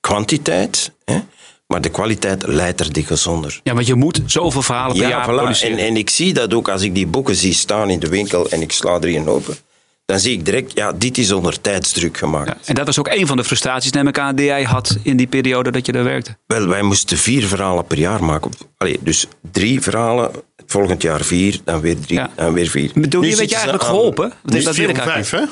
[0.00, 1.18] kwantiteit, hè,
[1.66, 3.60] maar de kwaliteit leidt er dikwijls onder.
[3.62, 5.34] Ja, want je moet zoveel verhalen per Ja, jaar voilà.
[5.34, 5.78] produceren.
[5.78, 8.48] En, en ik zie dat ook als ik die boeken zie staan in de winkel
[8.50, 9.56] en ik sla er een open.
[10.04, 12.48] Dan zie ik direct, ja, dit is onder tijdsdruk gemaakt.
[12.48, 14.96] Ja, en dat was ook een van de frustraties, neem ik aan, die jij had
[15.02, 16.36] in die periode dat je daar werkte.
[16.46, 18.50] Wel, wij moesten vier verhalen per jaar maken.
[18.76, 20.30] Allee, dus drie verhalen,
[20.66, 22.30] volgend jaar vier, dan weer drie, Ja.
[22.34, 22.90] dan weer vier.
[22.94, 24.28] Bedoel, Nu je weet je eigenlijk aan- geholpen?
[24.28, 25.42] Want Nu is dat vijf, hè?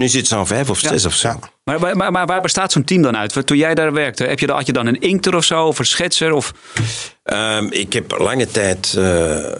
[0.00, 1.38] Nu zit ze aan vijf of zes of zo.
[1.64, 3.46] Maar, maar, maar, waar bestaat zo'n team dan uit?
[3.46, 5.86] Toen jij daar werkte, heb je, had je dan een inkter of zo, of een
[5.86, 6.32] schetser?
[6.32, 6.54] Of...
[7.22, 9.52] Ehm, ik heb lange tijd eh,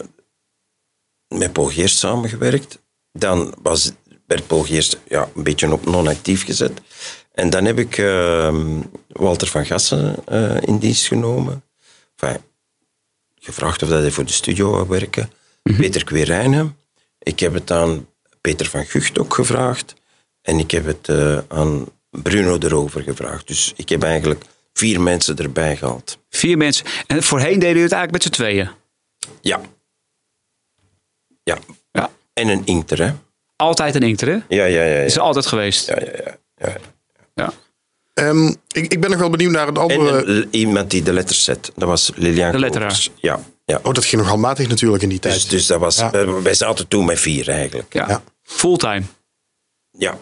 [1.27, 2.79] met Paul Geerst samengewerkt.
[3.11, 3.91] dan was
[4.27, 6.81] Bert Polg eerst ja, een beetje op non-actief gezet.
[7.31, 11.63] En dan heb ik ehm, Walter van Gassen eh, in dienst genomen.
[12.17, 12.41] Enfin,
[13.35, 15.31] gevraagd of dat hij voor de studio wou werken.
[15.77, 16.77] Peter Querijnen.
[17.19, 18.07] Ik heb het aan
[18.41, 19.99] Peter van Gucht ook gevraagd.
[20.41, 23.47] En ik heb het eh, aan Bruno erover gevraagd.
[23.47, 26.17] Dus ik heb eigenlijk vier mensen erbij gehaald.
[26.29, 26.85] Vier mensen.
[27.07, 28.69] En voorheen deden jullie het eigenlijk met z'n tweeën.
[29.41, 29.61] Ja.
[31.43, 31.57] Ja.
[31.91, 32.09] Ja.
[32.33, 33.11] En een inkter, hè?
[33.55, 34.33] Altijd een inkter, hè?
[34.47, 34.99] Ja, ja, ja.
[34.99, 35.19] Is ja.
[35.19, 35.87] er altijd geweest.
[35.87, 36.75] ja, ja, ja, ja.
[37.35, 37.53] Ja.
[38.13, 40.23] Ehm, ik, ik ben nog wel benieuwd naar het En andere...
[40.25, 41.71] een- iemand die de letters zet.
[41.75, 42.87] Dat was Lilian De letteraar.
[42.87, 43.11] Kopers.
[43.15, 43.79] Ja, ja.
[43.83, 45.33] Oh, dat ging nogal matig natuurlijk in die tijd.
[45.33, 46.11] Dus, dus dat was, Ja.
[46.11, 47.93] eh, wij zaten toen met vier eigenlijk.
[47.93, 48.07] Ja.
[48.07, 48.23] Ja.
[48.43, 49.03] Fulltime.
[49.97, 50.17] Ja.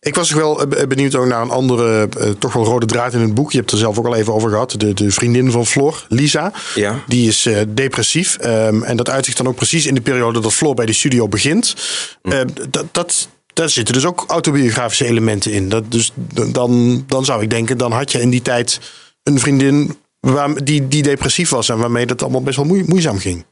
[0.00, 3.20] Ik was nog wel benieuwd ook naar een andere, eh, toch wel rode draad in
[3.20, 3.52] het boek.
[3.52, 4.74] Je hebt er zelf ook al even over gehad.
[4.76, 6.52] De, de vriendin van Floor, Lisa.
[6.74, 7.02] Ja.
[7.06, 8.36] Die is eh, depressief.
[8.36, 11.28] Ehm, en dat uitzicht dan ook precies in de periode dat Floor bij de studio
[11.28, 11.74] begint.
[12.22, 12.40] Eh,
[12.70, 15.68] dat, dat, daar zitten dus ook autobiografische elementen in.
[15.68, 16.12] Dat, dus
[16.52, 18.80] dan, dan zou ik denken, dan had je in die tijd
[19.22, 21.68] een vriendin waar, die, die depressief was.
[21.68, 23.44] En waarmee dat allemaal best wel moe- moeizaam ging.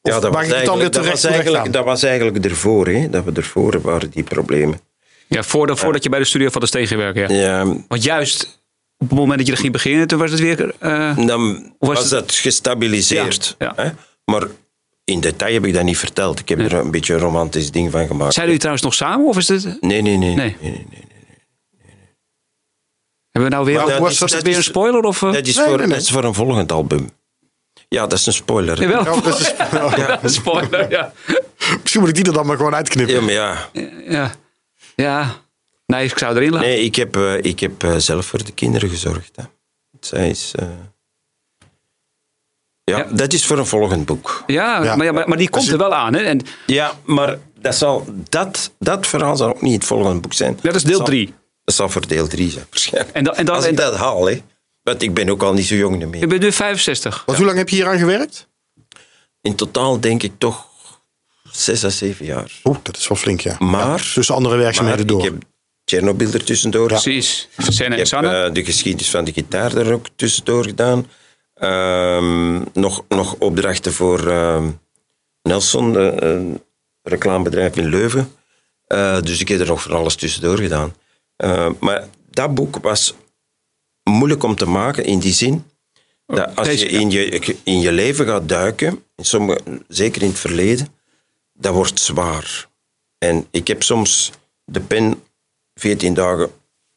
[0.00, 3.10] Ja, dat was, eigenlijk, dat, was eigenlijk, dat was eigenlijk ervoor, hè?
[3.10, 4.80] Dat we ervoor waren, die problemen.
[5.28, 7.34] Ja, voordat, voordat je bij de studio van de Steen ging werken.
[7.34, 7.60] Ja.
[7.60, 8.60] Ja, Want juist
[8.98, 10.74] op het moment dat je er ging beginnen, toen was het weer...
[10.78, 13.54] eh, dan was was dat gestabiliseerd.
[13.58, 13.82] Ja, ja.
[13.82, 13.90] Hè?
[14.24, 14.46] Maar
[15.04, 16.38] in detail heb ik dat niet verteld.
[16.38, 18.32] Ik heb er een beetje een romantisch ding van gemaakt.
[18.34, 19.26] zijn jullie trouwens nog samen?
[19.26, 19.64] Of is het...
[19.64, 20.34] Nee, nee, nee.
[20.34, 20.34] Nee.
[20.34, 21.04] nee, nee, nee.
[23.30, 23.76] Hebben we nou weer...
[23.76, 25.00] Maar dat was is- dat, dat weer is- een spoiler?
[25.02, 25.32] Of, eh?
[25.32, 25.86] Dat is, voor, nee, nee.
[25.88, 27.10] dat is voor een volgend album.
[27.88, 28.88] Ja, dat is een spoiler.
[28.88, 29.54] Ja, dat is,
[29.96, 31.12] Ja, Een spoiler, ja.
[31.82, 33.14] misschien moet ik die er dan maar gewoon uitknippen.
[33.14, 33.68] ja, maar ja.
[34.08, 34.32] ja.
[34.96, 35.34] Ja.
[35.86, 36.68] Nee, ik zou erin laten.
[36.68, 39.36] Nee, ik heb, eh, ik heb eh, zelf voor de kinderen gezorgd.
[39.36, 39.42] Hè.
[40.00, 40.52] Zij is...
[40.56, 40.68] eh,
[42.84, 43.04] Ja, Ja.
[43.04, 44.42] dat is voor een volgend boek.
[44.46, 44.96] Ja, Ja.
[44.96, 46.14] Maar, ja, maar, maar die komt er wel aan.
[46.14, 46.20] Hè?
[46.22, 50.58] En Ja, maar dat, zal, dat, dat verhaal zal ook niet het volgende boek zijn.
[50.62, 51.34] dat is deel zal- 3.
[51.64, 53.14] Dat zal voor deel 3 zijn, waarschijnlijk.
[53.16, 54.42] En dan, en dan, Als en, ik dat haal, hè.
[54.82, 56.28] Want ik ben ook al niet zo jong je meer.
[56.28, 57.22] bent nu 65.
[57.26, 58.48] Want hoe lang heb je hier aan gewerkt?
[59.40, 60.68] In totaal denk ik toch
[61.52, 62.52] zes à zeven jaar.
[62.64, 63.56] Oeh, dat is wel flink, ja.
[63.58, 65.18] Maar- Ja, tussen andere Maar werkzaamheden door.
[65.18, 65.42] ik heb
[65.84, 66.86] Chernobyl er tussendoor.
[66.86, 67.48] Precies.
[67.58, 71.06] Senna Ik heb eh, de geschiedenis van de gitaar er ook tussendoor gedaan.
[71.54, 74.70] Ehm, nog, nog opdrachten voor ehm,
[75.42, 76.62] Nelson, eh, een
[77.02, 78.32] reclamebedrijf in Leuven.
[78.86, 80.94] Eh, dus ik heb er nog van alles tussendoor gedaan.
[81.36, 83.14] Eh, maar dat boek was
[84.02, 85.64] moeilijk om te maken in die zin.
[86.26, 90.38] Dat als je in, je in je leven gaat duiken, in sommige, zeker in het
[90.38, 90.88] verleden,
[91.58, 92.68] dat wordt zwaar.
[93.18, 94.30] En ik heb soms
[94.64, 95.22] de pen
[95.74, 96.50] 14 dagen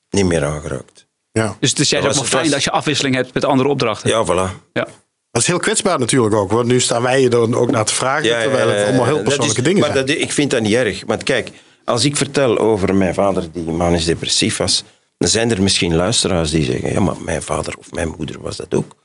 [0.10, 1.08] niet meer aangeraakt.
[1.32, 1.58] Ja.
[1.60, 3.70] dus het is juist was- ook wel fijn was- dat je afwisseling hebt met andere
[3.70, 4.10] opdrachten.
[4.10, 4.70] Ja, voilà.
[4.74, 4.88] Ja.
[5.32, 6.52] Dat is heel kwetsbaar natuurlijk ook.
[6.52, 8.42] Want nu staan wij je er ook naar te vragen.
[8.42, 10.06] terwijl het allemaal heel persoonlijke is- dingen maar zijn.
[10.06, 11.04] dat, ik vind dat niet erg.
[11.06, 11.52] Want kijk,
[11.86, 14.84] als ik vertel over mijn vader die manisch depressief was,
[15.18, 18.58] dan zijn er misschien luisteraars die zeggen, ja, maar mijn vader of mijn moeder was
[18.58, 18.96] dat ook.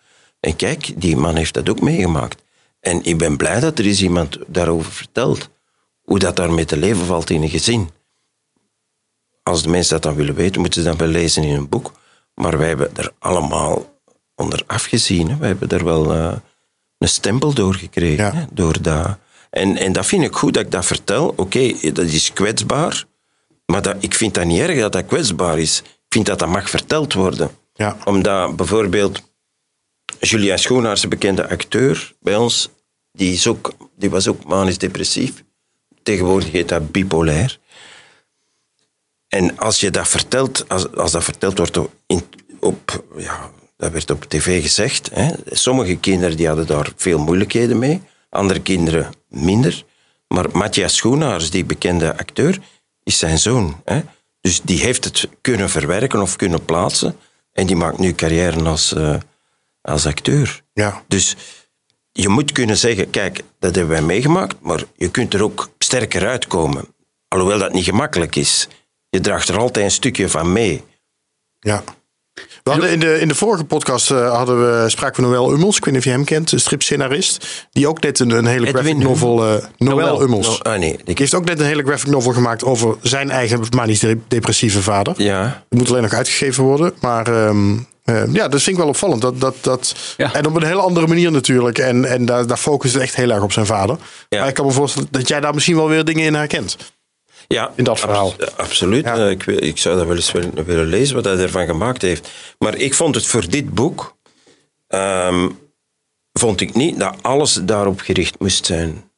[0.40, 2.42] En kijk, die man heeft dat ook meegemaakt.
[2.84, 5.48] En ik ben blij dat er is iemand daarover vertelt.
[6.02, 7.90] Hoe dat daarmee te leven valt in een gezin.
[9.42, 11.92] Als de mensen dat dan willen weten, moeten ze dat wel lezen in een boek.
[12.34, 14.00] Maar wij hebben er allemaal
[14.34, 15.30] onder afgezien.
[15.30, 15.36] Hè.
[15.36, 16.32] Wij hebben er wel eh,
[16.98, 18.24] een stempel door gekregen.
[18.24, 18.32] Ja.
[18.32, 19.18] Hè, door dat.
[19.50, 21.32] En, en dat vind ik goed dat ik dat vertel.
[21.36, 23.04] Oké, dat is kwetsbaar.
[23.66, 25.80] Maar dat, ik vind dat niet erg dat dat kwetsbaar is.
[25.82, 27.50] Ik vind dat dat mag verteld worden.
[27.74, 27.96] Ja.
[28.04, 29.22] Omdat bijvoorbeeld
[30.20, 32.68] Julia Schoenaars, een bekende acteur bij ons,
[33.14, 35.44] die, is ook, die was ook manisch depressief.
[36.02, 37.58] Tegenwoordig heet dat bipolair.
[39.28, 42.22] En als je dat vertelt, als, als dat verteld wordt in,
[42.60, 47.78] op, ja, dat werd op tv gezegd, hè, sommige kinderen die hadden daar veel moeilijkheden
[47.78, 49.84] mee, andere kinderen minder.
[50.28, 52.58] Maar Matthias Schoenaars, die bekende acteur,
[53.02, 53.80] is zijn zoon.
[53.84, 54.00] Hè.
[54.40, 57.16] Dus die heeft het kunnen verwerken of kunnen plaatsen.
[57.52, 59.16] En die maakt nu carrière als, eh,
[59.82, 60.62] als acteur.
[60.72, 61.02] Ja.
[61.08, 61.36] Dus
[62.16, 66.26] je moet kunnen zeggen, kijk, dat hebben wij meegemaakt, maar je kunt er ook sterker
[66.28, 66.84] uitkomen.
[67.28, 68.68] Alhoewel dat niet gemakkelijk is.
[69.08, 70.82] Je draagt er altijd een stukje van mee.
[71.58, 71.82] Ja.
[72.62, 75.76] We hadden in, de, in de vorige podcast eh, hadden we, spraken we Noël Ummels.
[75.76, 77.66] Ik weet niet of je hem kent, een stripscenarist.
[77.70, 79.44] Die ook net een, een hele Edwin graphic novel...
[79.46, 80.22] eh Noël.
[80.22, 80.48] Ummels.
[80.48, 83.60] Oh, ah, nee, Die heeft ook net een hele graphic novel gemaakt over zijn eigen
[83.76, 85.22] manisch de- depressieve vader.
[85.22, 86.92] ja, Het moet alleen nog uitgegeven worden.
[87.00, 87.78] Maar ehm, eh,
[88.32, 89.20] ja, dat vind ik wel opvallend.
[89.22, 90.34] Dat, dat, dat, Ja.
[90.34, 91.78] En op een hele andere manier natuurlijk.
[91.78, 93.98] En, en daar, daar focust het echt heel erg op zijn vader.
[94.28, 94.38] Ja.
[94.38, 96.76] Maar ik kan me voorstellen dat jij daar misschien wel weer dingen in herkent.
[97.48, 98.32] ja, In dat verhaal.
[98.38, 99.04] abs- absoluut.
[99.04, 99.16] Ja.
[99.16, 102.02] Eh, ik, wil- ik zou dat wel eens willen, willen lezen, wat hij ervan gemaakt
[102.02, 102.28] heeft.
[102.58, 104.16] Maar ik vond het voor dit boek...
[104.86, 105.48] ehm,
[106.32, 109.10] vond ik niet dat alles daarop gericht moest zijn.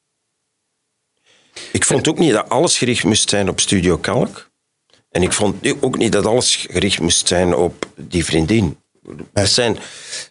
[1.73, 4.51] Ik vond ook niet dat alles gericht moest zijn op Studio Kalk.
[5.17, 8.77] En ik vond ook niet dat alles gericht moest zijn op die vriendin.
[9.33, 9.79] Het, zijn,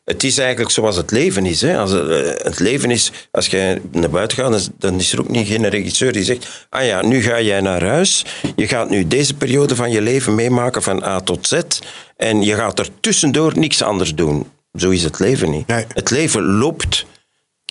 [0.03, 1.61] het is eigenlijk zoals het leven is.
[1.61, 1.77] Hè.
[1.77, 5.13] Als het, eh, het leven is, als je naar buiten gaat, dan is- dan is
[5.13, 8.25] er ook niet geen regisseur die zegt: Ah ja, nu ga jij naar huis.
[8.55, 11.59] Je gaat nu deze periode van je leven meemaken van A tot Z.
[12.17, 14.47] En je gaat er tussendoor niks anders doen.
[14.73, 15.67] Zo is het leven niet.
[15.67, 15.85] Nee.
[15.87, 17.05] Het leven loopt.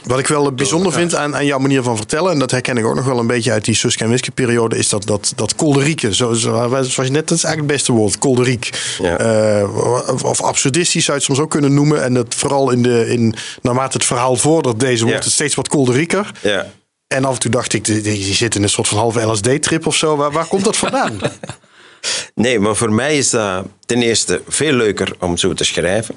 [0.04, 2.84] Wat ik wel bijzonder vind aan, aan jouw manier van vertellen, en dat herken ik
[2.84, 5.54] ook nog wel een beetje uit die Suske en Wiske periode, is dat, dat, dat
[5.54, 6.14] kolderieke.
[6.14, 8.70] Zo, zo, zoals je net, dat is eigenlijk het beste woord, kolderiek.
[8.98, 9.18] Ja.
[9.18, 12.02] Eh, of, absurdistisch zou je het soms ook kunnen noemen.
[12.02, 15.68] En dat vooral in de, in, naarmate het verhaal vordert, deze wordt het steeds wat
[15.68, 16.30] kolderieker.
[16.42, 16.66] Ja.
[17.06, 19.86] En af en toe dacht ik, die, die zit in een soort van halve LSD-trip
[19.86, 20.16] of zo.
[20.16, 21.18] Waar, waar komt dat vandaan?
[22.34, 26.14] Nee, maar voor mij is dat ten eerste veel leuker om zo te schrijven.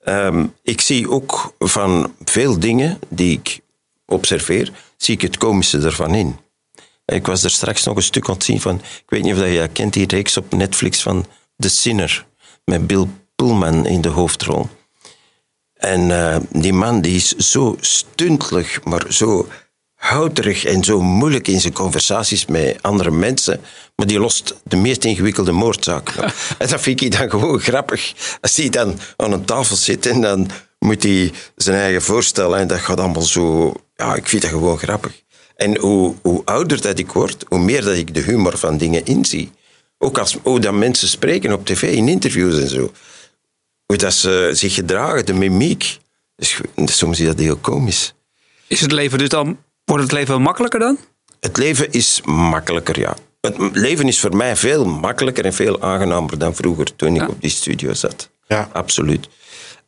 [0.00, 3.60] Ehm, ik zie ook van veel dingen die ik
[4.06, 6.36] observeer, zie ik het komische ervan in.
[7.04, 9.40] Ik was er straks nog een stuk aan het zien van, ik weet niet of
[9.40, 11.26] je kent, die reeks op Netflix van
[11.56, 12.26] The Sinner,
[12.64, 14.68] met Bill Pullman in de hoofdrol.
[15.74, 19.48] En eh, die man die is zo stuntelig, maar zo
[20.00, 23.60] houterig en zo moeilijk in zijn conversaties met andere mensen.
[23.96, 26.08] Maar die lost de meest ingewikkelde moordzaak.
[26.08, 26.34] op.
[26.58, 28.12] en dat vind ik dan gewoon grappig.
[28.40, 32.58] Als hij dan aan een tafel zit en dan moet hij zijn eigen voorstellen.
[32.58, 33.72] En dat gaat allemaal zo...
[33.96, 35.22] Ja, ik vind dat gewoon grappig.
[35.56, 39.04] En hoe, hoe ouder dat ik word, hoe meer dat ik de humor van dingen
[39.04, 39.50] inzie.
[39.98, 42.92] Ook als hoe dat mensen spreken op tv, in interviews en zo
[43.90, 45.98] hoe dat ze zich gedragen, de mimiek.
[46.36, 48.14] Dus, soms is dat heel komisch.
[48.66, 49.58] Is het leven dus dan,
[49.90, 50.98] wordt het leven wel makkelijker dan?
[51.40, 53.14] Het leven is makkelijker, ja.
[53.40, 57.40] Het leven is voor mij veel makkelijker en veel aangenamer dan vroeger toen ik op
[57.40, 58.30] die studio zat.
[58.46, 58.68] Ja.
[58.72, 59.28] Absoluut.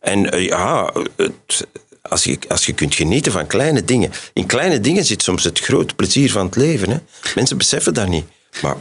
[0.00, 1.66] En eh, ja, het-
[2.02, 4.10] als, je, als je kunt genieten van kleine dingen.
[4.32, 6.90] In kleine dingen zit soms het grote plezier van het leven.
[6.90, 6.96] Hè.
[7.34, 8.24] Mensen beseffen dat niet.
[8.62, 8.76] Maar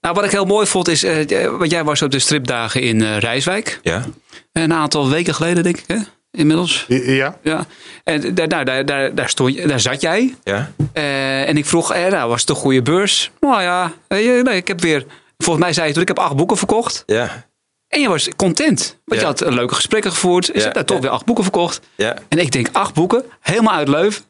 [0.00, 3.02] Nou, wat ik heel mooi vond is, eh, want jij was op de stripdagen in
[3.02, 3.80] eh, Rijswijk.
[3.82, 4.04] ja,
[4.52, 5.96] Een aantal weken geleden, denk ik, hè?
[6.34, 6.84] Inmiddels.
[6.88, 7.38] ja.
[7.42, 7.66] Ja.
[8.04, 10.34] En daar, nou, daar, daar, daar, stond, je- daar zat jij.
[10.44, 13.30] ja, Eh, en ik vroeg, eh, nou, was het een goede beurs?
[13.40, 15.06] Nou ja, nee, ik heb weer...
[15.38, 17.02] Volgens mij zei je toen, ik heb acht boeken verkocht.
[17.06, 17.46] ja,
[17.88, 18.98] En je was content.
[19.04, 20.46] Want je had eh, leuke gesprekken gevoerd.
[20.46, 21.02] Je Ja, hebt daar toch ja.
[21.02, 21.80] weer acht boeken verkocht.
[21.94, 22.16] ja.
[22.28, 24.24] En ik denk, acht boeken, helemaal uit Leuven.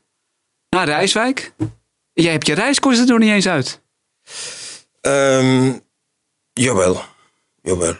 [0.69, 1.53] Naar Rijswijk.
[2.13, 3.81] Jij hebt je reiskosten er nog niet eens uit.
[5.01, 5.73] Ehm,
[6.53, 7.03] jawel.
[7.63, 7.95] Jawel.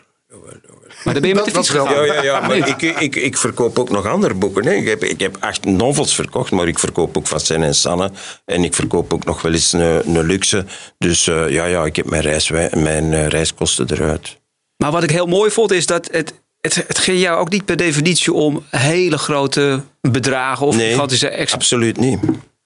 [1.05, 1.95] Maar dan ben je met de fiets gegaan.
[2.07, 4.65] Ja, ja, ja, maar ik, ik, ik verkoop ook nog andere boeken.
[4.67, 4.73] Hè.
[4.73, 8.11] Ik, heb, ik heb acht novels verkocht, maar ik verkoop ook van Sen en Sanne.
[8.45, 9.81] En ik verkoop ook nog wel eens een,
[10.17, 10.65] een luxe.
[10.99, 14.41] Dus eh, ja, ja, ik heb mijn, reis, mijn eh, reiskosten eruit.
[14.77, 17.65] Maar wat ik heel mooi vond is dat het, het, het ging jou ook niet
[17.65, 21.59] per definitie om hele grote bedragen of Nee, gigantische extra.
[21.59, 22.19] absoluut niet.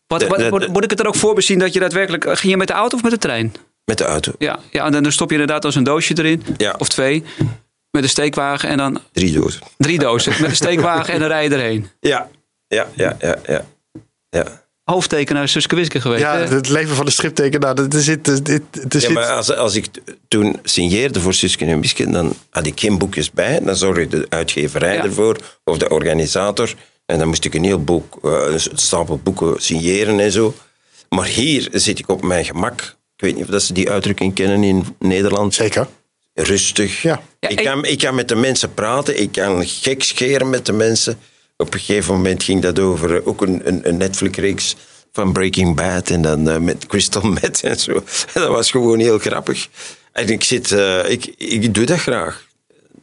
[0.07, 2.25] Wat, wat- moet, moet ik het er ook voor bezien dat je daadwerkelijk.
[2.25, 3.55] Ging je met de auto of met de trein?
[3.85, 4.33] Met de auto.
[4.39, 6.43] Ja, ja en dan stop je inderdaad als een doosje erin.
[6.57, 6.75] Ja.
[6.79, 7.25] Of twee.
[7.99, 9.61] Met een steekwagen en dan Drie dozen.
[9.79, 10.33] drie dozen.
[10.41, 11.89] met een steekwagen en dan rij je erheen.
[12.01, 12.29] Ja,
[12.67, 13.39] ja, ja, ja.
[13.47, 13.65] ja.
[14.31, 14.45] ja.
[14.85, 16.23] Hoofdtekenaar Suske Wiske geweest.
[16.23, 16.45] Ja, hè?
[16.47, 17.77] het leven van de striptekenaar.
[17.89, 19.87] Zit, er zit, er Ja, maar als, als ik
[20.29, 23.61] toen signeerde voor Suske en Wiske, dan had ik geen boekjes bij.
[23.61, 25.03] Dan zorgde de uitgeverij Ja.
[25.05, 26.75] ervoor, of de organisator.
[27.07, 30.55] En dan moest ik een heel boek, eh, een stapel boeken signeren en zo.
[31.09, 32.81] Maar hier zit ik op mijn gemak.
[33.17, 35.55] Ik weet niet of dat ze die uitdrukking kennen in Nederland.
[35.55, 35.87] Zeker.
[36.43, 37.03] Rustig.
[37.03, 37.23] Ja.
[37.41, 40.73] Ja, ik, kan, ik kan met de mensen praten, ik kan gek scheren met de
[40.73, 41.19] mensen.
[41.57, 44.77] Op een gegeven moment ging dat over eh, ook een, een, een Netflix-reeks
[45.13, 48.03] van Breaking Bad en dan eh, met Crystal Meth en zo.
[48.35, 49.69] dat was gewoon heel grappig.
[50.13, 52.47] En ik, zit, eh, ik, ik doe dat graag.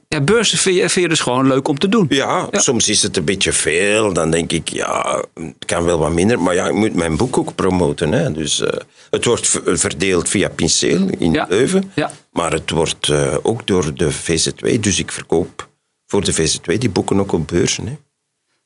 [0.08, 2.06] Ja, beurzen vind je, vind je dus gewoon leuk om te doen.
[2.10, 2.60] Ja, Ja.
[2.60, 4.14] soms is het een beetje veel.
[4.14, 6.40] Dan denk ik, ja, het kan wel wat minder.
[6.40, 8.12] Maar ja, ik moet mijn boek ook promoten.
[8.12, 8.32] Hè.
[8.32, 8.80] Dus eh,
[9.10, 11.46] het wordt verdeeld via Pinceel in Ja.
[11.50, 11.92] Leuven.
[11.96, 12.12] Ja.
[12.36, 14.80] Maar het wordt eh, ook door de VZ2.
[14.80, 15.70] Dus ik verkoop
[16.06, 17.88] voor de VZ2 die boeken ook op beurzen.
[17.88, 17.98] Hè.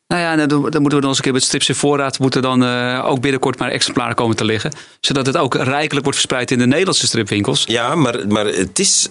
[0.07, 2.20] Nou ja, dan, dan moeten we dan eens een keer met strips in voorraad.
[2.20, 4.72] Moeten dan eh, ook binnenkort maar exemplaren komen te liggen.
[4.99, 7.63] Zodat het ook rijkelijk wordt verspreid in de Nederlandse stripwinkels.
[7.67, 9.09] Ja, maar, maar het is...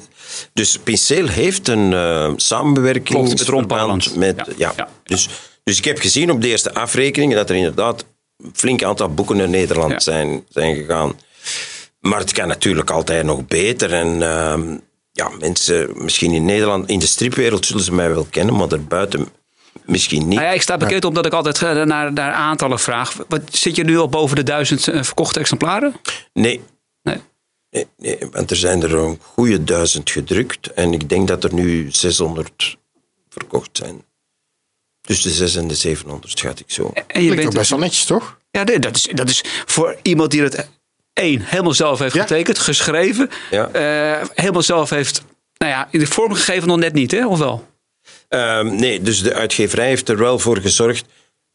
[0.53, 3.29] Dus Pinceel heeft een eh samenwerking Klopt,
[3.77, 4.37] met met...
[4.37, 4.55] Ja.
[4.57, 4.89] Ja, Ja.
[5.05, 5.29] Dus,
[5.65, 8.05] dus ik heb gezien op de eerste afrekeningen dat er inderdaad
[8.37, 11.17] een flink aantal boeken naar Nederland zijn, zijn gegaan.
[12.01, 13.93] Maar het kan natuurlijk altijd nog beter.
[13.93, 14.77] En ehm,
[15.13, 19.29] ja, mensen, misschien in Nederland, in de stripwereld zullen ze mij wel kennen, maar daarbuiten
[19.85, 20.39] misschien niet.
[20.39, 23.17] Nou ja, ik sta bekend omdat ik altijd eh, naar, naar aantallen vraag.
[23.29, 25.95] Wat, zit je nu al boven de duizend eh, verkochte exemplaren?
[26.33, 26.61] Nee,
[27.03, 27.21] Nee.
[27.71, 30.73] nee, nee, want er zijn er een goede duizend gedrukt.
[30.73, 32.77] En ik denk dat er nu 600
[33.29, 34.05] verkocht zijn.
[35.01, 36.91] Dus de 6 en de 700 schat ik zo.
[36.95, 38.39] En je Klinkt bent, ook best wel netjes, toch?
[38.51, 40.69] ja, nee, dat, is, dat is voor iemand die het
[41.19, 42.21] één helemaal zelf heeft Ja.
[42.23, 43.31] getekend, geschreven.
[43.51, 43.69] Ja.
[43.69, 45.23] eh, helemaal zelf heeft,
[45.57, 47.27] nou ja, in de vorm gegeven nog net niet, hè?
[47.27, 47.66] Of wel?
[48.29, 51.05] Ehm, nee, dus de uitgeverij heeft er wel voor gezorgd.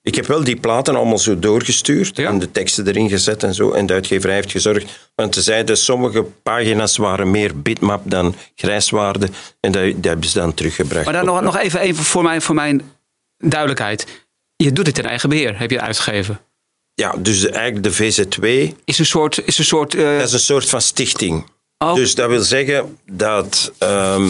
[0.02, 2.28] Ik heb wel die platen allemaal zo doorgestuurd Ja.
[2.30, 3.72] en de teksten erin gezet en zo.
[3.72, 9.28] En de uitgeverij heeft gezorgd, want ze zeiden sommige pagina's waren meer bitmap dan grijswaarde.
[9.60, 11.06] En dat, dat hebben ze dan teruggebracht.
[11.06, 12.82] Maar dan nog, nog even, even voor, mijn, voor mijn
[13.38, 14.08] duidelijkheid.
[14.56, 16.40] Je doet het in eigen beheer, heb je uitgegeven.
[16.96, 20.34] Ja, dus de- eigenlijk de VZ2 Is een soort, is een soort eh, dat is
[20.34, 21.46] een soort van stichting.
[21.78, 24.30] oh, Dus dat wil zeggen dat ehm,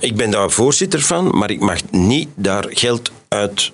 [0.00, 3.72] ik ben daar voorzitter van, maar ik mag niet daar geld uit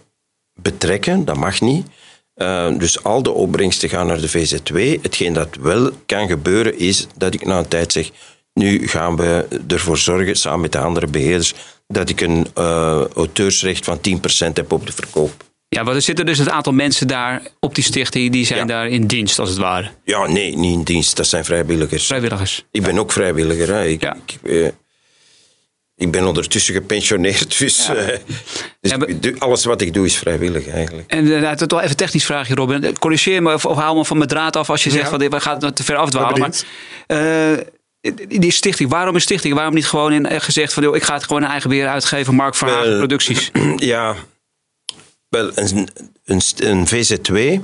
[0.61, 1.25] betrekken.
[1.25, 1.87] Dat mag niet.
[2.35, 5.01] Eh, dus al de opbrengsten gaan naar de VZ2.
[5.03, 8.11] Hetgeen dat wel kan gebeuren is dat ik na een tijd zeg,
[8.53, 11.55] nu gaan we ervoor zorgen, samen met de andere beheerders,
[11.87, 15.45] dat ik een eh, auteursrecht van 10% heb op de verkoop.
[15.75, 18.65] Ja, maar er zitten dus een aantal mensen daar op die stichting, die zijn Ja.
[18.65, 19.91] daar in dienst als het ware.
[20.05, 21.17] Ja, nee, niet in dienst.
[21.17, 22.07] Dat zijn vrijwilligers.
[22.07, 22.65] Vrijwilligers.
[22.71, 23.69] Ik ben ook vrijwilliger.
[23.75, 23.85] Hè.
[23.85, 24.17] Ik, Ja.
[24.27, 24.67] ik, eh,
[25.97, 27.95] ik ben ondertussen gepensioneerd, dus, eh,
[28.81, 29.09] dus Ja, maar-
[29.39, 31.11] alles wat ik doe is vrijwillig eigenlijk.
[31.11, 32.99] En uh, het wel even een technisch vraagje, Robin.
[32.99, 35.11] Corrigeer me of, of haal me van mijn draad af als je zegt Ja.
[35.11, 36.39] van dit, we gaan het te ver afdwalen.
[36.41, 36.53] Maar
[37.07, 37.59] eh,
[38.29, 39.55] die stichting, waarom een stichting?
[39.55, 42.35] Waarom niet gewoon in, gezegd van joh, ik ga het gewoon in eigen beheer uitgeven,
[42.35, 43.51] Mark Verhagen Wel, Producties?
[43.77, 44.15] Ja,
[45.35, 45.89] wel, een,
[46.25, 47.63] een, een VZ2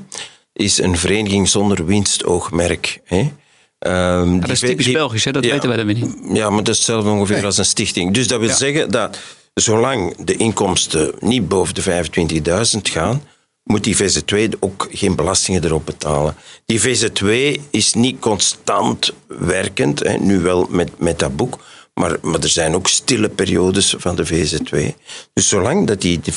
[0.52, 3.00] is een vereniging zonder winstoogmerk.
[3.04, 3.32] Hè.
[3.78, 5.32] Ehm, dat is typisch Belgisch, hè?
[5.32, 5.50] dat ja.
[5.52, 6.36] weten wij dan weer niet.
[6.36, 8.14] Ja, maar dat is hetzelfde ongeveer als een stichting.
[8.14, 8.54] Dus dat wil Ja.
[8.54, 9.18] zeggen dat
[9.54, 13.22] zolang de inkomsten niet boven de 25.000 gaan,
[13.62, 16.36] moet die VZ2 ook geen belastingen erop betalen.
[16.66, 21.58] Die VZ2 is niet constant werkend, hè, nu wel met, met dat boek,
[21.94, 24.94] maar, maar er zijn ook stille periodes van de VZ2.
[25.32, 26.32] Dus zolang dat die die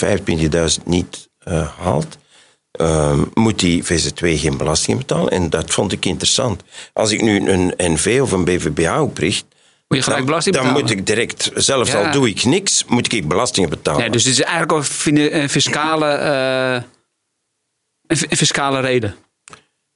[0.77, 2.17] 25.000 niet eh, haalt,
[2.71, 5.31] ehm, moet die VZ2 geen belasting betalen.
[5.31, 6.63] En dat vond ik interessant.
[6.93, 9.45] Als ik nu een NV of een BVBA opricht,
[9.87, 12.05] Moet je gelijk dan, dan moet ik direct, zelfs Ja.
[12.05, 13.99] al doe ik niks, moet ik belastingen betalen.
[14.01, 14.71] Nee, dus dit is eigenlijk
[15.05, 16.81] een fiscale, eh,
[18.07, 19.15] een fiscale reden.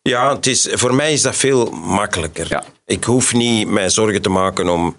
[0.01, 2.45] Ja, het is, voor mij is dat veel makkelijker.
[2.49, 2.64] Ja.
[2.86, 4.95] Ik hoef niet mij zorgen te maken om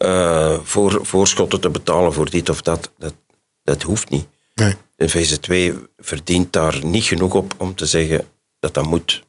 [0.00, 2.90] eh, voor, voorschotten te betalen voor dit of dat.
[2.98, 3.14] Dat,
[3.62, 4.26] dat hoeft niet.
[4.54, 4.74] Nee.
[4.96, 8.28] De VZ2 verdient daar niet genoeg op om te zeggen
[8.60, 9.22] dat dat moet.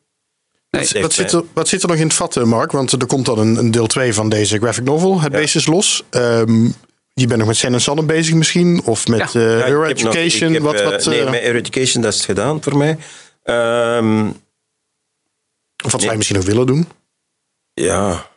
[0.70, 2.72] Nee, Dat Wat zit, er, wat zit er nog in het vat, eh, Mark?
[2.72, 5.22] Want er komt dan een, een deel 2 van deze graphic novel.
[5.22, 6.04] Het beest is los.
[6.10, 6.66] Ehm,
[7.14, 8.82] je bent nog met Sen en Sanne bezig misschien?
[8.86, 9.42] Of met Ja.
[9.42, 10.48] eh Ja, nog- Education?
[10.50, 12.98] ik heb, wat, eh, wat, nee, met Her Education dat is het gedaan voor mij.
[13.44, 14.28] Ehm,
[15.84, 16.08] of wat nee.
[16.08, 16.88] wij misschien nog willen doen?
[17.74, 18.30] Ja,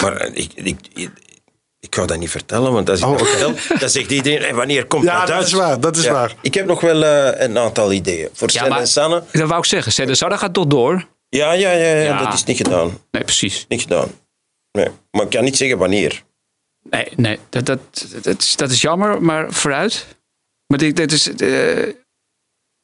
[0.00, 1.10] maar ik, ik, ik,
[1.80, 4.54] ik ga dat niet vertellen, want als ik Oh, dat vertel, dan zegt iedereen, "Hé,
[4.54, 5.46] wanneer komt Ja, dat dat uit?
[5.46, 6.34] is waar, dat is Ja, waar.
[6.42, 8.28] Ik heb nog wel eh, een aantal ideeën.
[8.32, 9.22] Voor Ja, Sen maar- en Sanne.
[9.32, 10.06] dat wou ik zeggen.
[10.06, 11.06] De Sarda gaat toch door?
[11.28, 12.24] Ja, ja, ja, ja, Ja.
[12.24, 12.98] dat is niet gedaan.
[13.10, 13.64] Nee, precies.
[13.68, 14.08] Niet gedaan.
[14.72, 14.88] Nee.
[15.10, 16.22] Maar ik kan niet zeggen wanneer.
[16.90, 17.78] Nee, nee dat, dat,
[18.22, 20.06] dat, is, dat is jammer, maar vooruit.
[20.66, 21.34] Maar dit, dit is.
[21.34, 21.86] eh,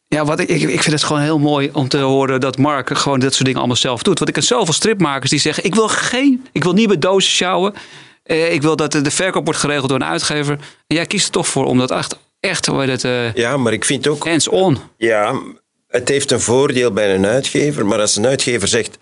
[0.06, 2.96] ja, wat ik, ik, ik vind het gewoon heel mooi om te horen dat Mark
[2.98, 4.18] gewoon dit soort dingen allemaal zelf doet.
[4.18, 6.46] Want ik ken zoveel stripmakers die zeggen: Ik wil geen.
[6.52, 7.74] Ik wil niet met dozen sjouwen.
[8.22, 10.58] Eh, ik wil dat de, verkoop wordt geregeld door een uitgever.
[10.86, 12.18] En jij kiest er toch voor om dat echt.
[12.40, 13.04] Echt, hoe heet het?
[13.04, 14.24] eh Ja, maar ik vind ook...
[14.24, 14.78] hands-on.
[14.96, 15.42] Ja,
[15.88, 17.86] het heeft een voordeel bij een uitgever.
[17.86, 18.98] Maar als een uitgever zegt...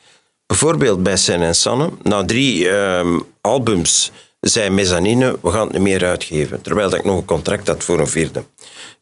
[0.46, 1.90] Bijvoorbeeld bij Sen en Sanne.
[2.02, 5.38] Na drie ehm, albums zei mezzanine...
[5.42, 6.62] We gaan het niet meer uitgeven.
[6.62, 8.44] Terwijl dat ik nog een contract had voor een vierde.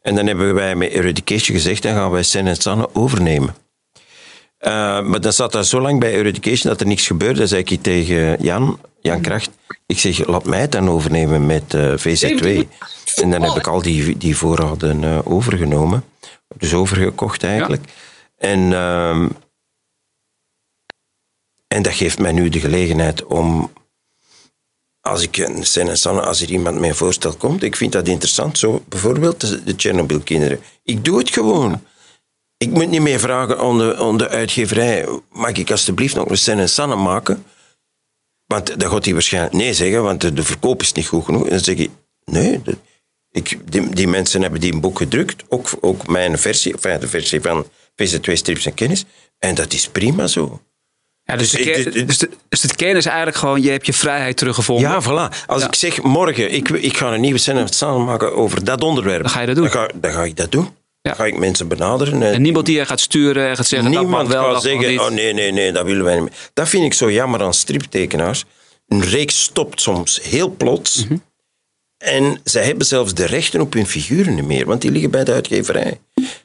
[0.01, 1.83] En dan hebben wij met Eradication gezegd...
[1.83, 3.55] Dan gaan wij Sen en Sanne overnemen.
[4.59, 7.39] Eh, maar dan zat daar zo lang bij Eradication dat er niks gebeurde.
[7.39, 9.49] Dan zei ik tegen Jan, Jan Kracht...
[9.85, 12.67] Ik zeg, laat mij het dan overnemen met eh, VZ2.
[13.15, 16.03] En dan heb ik al die, die voorraden eh, overgenomen.
[16.57, 17.83] Dus overgekocht eigenlijk.
[18.37, 19.29] En, ehm,
[21.67, 23.71] en dat geeft mij nu de gelegenheid om...
[25.01, 28.57] Als ik een Sanne, als er iemand met een voorstel komt, ik vind dat interessant.
[28.57, 30.59] Zo bijvoorbeeld de, de Chernobyl-kinderen.
[30.83, 31.81] Ik doe het gewoon.
[32.63, 35.07] Ik moet niet meer vragen aan de, aan de uitgeverij.
[35.31, 37.43] Mag ik alsjeblieft nog een Sen en Sanne maken?
[38.45, 41.43] Want dan gaat hij waarschijnlijk nee zeggen, want de, de verkoop is niet goed genoeg.
[41.43, 41.89] En dan zeg ik,
[42.25, 42.77] nee, de-
[43.31, 45.43] ik, die, die mensen hebben die een boek gedrukt.
[45.49, 47.65] Ook, ook mijn versie, enfin, de versie van
[48.03, 49.05] VZ2 Strips en Kennis.
[49.37, 50.61] En dat is prima zo.
[51.23, 53.85] Ja, dus, de, ik- ker- dus, de, dus de kern is eigenlijk gewoon: je hebt
[53.85, 54.89] je vrijheid teruggevonden.
[54.89, 55.45] Ja, voilà.
[55.45, 55.67] Als Ja.
[55.67, 59.21] ik zeg morgen, ik, ik ga een nieuwe scène samen maken over dat onderwerp.
[59.21, 59.63] Dan ga je dat doen.
[59.63, 60.69] Dan ga, dan ga ik dat doen.
[61.01, 61.13] Ja.
[61.13, 62.21] Ga ik mensen benaderen.
[62.23, 64.63] En En niemand die je gaat sturen en gaat zeggen: dat mag niemand wel, gaat
[64.63, 66.49] dat mag zeggen, oh nee, nee, nee, dat willen wij niet meer.
[66.53, 68.45] Dat vind ik zo jammer aan striptekenaars.
[68.87, 71.05] Een reeks stopt soms heel plots.
[71.05, 71.17] Mhm.
[71.97, 75.23] En zij hebben zelfs de rechten op hun figuren niet meer, want die liggen bij
[75.23, 75.99] de uitgeverij.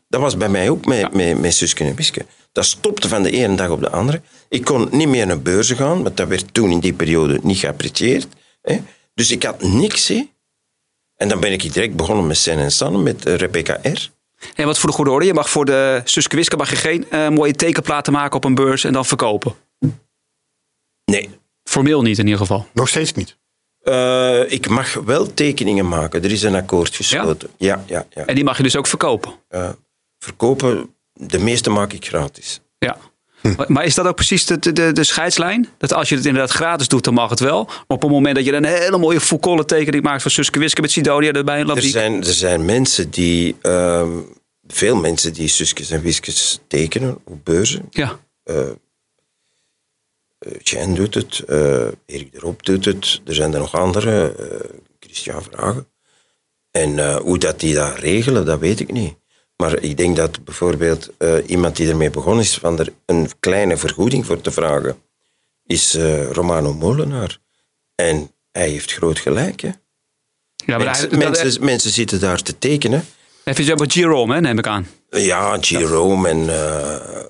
[0.09, 2.27] Dat was bij mij ook met, met, met Suske en Wiske.
[2.53, 4.21] Dat stopte van de ene dag op de andere.
[4.49, 7.59] Ik kon niet meer naar beurzen gaan, want dat werd toen in die periode niet
[7.59, 8.27] geapprecieerd.
[8.63, 8.81] Hè.
[9.15, 10.09] Dus ik had niks.
[10.09, 10.29] Hè.
[11.17, 14.11] En dan ben ik direct begonnen met Sen en San, met eh, Rebecca R.
[14.55, 17.11] En wat voor de goede orde, je mag voor de Suske Wiske mag je geen
[17.11, 19.55] eh, mooie tekenplaten maken op een beurs en dan verkopen.
[21.05, 21.30] Nee,
[21.64, 22.66] Formeel niet in ieder geval.
[22.72, 23.36] Nog steeds niet.
[23.80, 26.22] Eh, ik mag wel tekeningen maken.
[26.22, 27.51] Er is een akkoord gesloten.
[27.57, 28.24] Ja, ja, ja.
[28.24, 29.32] En die mag je dus ook verkopen.
[29.49, 29.70] Eh,
[30.18, 32.61] verkopen, de meeste maak ik gratis.
[32.78, 32.97] Ja.
[33.68, 35.68] Maar- is dat ook precies de, de, de scheidslijn?
[35.78, 37.64] Dat als je het inderdaad gratis doet, dan mag het wel.
[37.64, 40.80] Maar op het moment dat je een hele mooie Foucault tekening maakt van Suske Wiske
[40.80, 44.11] met Sidonia erbij en Er zijn, er zijn mensen die, ehm,
[44.66, 47.86] veel mensen die Suskes en Wiskes tekenen op beurzen.
[47.90, 48.18] Ja.
[50.62, 54.34] Chen doet het, eh, Erik de Roop doet het, er zijn er nog andere,
[55.01, 55.86] Christian Vragen.
[56.70, 59.14] En hoe dat die dat regelen, dat weet ik niet.
[59.57, 63.77] Maar ik denk dat bijvoorbeeld eh, iemand die ermee begonnen is van er een kleine
[63.77, 64.97] vergoeding voor te vragen,
[65.67, 67.39] is eh, Romano Molenaar.
[67.95, 69.61] En hij heeft groot gelijk.
[69.61, 69.71] Hè?
[70.57, 73.05] ja maar Mensen, hij, mensen, mensen zitten daar te tekenen.
[73.45, 74.87] hij vindt het Jerome, hè, neem ik aan.
[75.11, 77.21] Ja, Jerome en eh,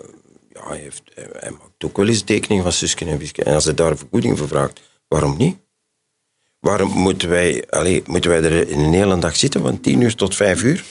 [0.53, 3.45] ja, hij, heeft, hij maakt ook wel eens tekeningen van Suske en Wiske.
[3.45, 5.57] En als hij daar een vergoeding voor vraagt, waarom niet?
[6.61, 10.15] Waarom moeten wij, allee, moeten wij er in een hele dag zitten, van tien uur
[10.15, 10.85] tot vijf uur?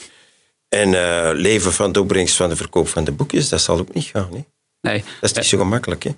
[0.74, 3.94] En eh, leven van de opbrengst van de verkoop van de boekjes, dat zal ook
[3.94, 4.28] niet gaan.
[4.32, 4.44] Hè?
[4.80, 5.04] Nee.
[5.20, 6.02] Dat is niet zo gemakkelijk.
[6.02, 6.10] Hè?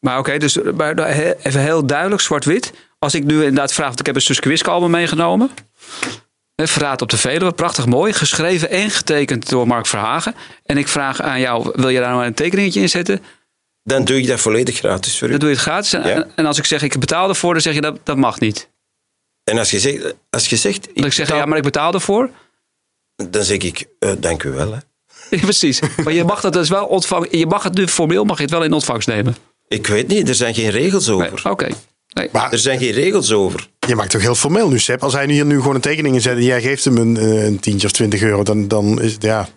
[0.00, 2.72] Maar oké, dus maar even heel duidelijk, zwart-wit.
[2.98, 5.50] Als ik nu inderdaad vraag, want ik heb een Suske Wiske album meegenomen.
[6.62, 8.12] Verraad op de Veluwe, prachtig mooi.
[8.12, 10.34] Geschreven en getekend door Mark Verhagen.
[10.64, 13.20] En ik vraag aan jou, wil je daar nou een tekeningetje in zetten?
[13.82, 15.30] Dan doe ik dat volledig gratis voor u.
[15.30, 15.92] Dan doe je het gratis.
[15.92, 16.26] En, Ja.
[16.34, 18.68] en als ik zeg, ik betaal ervoor, dan zeg je, dat, dat mag niet.
[19.44, 22.30] En als je zegt, als je zegt ik zeg, betaal- ja, maar ik betaal ervoor.
[23.16, 24.72] Dan zeg ik, eh, dank u wel.
[24.72, 24.78] Hè.
[25.30, 25.80] Ja, precies.
[26.04, 27.38] Maar je mag dat dus wel ontvangen.
[27.38, 29.36] Je mag het nu formeel mag je het wel in ontvangst nemen.
[29.68, 31.50] Ik weet niet, er zijn geen regels Nee, over.
[31.50, 31.68] Oké.
[32.14, 32.28] Nee.
[32.32, 33.68] Maar Er zijn geen regels over.
[33.86, 35.02] je maakt toch heel formeel nu, Sepp.
[35.02, 37.44] Als hij hier nu gewoon een tekening in zet en jij geeft hem een, eh,
[37.44, 39.48] een tientje of twintig euro, dan, dan is het ja.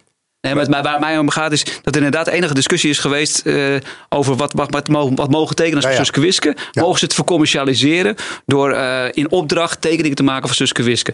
[0.42, 3.40] Nee, maar waar het mij om gaat is dat er inderdaad enige discussie is geweest
[3.40, 3.76] eh,
[4.10, 6.06] over wat, wat, wat, mogen, wat mogen tekenaars Ja, van ja.
[6.06, 6.56] Suske Wiske.
[6.74, 8.16] Mogen ze het vercommercialiseren
[8.46, 11.14] door eh, in opdracht tekeningen te maken van Suske Wiske.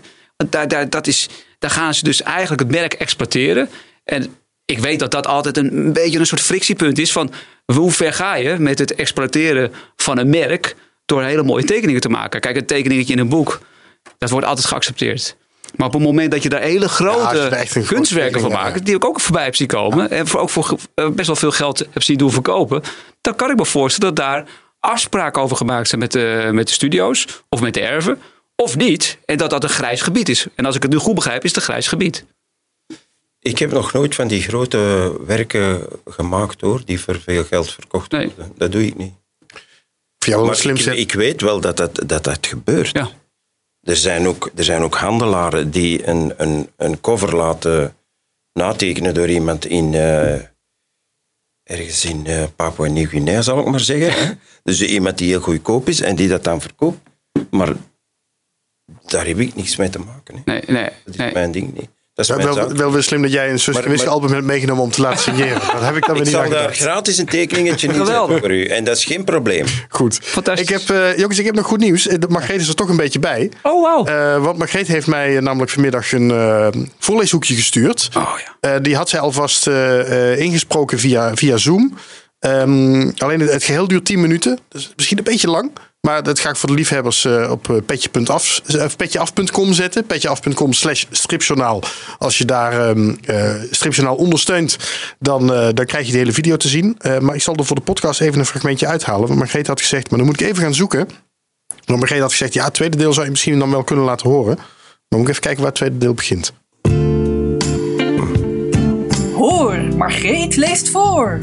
[0.49, 3.69] Daar, daar, dat is, daar gaan ze dus eigenlijk het merk exploiteren.
[4.03, 7.31] En ik weet dat dat altijd een, een beetje een soort frictiepunt is van
[7.65, 12.09] hoe ver ga je met het exploiteren van een merk door hele mooie tekeningen te
[12.09, 12.39] maken.
[12.39, 13.61] Kijk, een tekeningetje in een boek,
[14.17, 15.35] dat wordt altijd geaccepteerd.
[15.77, 18.83] Maar op het moment dat je daar hele grote er kunstwerken van maakt, ja.
[18.83, 20.09] die ik ook voorbij heb zien komen.
[20.09, 22.81] En voor, ook voor eh, best wel veel geld heb zien doen verkopen.
[23.21, 24.45] Dan kan ik me voorstellen dat daar
[24.79, 28.21] afspraken over gemaakt zijn met de, met de studio's of met de erven.
[28.55, 29.17] Of niet.
[29.25, 30.47] En dat dat een grijs gebied is.
[30.55, 32.25] En als ik het nu goed begrijp, is het een grijs gebied.
[33.39, 38.11] Ik heb nog nooit van die grote werken gemaakt hoor, die voor veel geld verkocht
[38.11, 38.27] Nee.
[38.27, 38.53] worden.
[38.57, 39.13] Dat doe ik niet.
[40.17, 42.89] Voor jou wel Maar slim, ik, ik weet wel dat dat, dat, dat gebeurt.
[42.93, 43.09] Ja.
[43.85, 47.95] Er, zijn ook, er zijn ook handelaren die een, een, een cover laten
[48.53, 50.41] natekenen door iemand in, eh,
[51.63, 54.39] ergens in eh, Papua Nieuw-Guinea, zal ik maar zeggen.
[54.63, 56.99] Dus iemand die heel goedkoop is en die dat dan verkoopt.
[57.51, 57.73] Maar
[59.05, 60.35] daar heb ik niks mee te maken.
[60.35, 60.41] Hè.
[60.45, 61.33] Nee, nee, Dat is nee.
[61.33, 61.89] mijn ding niet.
[62.15, 65.01] Dat is Wel, wel, weer slim dat jij een Suske album hebt meegenomen om te
[65.01, 65.61] laten signeren.
[65.73, 68.39] Dat heb ik dan weer Ik niet zal daar gratis een tekeningetje in zetten Geweldig.
[68.39, 68.65] voor u.
[68.65, 69.65] En dat is geen probleem.
[69.89, 70.19] Goed.
[70.21, 70.69] Fantastisch.
[70.69, 72.07] Ik heb, eh, jongens, ik heb nog goed nieuws.
[72.07, 73.51] Eh, Margreet is er toch een beetje bij.
[73.61, 74.05] Oh, wauw.
[74.05, 76.67] Eh, want Margreet heeft mij namelijk vanmiddag een eh,
[76.99, 78.09] voorleeshoekje gestuurd.
[78.17, 78.29] oh
[78.61, 78.73] ja.
[78.75, 81.93] Eh, die had zij alvast eh, eh, ingesproken via, via Zoom.
[82.39, 84.59] Ehm, alleen het, het geheel duurt 10 minuten.
[84.69, 85.71] Dus misschien een beetje lang.
[86.05, 90.05] Maar dat ga ik voor de liefhebbers eh, op eh, eh, petjeaf.com zetten.
[90.05, 91.81] Petjeaf.com slash stripjournaal.
[92.17, 94.77] Als je daar ehm eh, stripjournaal ondersteunt,
[95.19, 96.97] dan, dan krijg je de hele video te zien.
[97.19, 99.27] Maar ik zal er voor de podcast even een fragmentje uithalen.
[99.27, 101.07] Want Margreet had gezegd, maar dan moet ik even gaan zoeken.
[101.85, 104.29] Maar Margreet had gezegd, ja, het tweede deel zou je misschien dan wel kunnen laten
[104.29, 104.55] horen.
[104.55, 106.53] Maar moet ik even kijken waar het tweede deel begint.
[109.33, 111.39] Hoor, Margreet leest voor.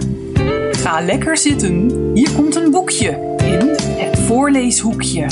[0.73, 1.91] Ga lekker zitten.
[2.15, 3.72] Hier komt een boekje in
[4.33, 5.27] voorleeshoekje.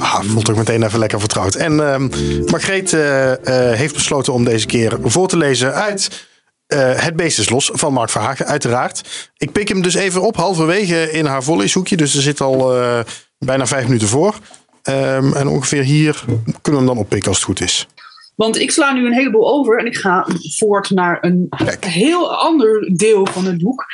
[0.00, 1.54] Ah, voelt toch meteen even lekker vertrouwd.
[1.54, 2.08] En ehm
[2.50, 6.28] Margreet eh, eh, heeft besloten om deze keer voor te lezen uit
[6.66, 9.30] eh, Het Beest is Los van Mark Verhagen, uiteraard.
[9.36, 11.96] Ik pik hem dus even op halverwege in haar voorleeshoekje.
[11.96, 12.98] Dus er zit al eh,
[13.38, 14.34] bijna vijf minuten voor.
[14.82, 16.22] Ehm, en ongeveer hier
[16.62, 17.86] kunnen we hem dan oppikken als het goed is.
[18.34, 20.26] Want ik sla nu een heleboel over en ik ga
[20.56, 21.84] voort naar een Kijk.
[21.84, 23.84] heel ander deel van het boek.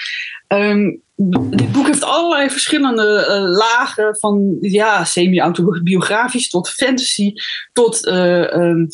[0.53, 0.90] Ehm,
[1.50, 7.32] dit boek heeft allerlei verschillende eh, lagen, van ja, semi-autobiografisch tot fantasy,
[7.72, 8.86] tot eh, ehm,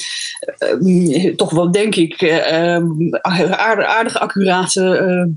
[0.59, 5.37] eh, toch wel, denk ik, eh, ehm, aardig, aardig accurate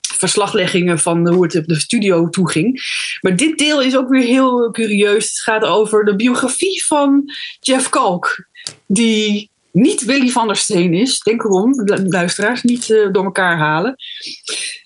[0.00, 2.82] verslagleggingen van hoe het op de studio toeging.
[3.20, 5.24] Maar dit deel is ook weer heel curieus.
[5.28, 7.24] Het gaat over de biografie van
[7.60, 8.48] Jeff Kalk,
[8.86, 11.18] die niet Willy van der Steen is.
[11.20, 13.94] Denk erom, lu- luisteraars, niet eh, door elkaar halen.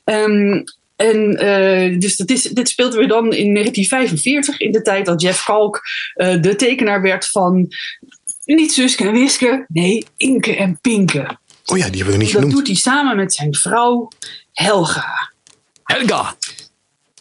[0.05, 0.63] Ehm,
[0.97, 5.21] en eh, dus dat is, dit speelt weer dan in 1945, in de tijd dat
[5.23, 5.81] Jeff Kalk
[6.15, 7.69] eh, de tekenaar werd van
[8.45, 11.39] niet Suske en Wiske, nee, Inke en Pinke.
[11.67, 12.53] Oh ja, die hebben we niet Dat genoemd.
[12.53, 14.09] doet hij samen met zijn vrouw
[14.53, 15.33] Helga.
[15.83, 16.37] Helga.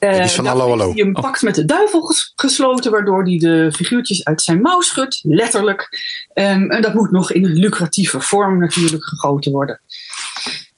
[0.03, 0.93] Eh, die is van Hallo, heeft Hallo.
[0.93, 4.81] hij een pact met de duivel ges- gesloten, waardoor hij de figuurtjes uit zijn mouw
[4.81, 5.89] schudt, letterlijk.
[6.33, 9.81] Ehm, en dat moet nog in een lucratieve vorm natuurlijk gegoten worden.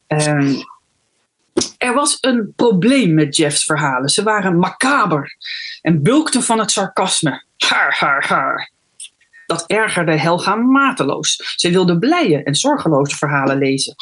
[0.07, 0.55] Ehm,
[1.77, 4.09] er was een probleem met Jeff's verhalen.
[4.09, 5.35] Ze waren macaber
[5.81, 7.43] en bulkten van het sarcasme.
[7.57, 8.69] Haar, haar, haar.
[9.45, 11.53] Dat ergerde Helga mateloos.
[11.55, 13.95] Ze wilde blije en zorgeloze verhalen lezen.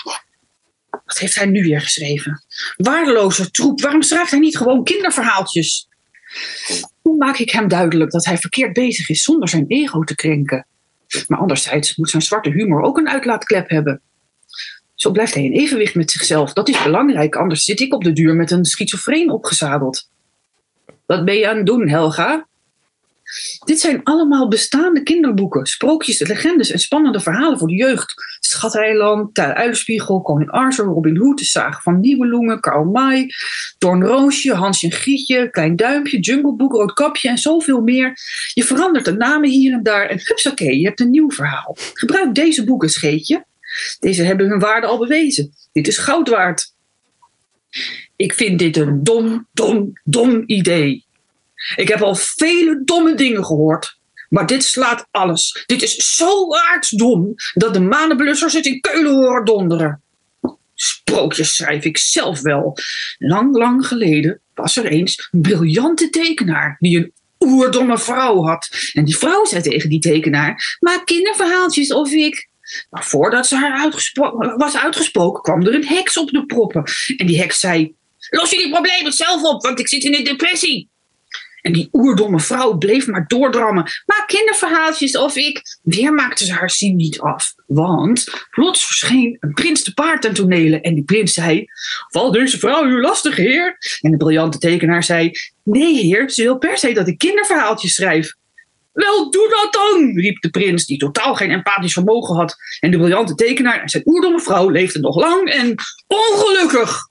[1.19, 2.43] Heeft hij nu weer geschreven?
[2.77, 3.81] Waardeloze troep.
[3.81, 5.87] Waarom schrijft hij niet gewoon kinderverhaaltjes?
[7.01, 10.67] Hoe maak ik hem duidelijk dat hij verkeerd bezig is zonder zijn ego te krenken?
[11.27, 14.01] Maar anderzijds moet zijn zwarte humor ook een uitlaatklep hebben.
[14.95, 16.53] Zo blijft hij in evenwicht met zichzelf.
[16.53, 20.09] Dat is belangrijk, anders zit ik op de duur met een schizofreen opgezadeld.
[21.05, 22.47] Wat ben je aan het doen, Helga?
[23.65, 28.13] Dit zijn allemaal bestaande kinderboeken, sprookjes, legendes en spannende verhalen voor de jeugd.
[28.39, 33.29] Schateiland, Tuil Uilenspiegel, Koning Arthur, Robin Hood, De Zagen van Nieuweloengen, Karl May,
[33.77, 38.17] Doornroosje, Hansje en Grietje, Klein Duimpje, Jungle Book, Roodkapje en zoveel meer.
[38.53, 41.77] Je verandert de namen hier en daar en hupsakee, je hebt een nieuw verhaal.
[41.93, 43.45] Gebruik deze boeken, scheetje.
[43.99, 45.53] Deze hebben hun waarde al bewezen.
[45.71, 46.73] Dit is goud waard.
[48.15, 51.05] Ik vind dit een dom, dom, dom idee.
[51.75, 54.01] Ik heb al vele domme dingen gehoord.
[54.29, 55.63] Maar dit slaat alles.
[55.65, 60.01] Dit is zo aardsdom dat de manenblussers het in Keulen horen donderen.
[60.75, 62.77] Sprookjes schrijf ik zelf wel.
[63.17, 68.69] Lang, lang geleden was er eens een briljante tekenaar die een oerdomme vrouw had.
[68.93, 72.49] En die vrouw zei tegen die tekenaar: Maak kinderverhaaltjes of ik.
[72.89, 73.89] Maar voordat ze haar
[74.57, 76.83] was uitgesproken, kwam er een heks op de proppen.
[77.17, 77.95] En die heks zei:
[78.29, 80.91] Los jullie problemen zelf op, want ik zit in een depressie.
[81.63, 83.83] En die oerdomme vrouw bleef maar doordrammen.
[84.05, 85.61] Maak kinderverhaaltjes of ik.
[85.81, 87.53] Weer maakte ze haar zin niet af.
[87.65, 90.81] Want plots verscheen een prins te paard ten tonele.
[90.81, 91.65] En die prins zei:
[92.07, 93.77] Valt deze vrouw u lastig, heer?
[94.01, 95.31] En de briljante tekenaar zei:
[95.63, 98.33] Nee, heer, ze wil per se dat ik kinderverhaaltjes schrijf.
[98.93, 102.55] Wel, doe dat dan, riep de prins, die totaal geen empathisch vermogen had.
[102.79, 105.75] En de briljante tekenaar en zijn oerdomme vrouw leefden nog lang en
[106.07, 107.09] ongelukkig.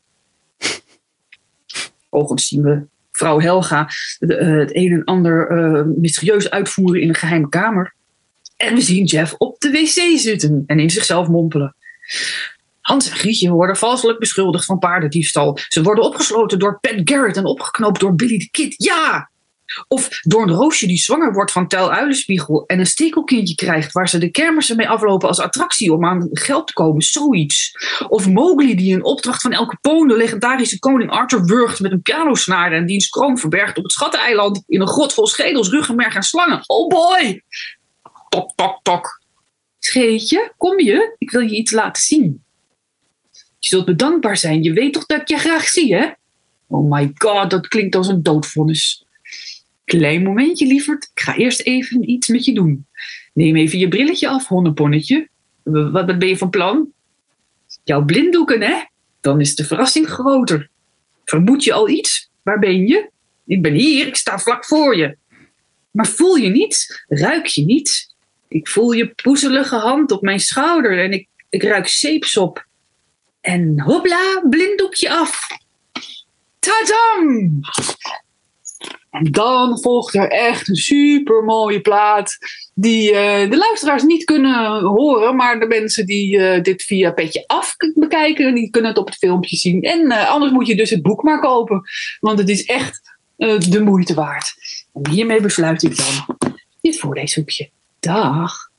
[2.11, 3.89] Overigens zien we vrouw Helga
[4.19, 7.95] eh, het een en ander eh, mysterieus uitvoeren in een geheime kamer.
[8.57, 11.77] En we zien Jeff op de wc zitten en in zichzelf mompelen.
[12.81, 15.59] Hans en Grietje worden valselijk beschuldigd van paardendiefstal.
[15.69, 18.75] Ze worden opgesloten door Pat Garrett en opgeknoopt door Billy the Kid.
[18.77, 19.31] Ja!
[19.89, 24.09] Of door een roosje die zwanger wordt van Tuil Uilenspiegel en een stekelkindje krijgt waar
[24.09, 27.03] ze de kermissen mee aflopen als attractie om aan geld te komen.
[27.03, 27.73] Zoiets.
[28.09, 32.03] Of Mowgli die in opdracht van El Capone de legendarische koning Arthur wurgt met een
[32.03, 36.23] pianosnare en diens kroon verbergt op het Schatteneiland in een grot vol schedels, ruggenmerg en
[36.23, 36.63] slangen.
[36.67, 37.43] Oh boy!
[38.29, 39.21] Tok, tok, tok.
[39.79, 41.15] Scheetje, kom je?
[41.19, 42.45] Ik wil je iets laten zien.
[43.59, 44.63] Je zult bedankbaar zijn.
[44.63, 46.11] Je weet toch dat ik je graag zie, hè?
[46.69, 49.05] Oh my god, dat klinkt als een doodvonnis.
[49.85, 51.11] Klein momentje, lieverd.
[51.15, 52.87] Ik ga eerst even iets met je doen.
[53.35, 55.29] Neem even je brilletje af, honneponnetje.
[55.63, 56.93] Wat ben je van plan?
[57.85, 58.85] Jouw blinddoeken, hè?
[59.21, 60.71] Dan is de verrassing groter.
[61.25, 62.31] Vermoed je al iets?
[62.43, 63.11] Waar ben je?
[63.47, 65.17] Ik ben hier, ik sta vlak voor je.
[65.91, 67.05] Maar voel je niets?
[67.09, 68.15] Ruik je niets?
[68.49, 72.67] Ik voel je poezelige hand op mijn schouder en ik, ik ruik zeepsop.
[73.41, 75.47] En hopla, blinddoekje af.
[76.59, 77.61] Tadam!
[79.13, 82.37] En dan volgt er echt een super mooie plaat.
[82.75, 85.37] Die eh, de luisteraars niet kunnen horen.
[85.37, 88.55] Maar de mensen die eh, dit via Petje Af bekijken.
[88.55, 89.83] Die kunnen het op het filmpje zien.
[89.83, 91.83] En eh, anders moet je dus het boek maar kopen.
[92.21, 93.01] Want het is echt
[93.37, 94.55] eh, de moeite waard.
[94.93, 96.37] En hiermee besluit ik dan
[96.81, 97.71] dit voorleeshoekje.
[98.01, 98.71] Dag.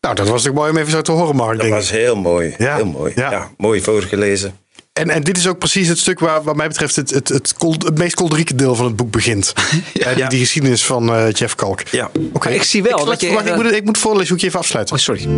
[0.00, 1.50] Nou, dat was toch mooi om even zo te horen, Mark.
[1.52, 1.78] Dat denk ik.
[1.80, 2.54] was heel mooi.
[2.58, 3.12] Ja, Heel mooi.
[3.16, 3.30] ja.
[3.30, 3.50] Ja.
[3.56, 4.58] mooi voorgelezen.
[5.00, 7.54] En, en dit is ook precies het stuk waar, wat mij betreft, het, het, het,
[7.58, 9.52] kol- het meest kolderieke deel van het boek begint.
[9.92, 11.80] ja, die, die geschiedenis van eh, Jeff Kalk.
[11.88, 12.10] Ja.
[12.32, 12.48] Oké.
[12.48, 14.94] Ik zie wel Ik, dat je- wacht, ik, moet, ik moet het voorleeshoekje even afsluiten.
[14.96, 15.28] Oh, sorry.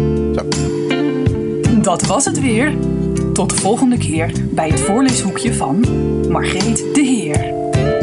[1.83, 2.75] Dat was het weer.
[3.33, 5.85] Tot de volgende keer bij het voorleeshoekje van
[6.31, 7.55] Margreet de Heer.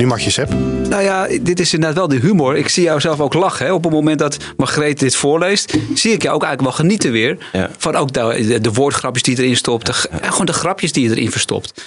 [0.03, 0.53] Nu mag je, Seb.
[0.89, 2.57] Nou ja, dit is inderdaad wel de humor.
[2.57, 3.65] Ik zie jou zelf ook lachen.
[3.65, 3.71] Hè?
[3.71, 7.37] Op het moment dat Margreet dit voorleest, zie ik jou ook eigenlijk wel genieten weer.
[7.51, 7.69] Ja.
[7.77, 9.85] Van ook de, de, woordgrapjes die je erin stopt.
[9.85, 11.83] De, en gewoon de grapjes die je erin verstopt.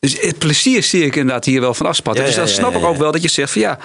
[0.00, 2.22] Dus het plezier zie ik inderdaad hier wel van afspatten.
[2.22, 3.00] Ja, dus ja, dan ja, snap ja, ik ook ja.
[3.00, 3.78] wel dat je zegt van ja.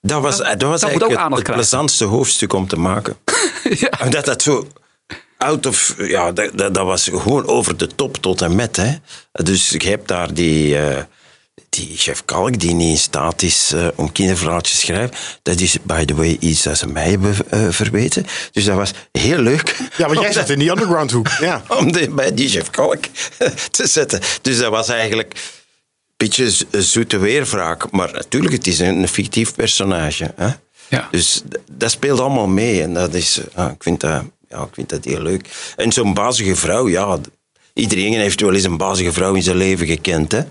[0.00, 3.16] Dat was, dat was eigenlijk het, plezantste hoofdstuk om te maken.
[3.82, 3.92] ja.
[4.02, 4.66] Omdat dat zo
[5.38, 5.94] out of...
[5.98, 8.76] Ja, dat, dat, was gewoon over de top tot en met.
[8.76, 8.94] Hè.
[9.32, 10.78] Dus je hebt daar die...
[10.78, 11.02] eh,
[11.74, 15.76] die chef Kalk, die niet in staat is eh, om kinderverhaaltjes te schrijven, dat is,
[15.82, 18.26] by the way, iets dat ze mij hebben eh, verweten.
[18.52, 19.76] Dus dat was heel leuk.
[19.96, 21.28] Ja, want jij zit in die underground hoek.
[21.40, 21.62] Ja.
[21.78, 23.04] om de, bij die chef Kalk
[23.70, 24.20] te zetten.
[24.42, 25.40] Dus dat was eigenlijk een
[26.16, 27.90] beetje zoete weerwraak.
[27.90, 30.32] Maar natuurlijk, het is een, een fictief personage.
[30.36, 30.48] Hè?
[30.88, 31.08] Ja.
[31.10, 32.82] Dus dat speelt allemaal mee.
[32.82, 35.72] En dat is, ja, ik, vind dat, ja, ik vind dat heel leuk.
[35.76, 37.18] En zo'n bazige vrouw, ja,
[37.72, 40.32] iedereen heeft wel eens een bazige vrouw in zijn leven gekend.
[40.32, 40.42] Hè?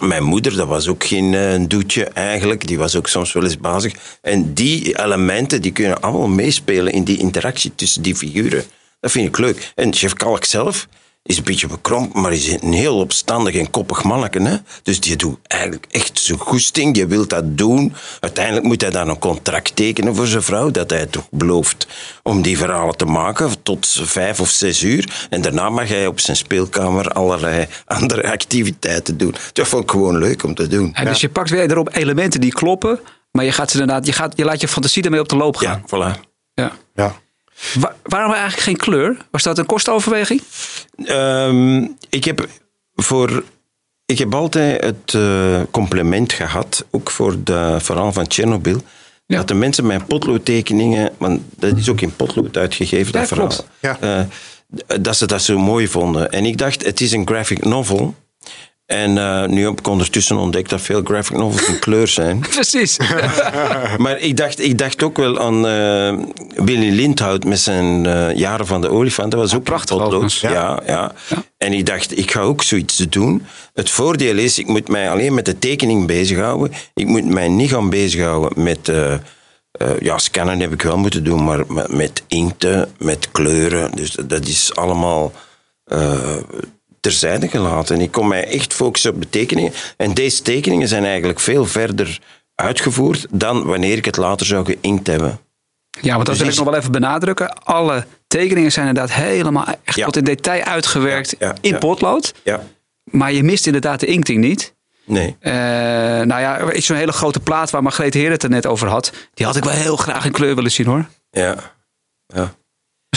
[0.00, 2.66] Mijn moeder, dat was ook geen eh, doetje eigenlijk.
[2.66, 3.94] Die was ook soms wel eens bazig.
[4.20, 8.64] En die elementen, die kunnen allemaal meespelen in die interactie tussen die figuren.
[9.00, 9.72] Dat vind ik leuk.
[9.74, 10.88] En chef Kalk zelf
[11.26, 14.42] is een beetje bekrompen, maar is een heel opstandig en koppig manneke.
[14.42, 14.56] Hè?
[14.82, 16.94] Dus die doet eigenlijk echt zijn goesting.
[16.94, 17.92] Die wil dat doen.
[18.20, 20.70] Uiteindelijk moet hij dan een contract tekenen voor zijn vrouw.
[20.70, 21.86] Dat hij toch belooft
[22.22, 25.26] om die verhalen te maken tot vijf of zes uur.
[25.30, 29.34] En daarna mag hij op zijn speelkamer allerlei andere activiteiten doen.
[29.52, 30.94] Dat vond ik gewoon leuk om te doen.
[30.94, 33.00] En Dus je pakt weer erop elementen die kloppen.
[33.30, 35.60] Maar je, gaat ze inderdaad, je, gaat, je laat je fantasie ermee op de loop
[35.60, 35.82] Ja, gaan.
[36.16, 36.20] voilà.
[36.54, 36.72] Ja.
[36.94, 37.14] Ja.
[37.74, 39.16] Wa- waarom eigenlijk geen kleur?
[39.30, 40.42] Was dat een kostoverweging?
[41.04, 42.48] Ehm, ik, heb
[42.94, 43.42] voor,
[44.06, 48.80] ik heb altijd het eh, compliment gehad, ook voor de verhaal van Tsjernobyl,
[49.26, 49.36] Ja.
[49.36, 53.50] dat de mensen mijn potloodtekeningen, want dat is ook in potlood uitgegeven, dat verhaal.
[53.80, 53.98] Ja.
[54.00, 54.20] eh,
[55.00, 56.30] dat ze dat zo mooi vonden.
[56.30, 58.14] En ik dacht, het is een graphic novel.
[58.86, 62.40] En eh, nu heb ik ondertussen ontdekt dat veel graphic novels in kleur zijn.
[62.54, 62.96] Precies.
[64.04, 66.18] Maar ik dacht, ik dacht ook wel aan eh,
[66.64, 69.30] Willy Lindhout met zijn eh, Jaren van de Olifant.
[69.30, 70.32] Dat was ook prachtig potlood.
[70.34, 71.12] Ja, ja.
[71.58, 73.46] En ik dacht, ik ga ook zoiets doen.
[73.74, 76.72] Het voordeel is, ik moet mij alleen met de tekening bezighouden.
[76.94, 78.88] Ik moet mij niet gaan bezighouden met...
[78.88, 79.20] eh, eh,
[80.00, 83.90] ja, scannen heb ik wel moeten doen, maar met, met inkten, met kleuren.
[83.94, 85.32] Dus dat- dat is allemaal
[85.84, 86.36] eh,
[87.04, 87.94] terzijde gelaten.
[87.96, 89.72] En ik kon mij echt focussen op de tekeningen.
[89.96, 92.18] En deze tekeningen zijn eigenlijk veel verder
[92.54, 95.38] uitgevoerd dan wanneer ik het later zou geïnkt hebben.
[96.00, 97.54] Ja, want dat wil ik nog wel even benadrukken.
[97.64, 100.04] Alle tekeningen zijn inderdaad helemaal echt Ja.
[100.04, 102.34] tot in detail uitgewerkt Ja, ja, in potlood.
[102.44, 102.62] Ja,
[103.10, 104.74] Maar je mist inderdaad de inkting niet.
[105.04, 105.36] nee.
[105.40, 108.88] Eh, nou ja, is zo'n hele grote plaat waar Margreet Heer het er net over
[108.88, 109.12] had.
[109.34, 111.04] Die had ik wel heel graag in kleur willen zien hoor.
[111.30, 111.56] Ja.
[112.26, 112.54] ja.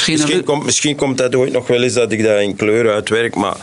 [0.01, 3.35] Misschien, komt, misschien komt dat ooit nog wel eens dat ik dat in kleur uitwerk,
[3.35, 3.55] maar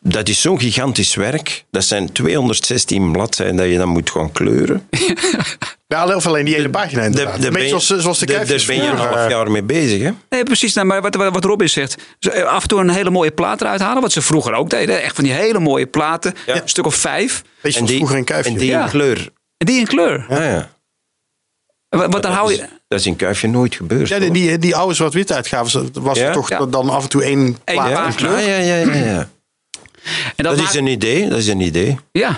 [0.00, 1.64] dat is zo'n gigantisch werk.
[1.70, 4.88] Dat zijn 216 bladzijden dat je dan moet gaan kleuren.
[5.86, 7.36] Ja, of alleen die ene pagina inderdaad.
[7.36, 8.60] Daar Een beetje zoals, zoals de daar- ben je een
[8.96, 10.10] vroeger, half jaar mee bezig, hè?
[10.28, 10.74] Nee, precies.
[10.74, 11.96] Nou, maar wat, wat wat Robin zegt.
[12.20, 14.02] Eh, Af en toe een hele mooie plaat eruit halen.
[14.02, 15.02] Wat ze vroeger ook deden.
[15.02, 16.34] Echt van die hele mooie platen.
[16.46, 16.54] Ja.
[16.54, 17.42] Een stuk of vijf.
[17.62, 18.52] Beetje zoals vroeger een kuifje.
[18.52, 18.84] en die Ja.
[18.84, 19.28] in kleur.
[19.56, 20.26] En die in kleur.
[20.28, 20.70] Ja, ja.
[21.90, 22.62] Wat, wat dan hou dat, je...
[22.62, 24.08] is, dat is in Kuifje nooit gebeurd.
[24.08, 26.26] Ja, die, die, die oude zwart-wit uitgaven, was Ja?
[26.26, 26.66] er toch Ja.
[26.66, 28.10] dan af en toe één plaat in pagina.
[28.14, 28.38] kleur?
[28.48, 29.28] Ja, ja, ja, ja, ja.
[30.36, 31.98] En Dat is maakt- een idee, dat is een idee.
[32.12, 32.36] Ja.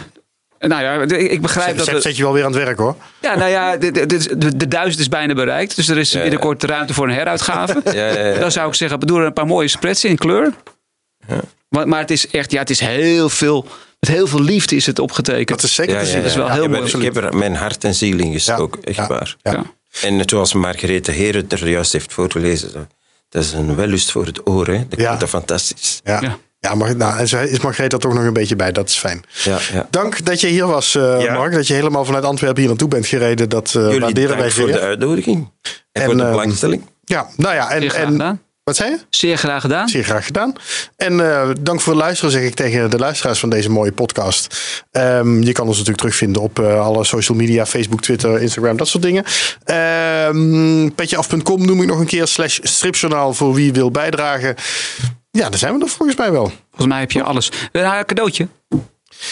[0.58, 1.86] Nou ja, ik begrijp dat...
[1.86, 2.96] Zet, zet je wel weer aan het werk hoor.
[3.20, 5.76] Ja, nou ja, de, de, de, duizend is bijna bereikt.
[5.76, 7.80] Dus er is binnenkort ruimte voor een heruitgave.
[7.92, 8.38] Ja, ja, ja.
[8.38, 10.52] Dan zou ik zeggen, doe er een paar mooie spreads in kleur.
[11.68, 13.66] Maar, maar het is echt, ja, het is heel veel...
[14.06, 15.48] Met heel veel liefde is het opgetekend.
[15.48, 16.20] Dat is zeker Ja, te ja, zien.
[16.22, 16.52] Dat is wel ja.
[16.52, 16.92] heel ik heb mooi.
[16.92, 19.36] er- Ik heb er mijn hart en ziel in gestoken, echt ja, waar.
[19.42, 19.52] ja.
[19.52, 19.62] Ja.
[20.02, 22.86] En net zoals Margarethe Heer het er juist heeft voorgelezen, dat-
[23.28, 24.66] dat is een wellust voor het oor.
[24.66, 24.72] Hè.
[24.72, 24.96] Dat Ja.
[24.96, 26.00] klinkt dat fantastisch.
[26.04, 26.20] Ja.
[26.20, 26.38] Ja.
[26.60, 28.72] Ja, maar, nou, is Margreet er toch nog een beetje bij.
[28.72, 29.22] Dat is fijn.
[29.44, 29.86] Ja, ja.
[29.90, 31.34] Dank dat je hier was, eh, Ja.
[31.34, 31.52] Mark.
[31.52, 33.48] Dat je helemaal vanuit Antwerpen hier naartoe bent gereden.
[33.48, 36.82] Dat eh Jullie waarderen wij bedankt voor de uitnodiging en, En, voor de ehm, belangstelling.
[37.04, 37.70] Ja, nou ja.
[37.70, 38.40] En, en.
[38.76, 38.98] Wat zei je?
[39.10, 39.88] Zeer graag gedaan.
[39.88, 40.52] Zeer graag gedaan.
[40.96, 44.56] En eh, dank voor het luisteren, zeg ik tegen de luisteraars van deze mooie podcast.
[44.90, 48.88] Ehm, je kan ons natuurlijk terugvinden op eh, alle social media: Facebook, Twitter, Instagram, dat
[48.88, 49.24] soort dingen.
[49.64, 54.54] Ehm petjeaf.com noem ik nog een keer, slash stripjournaal voor wie wil bijdragen.
[55.30, 56.52] Ja, daar zijn we er volgens mij wel.
[56.68, 57.52] Volgens mij heb je alles.
[57.72, 58.48] Een cadeautje.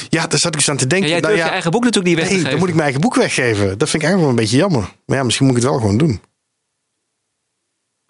[0.09, 1.09] Ja, daar zat ik eens aan te En denken.
[1.09, 2.51] jij Nou ja, je eigen boek natuurlijk niet weg te nee, geven.
[2.51, 3.79] dan moet ik mijn eigen boek weggeven.
[3.79, 4.93] Dat vind ik eigenlijk wel een beetje jammer.
[5.07, 6.21] Maar ja, misschien moet ik het wel gewoon doen.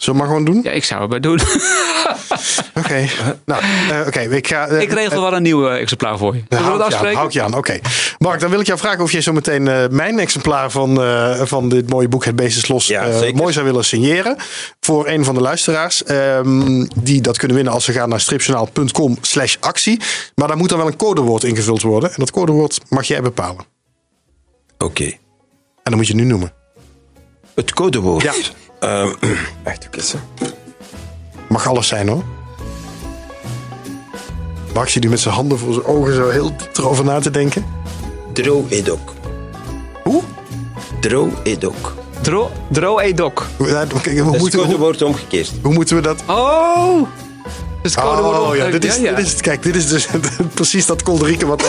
[0.00, 0.60] Zullen we maar gewoon doen?
[0.62, 1.40] Ja, ik zou het maar doen.
[1.40, 3.06] Oké, Oké.
[3.44, 4.20] Nou, eh, oké.
[4.20, 4.66] ik ga...
[4.66, 6.42] eh, Ik regel wel een nieuw exemplaar voor je.
[6.48, 7.14] Zullen we dat je afspreken?
[7.16, 7.78] hou ik je aan, oké.
[8.18, 11.40] Mark, dan wil ik jou vragen of jij zo meteen eh, mijn exemplaar van, eh,
[11.44, 14.36] van dit mooie boek Het Beest is Los Ja, eh, mooi zou willen signeren.
[14.80, 16.04] Voor een van de luisteraars.
[16.04, 20.00] ehm, die dat kunnen winnen als ze gaan naar stripjournaal.com slash actie.
[20.34, 22.08] Maar daar moet dan wel een codewoord ingevuld worden.
[22.10, 23.64] En dat codewoord mag jij bepalen.
[24.78, 25.04] Oké.
[25.04, 25.16] En
[25.82, 26.52] dan moet je nu noemen.
[27.54, 28.22] Het codewoord.
[28.22, 28.32] Ja.
[28.80, 29.08] Ehm,
[29.64, 30.20] wacht even.
[30.38, 30.46] hè.
[31.48, 32.24] Mag alles zijn hoor.
[34.74, 37.64] Mark zit nu met zijn handen voor zijn ogen zo heel erover na te denken.
[38.32, 39.12] Dro-edok.
[40.04, 40.22] Hoe?
[41.00, 41.94] Dro-edok.
[42.20, 43.42] Dro, dro e doc.
[43.58, 45.52] Ja, kijk, Hoe, Dat is het moeten, hoe, codewoord omgekeerd.
[45.62, 46.22] hoe moeten we dat...
[46.26, 47.06] Oh!
[47.82, 49.14] Dus het Oh ja, dit is, ja, ja.
[49.14, 49.40] Dit is, het.
[49.40, 50.06] kijk, dit is dus
[50.54, 51.62] precies dat kolderieke wat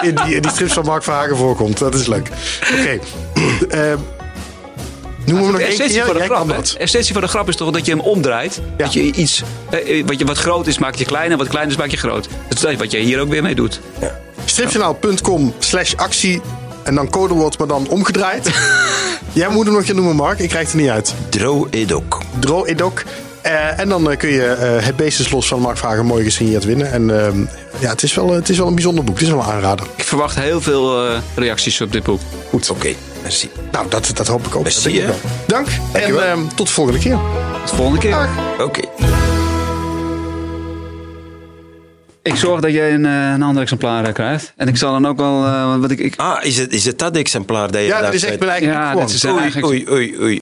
[0.00, 1.78] die, in die strips van Mark Verhagen voorkomt.
[1.78, 2.28] Dat is leuk.
[2.78, 2.98] Oké.
[3.68, 3.98] Ehm,
[5.24, 6.04] noemen we nog essentie keer?
[6.04, 8.60] van de grap, essentie van de grap is toch dat je hem omdraait.
[8.76, 8.84] Ja.
[8.84, 11.30] Dat je iets, eh, wat, je, wat groot is, maak je klein.
[11.30, 12.28] En wat klein is, maak je groot.
[12.48, 13.80] Dat is wat je hier ook weer mee doet.
[14.44, 16.40] Stripjournaal.com slash actie.
[16.82, 18.50] En dan codewoord, maar dan omgedraaid.
[19.32, 20.38] Jij moet hem nog een keer noemen, Mark.
[20.38, 21.14] Ik krijg het er niet uit.
[21.28, 22.20] Dro-edok.
[22.38, 22.64] Dro
[23.42, 26.24] Eh, en dan eh, kun je eh, het beest is los van Mark Vragen mooi
[26.24, 26.92] gesigneerd winnen.
[26.92, 27.38] En ehm,
[27.78, 29.14] ja, het is, wel, het is wel een bijzonder boek.
[29.14, 29.86] Het is wel een aanrader.
[29.96, 32.20] Ik verwacht heel veel eh, reacties op dit boek.
[32.48, 32.70] Goed.
[32.70, 33.50] Oké, merci.
[33.72, 34.62] Nou, dat, dat hoop ik ook.
[34.62, 35.06] Merci, Dat denk ik hè.
[35.06, 35.30] wel.
[35.46, 35.66] Dank.
[35.92, 37.18] En ehm, tot de volgende keer.
[37.60, 38.28] Tot de volgende keer.
[38.58, 38.80] Oké.
[42.22, 44.52] Ik zorg dat jij een, een ander exemplaar krijgt.
[44.56, 45.44] En ik zal dan ook wel...
[45.44, 48.02] eh, wat ik, ik, Ah, is het, is het dat exemplaar dat je Ja, daar
[48.02, 50.38] dat is echt mijn eigen ja, dat is Oei, oei, oei, oei.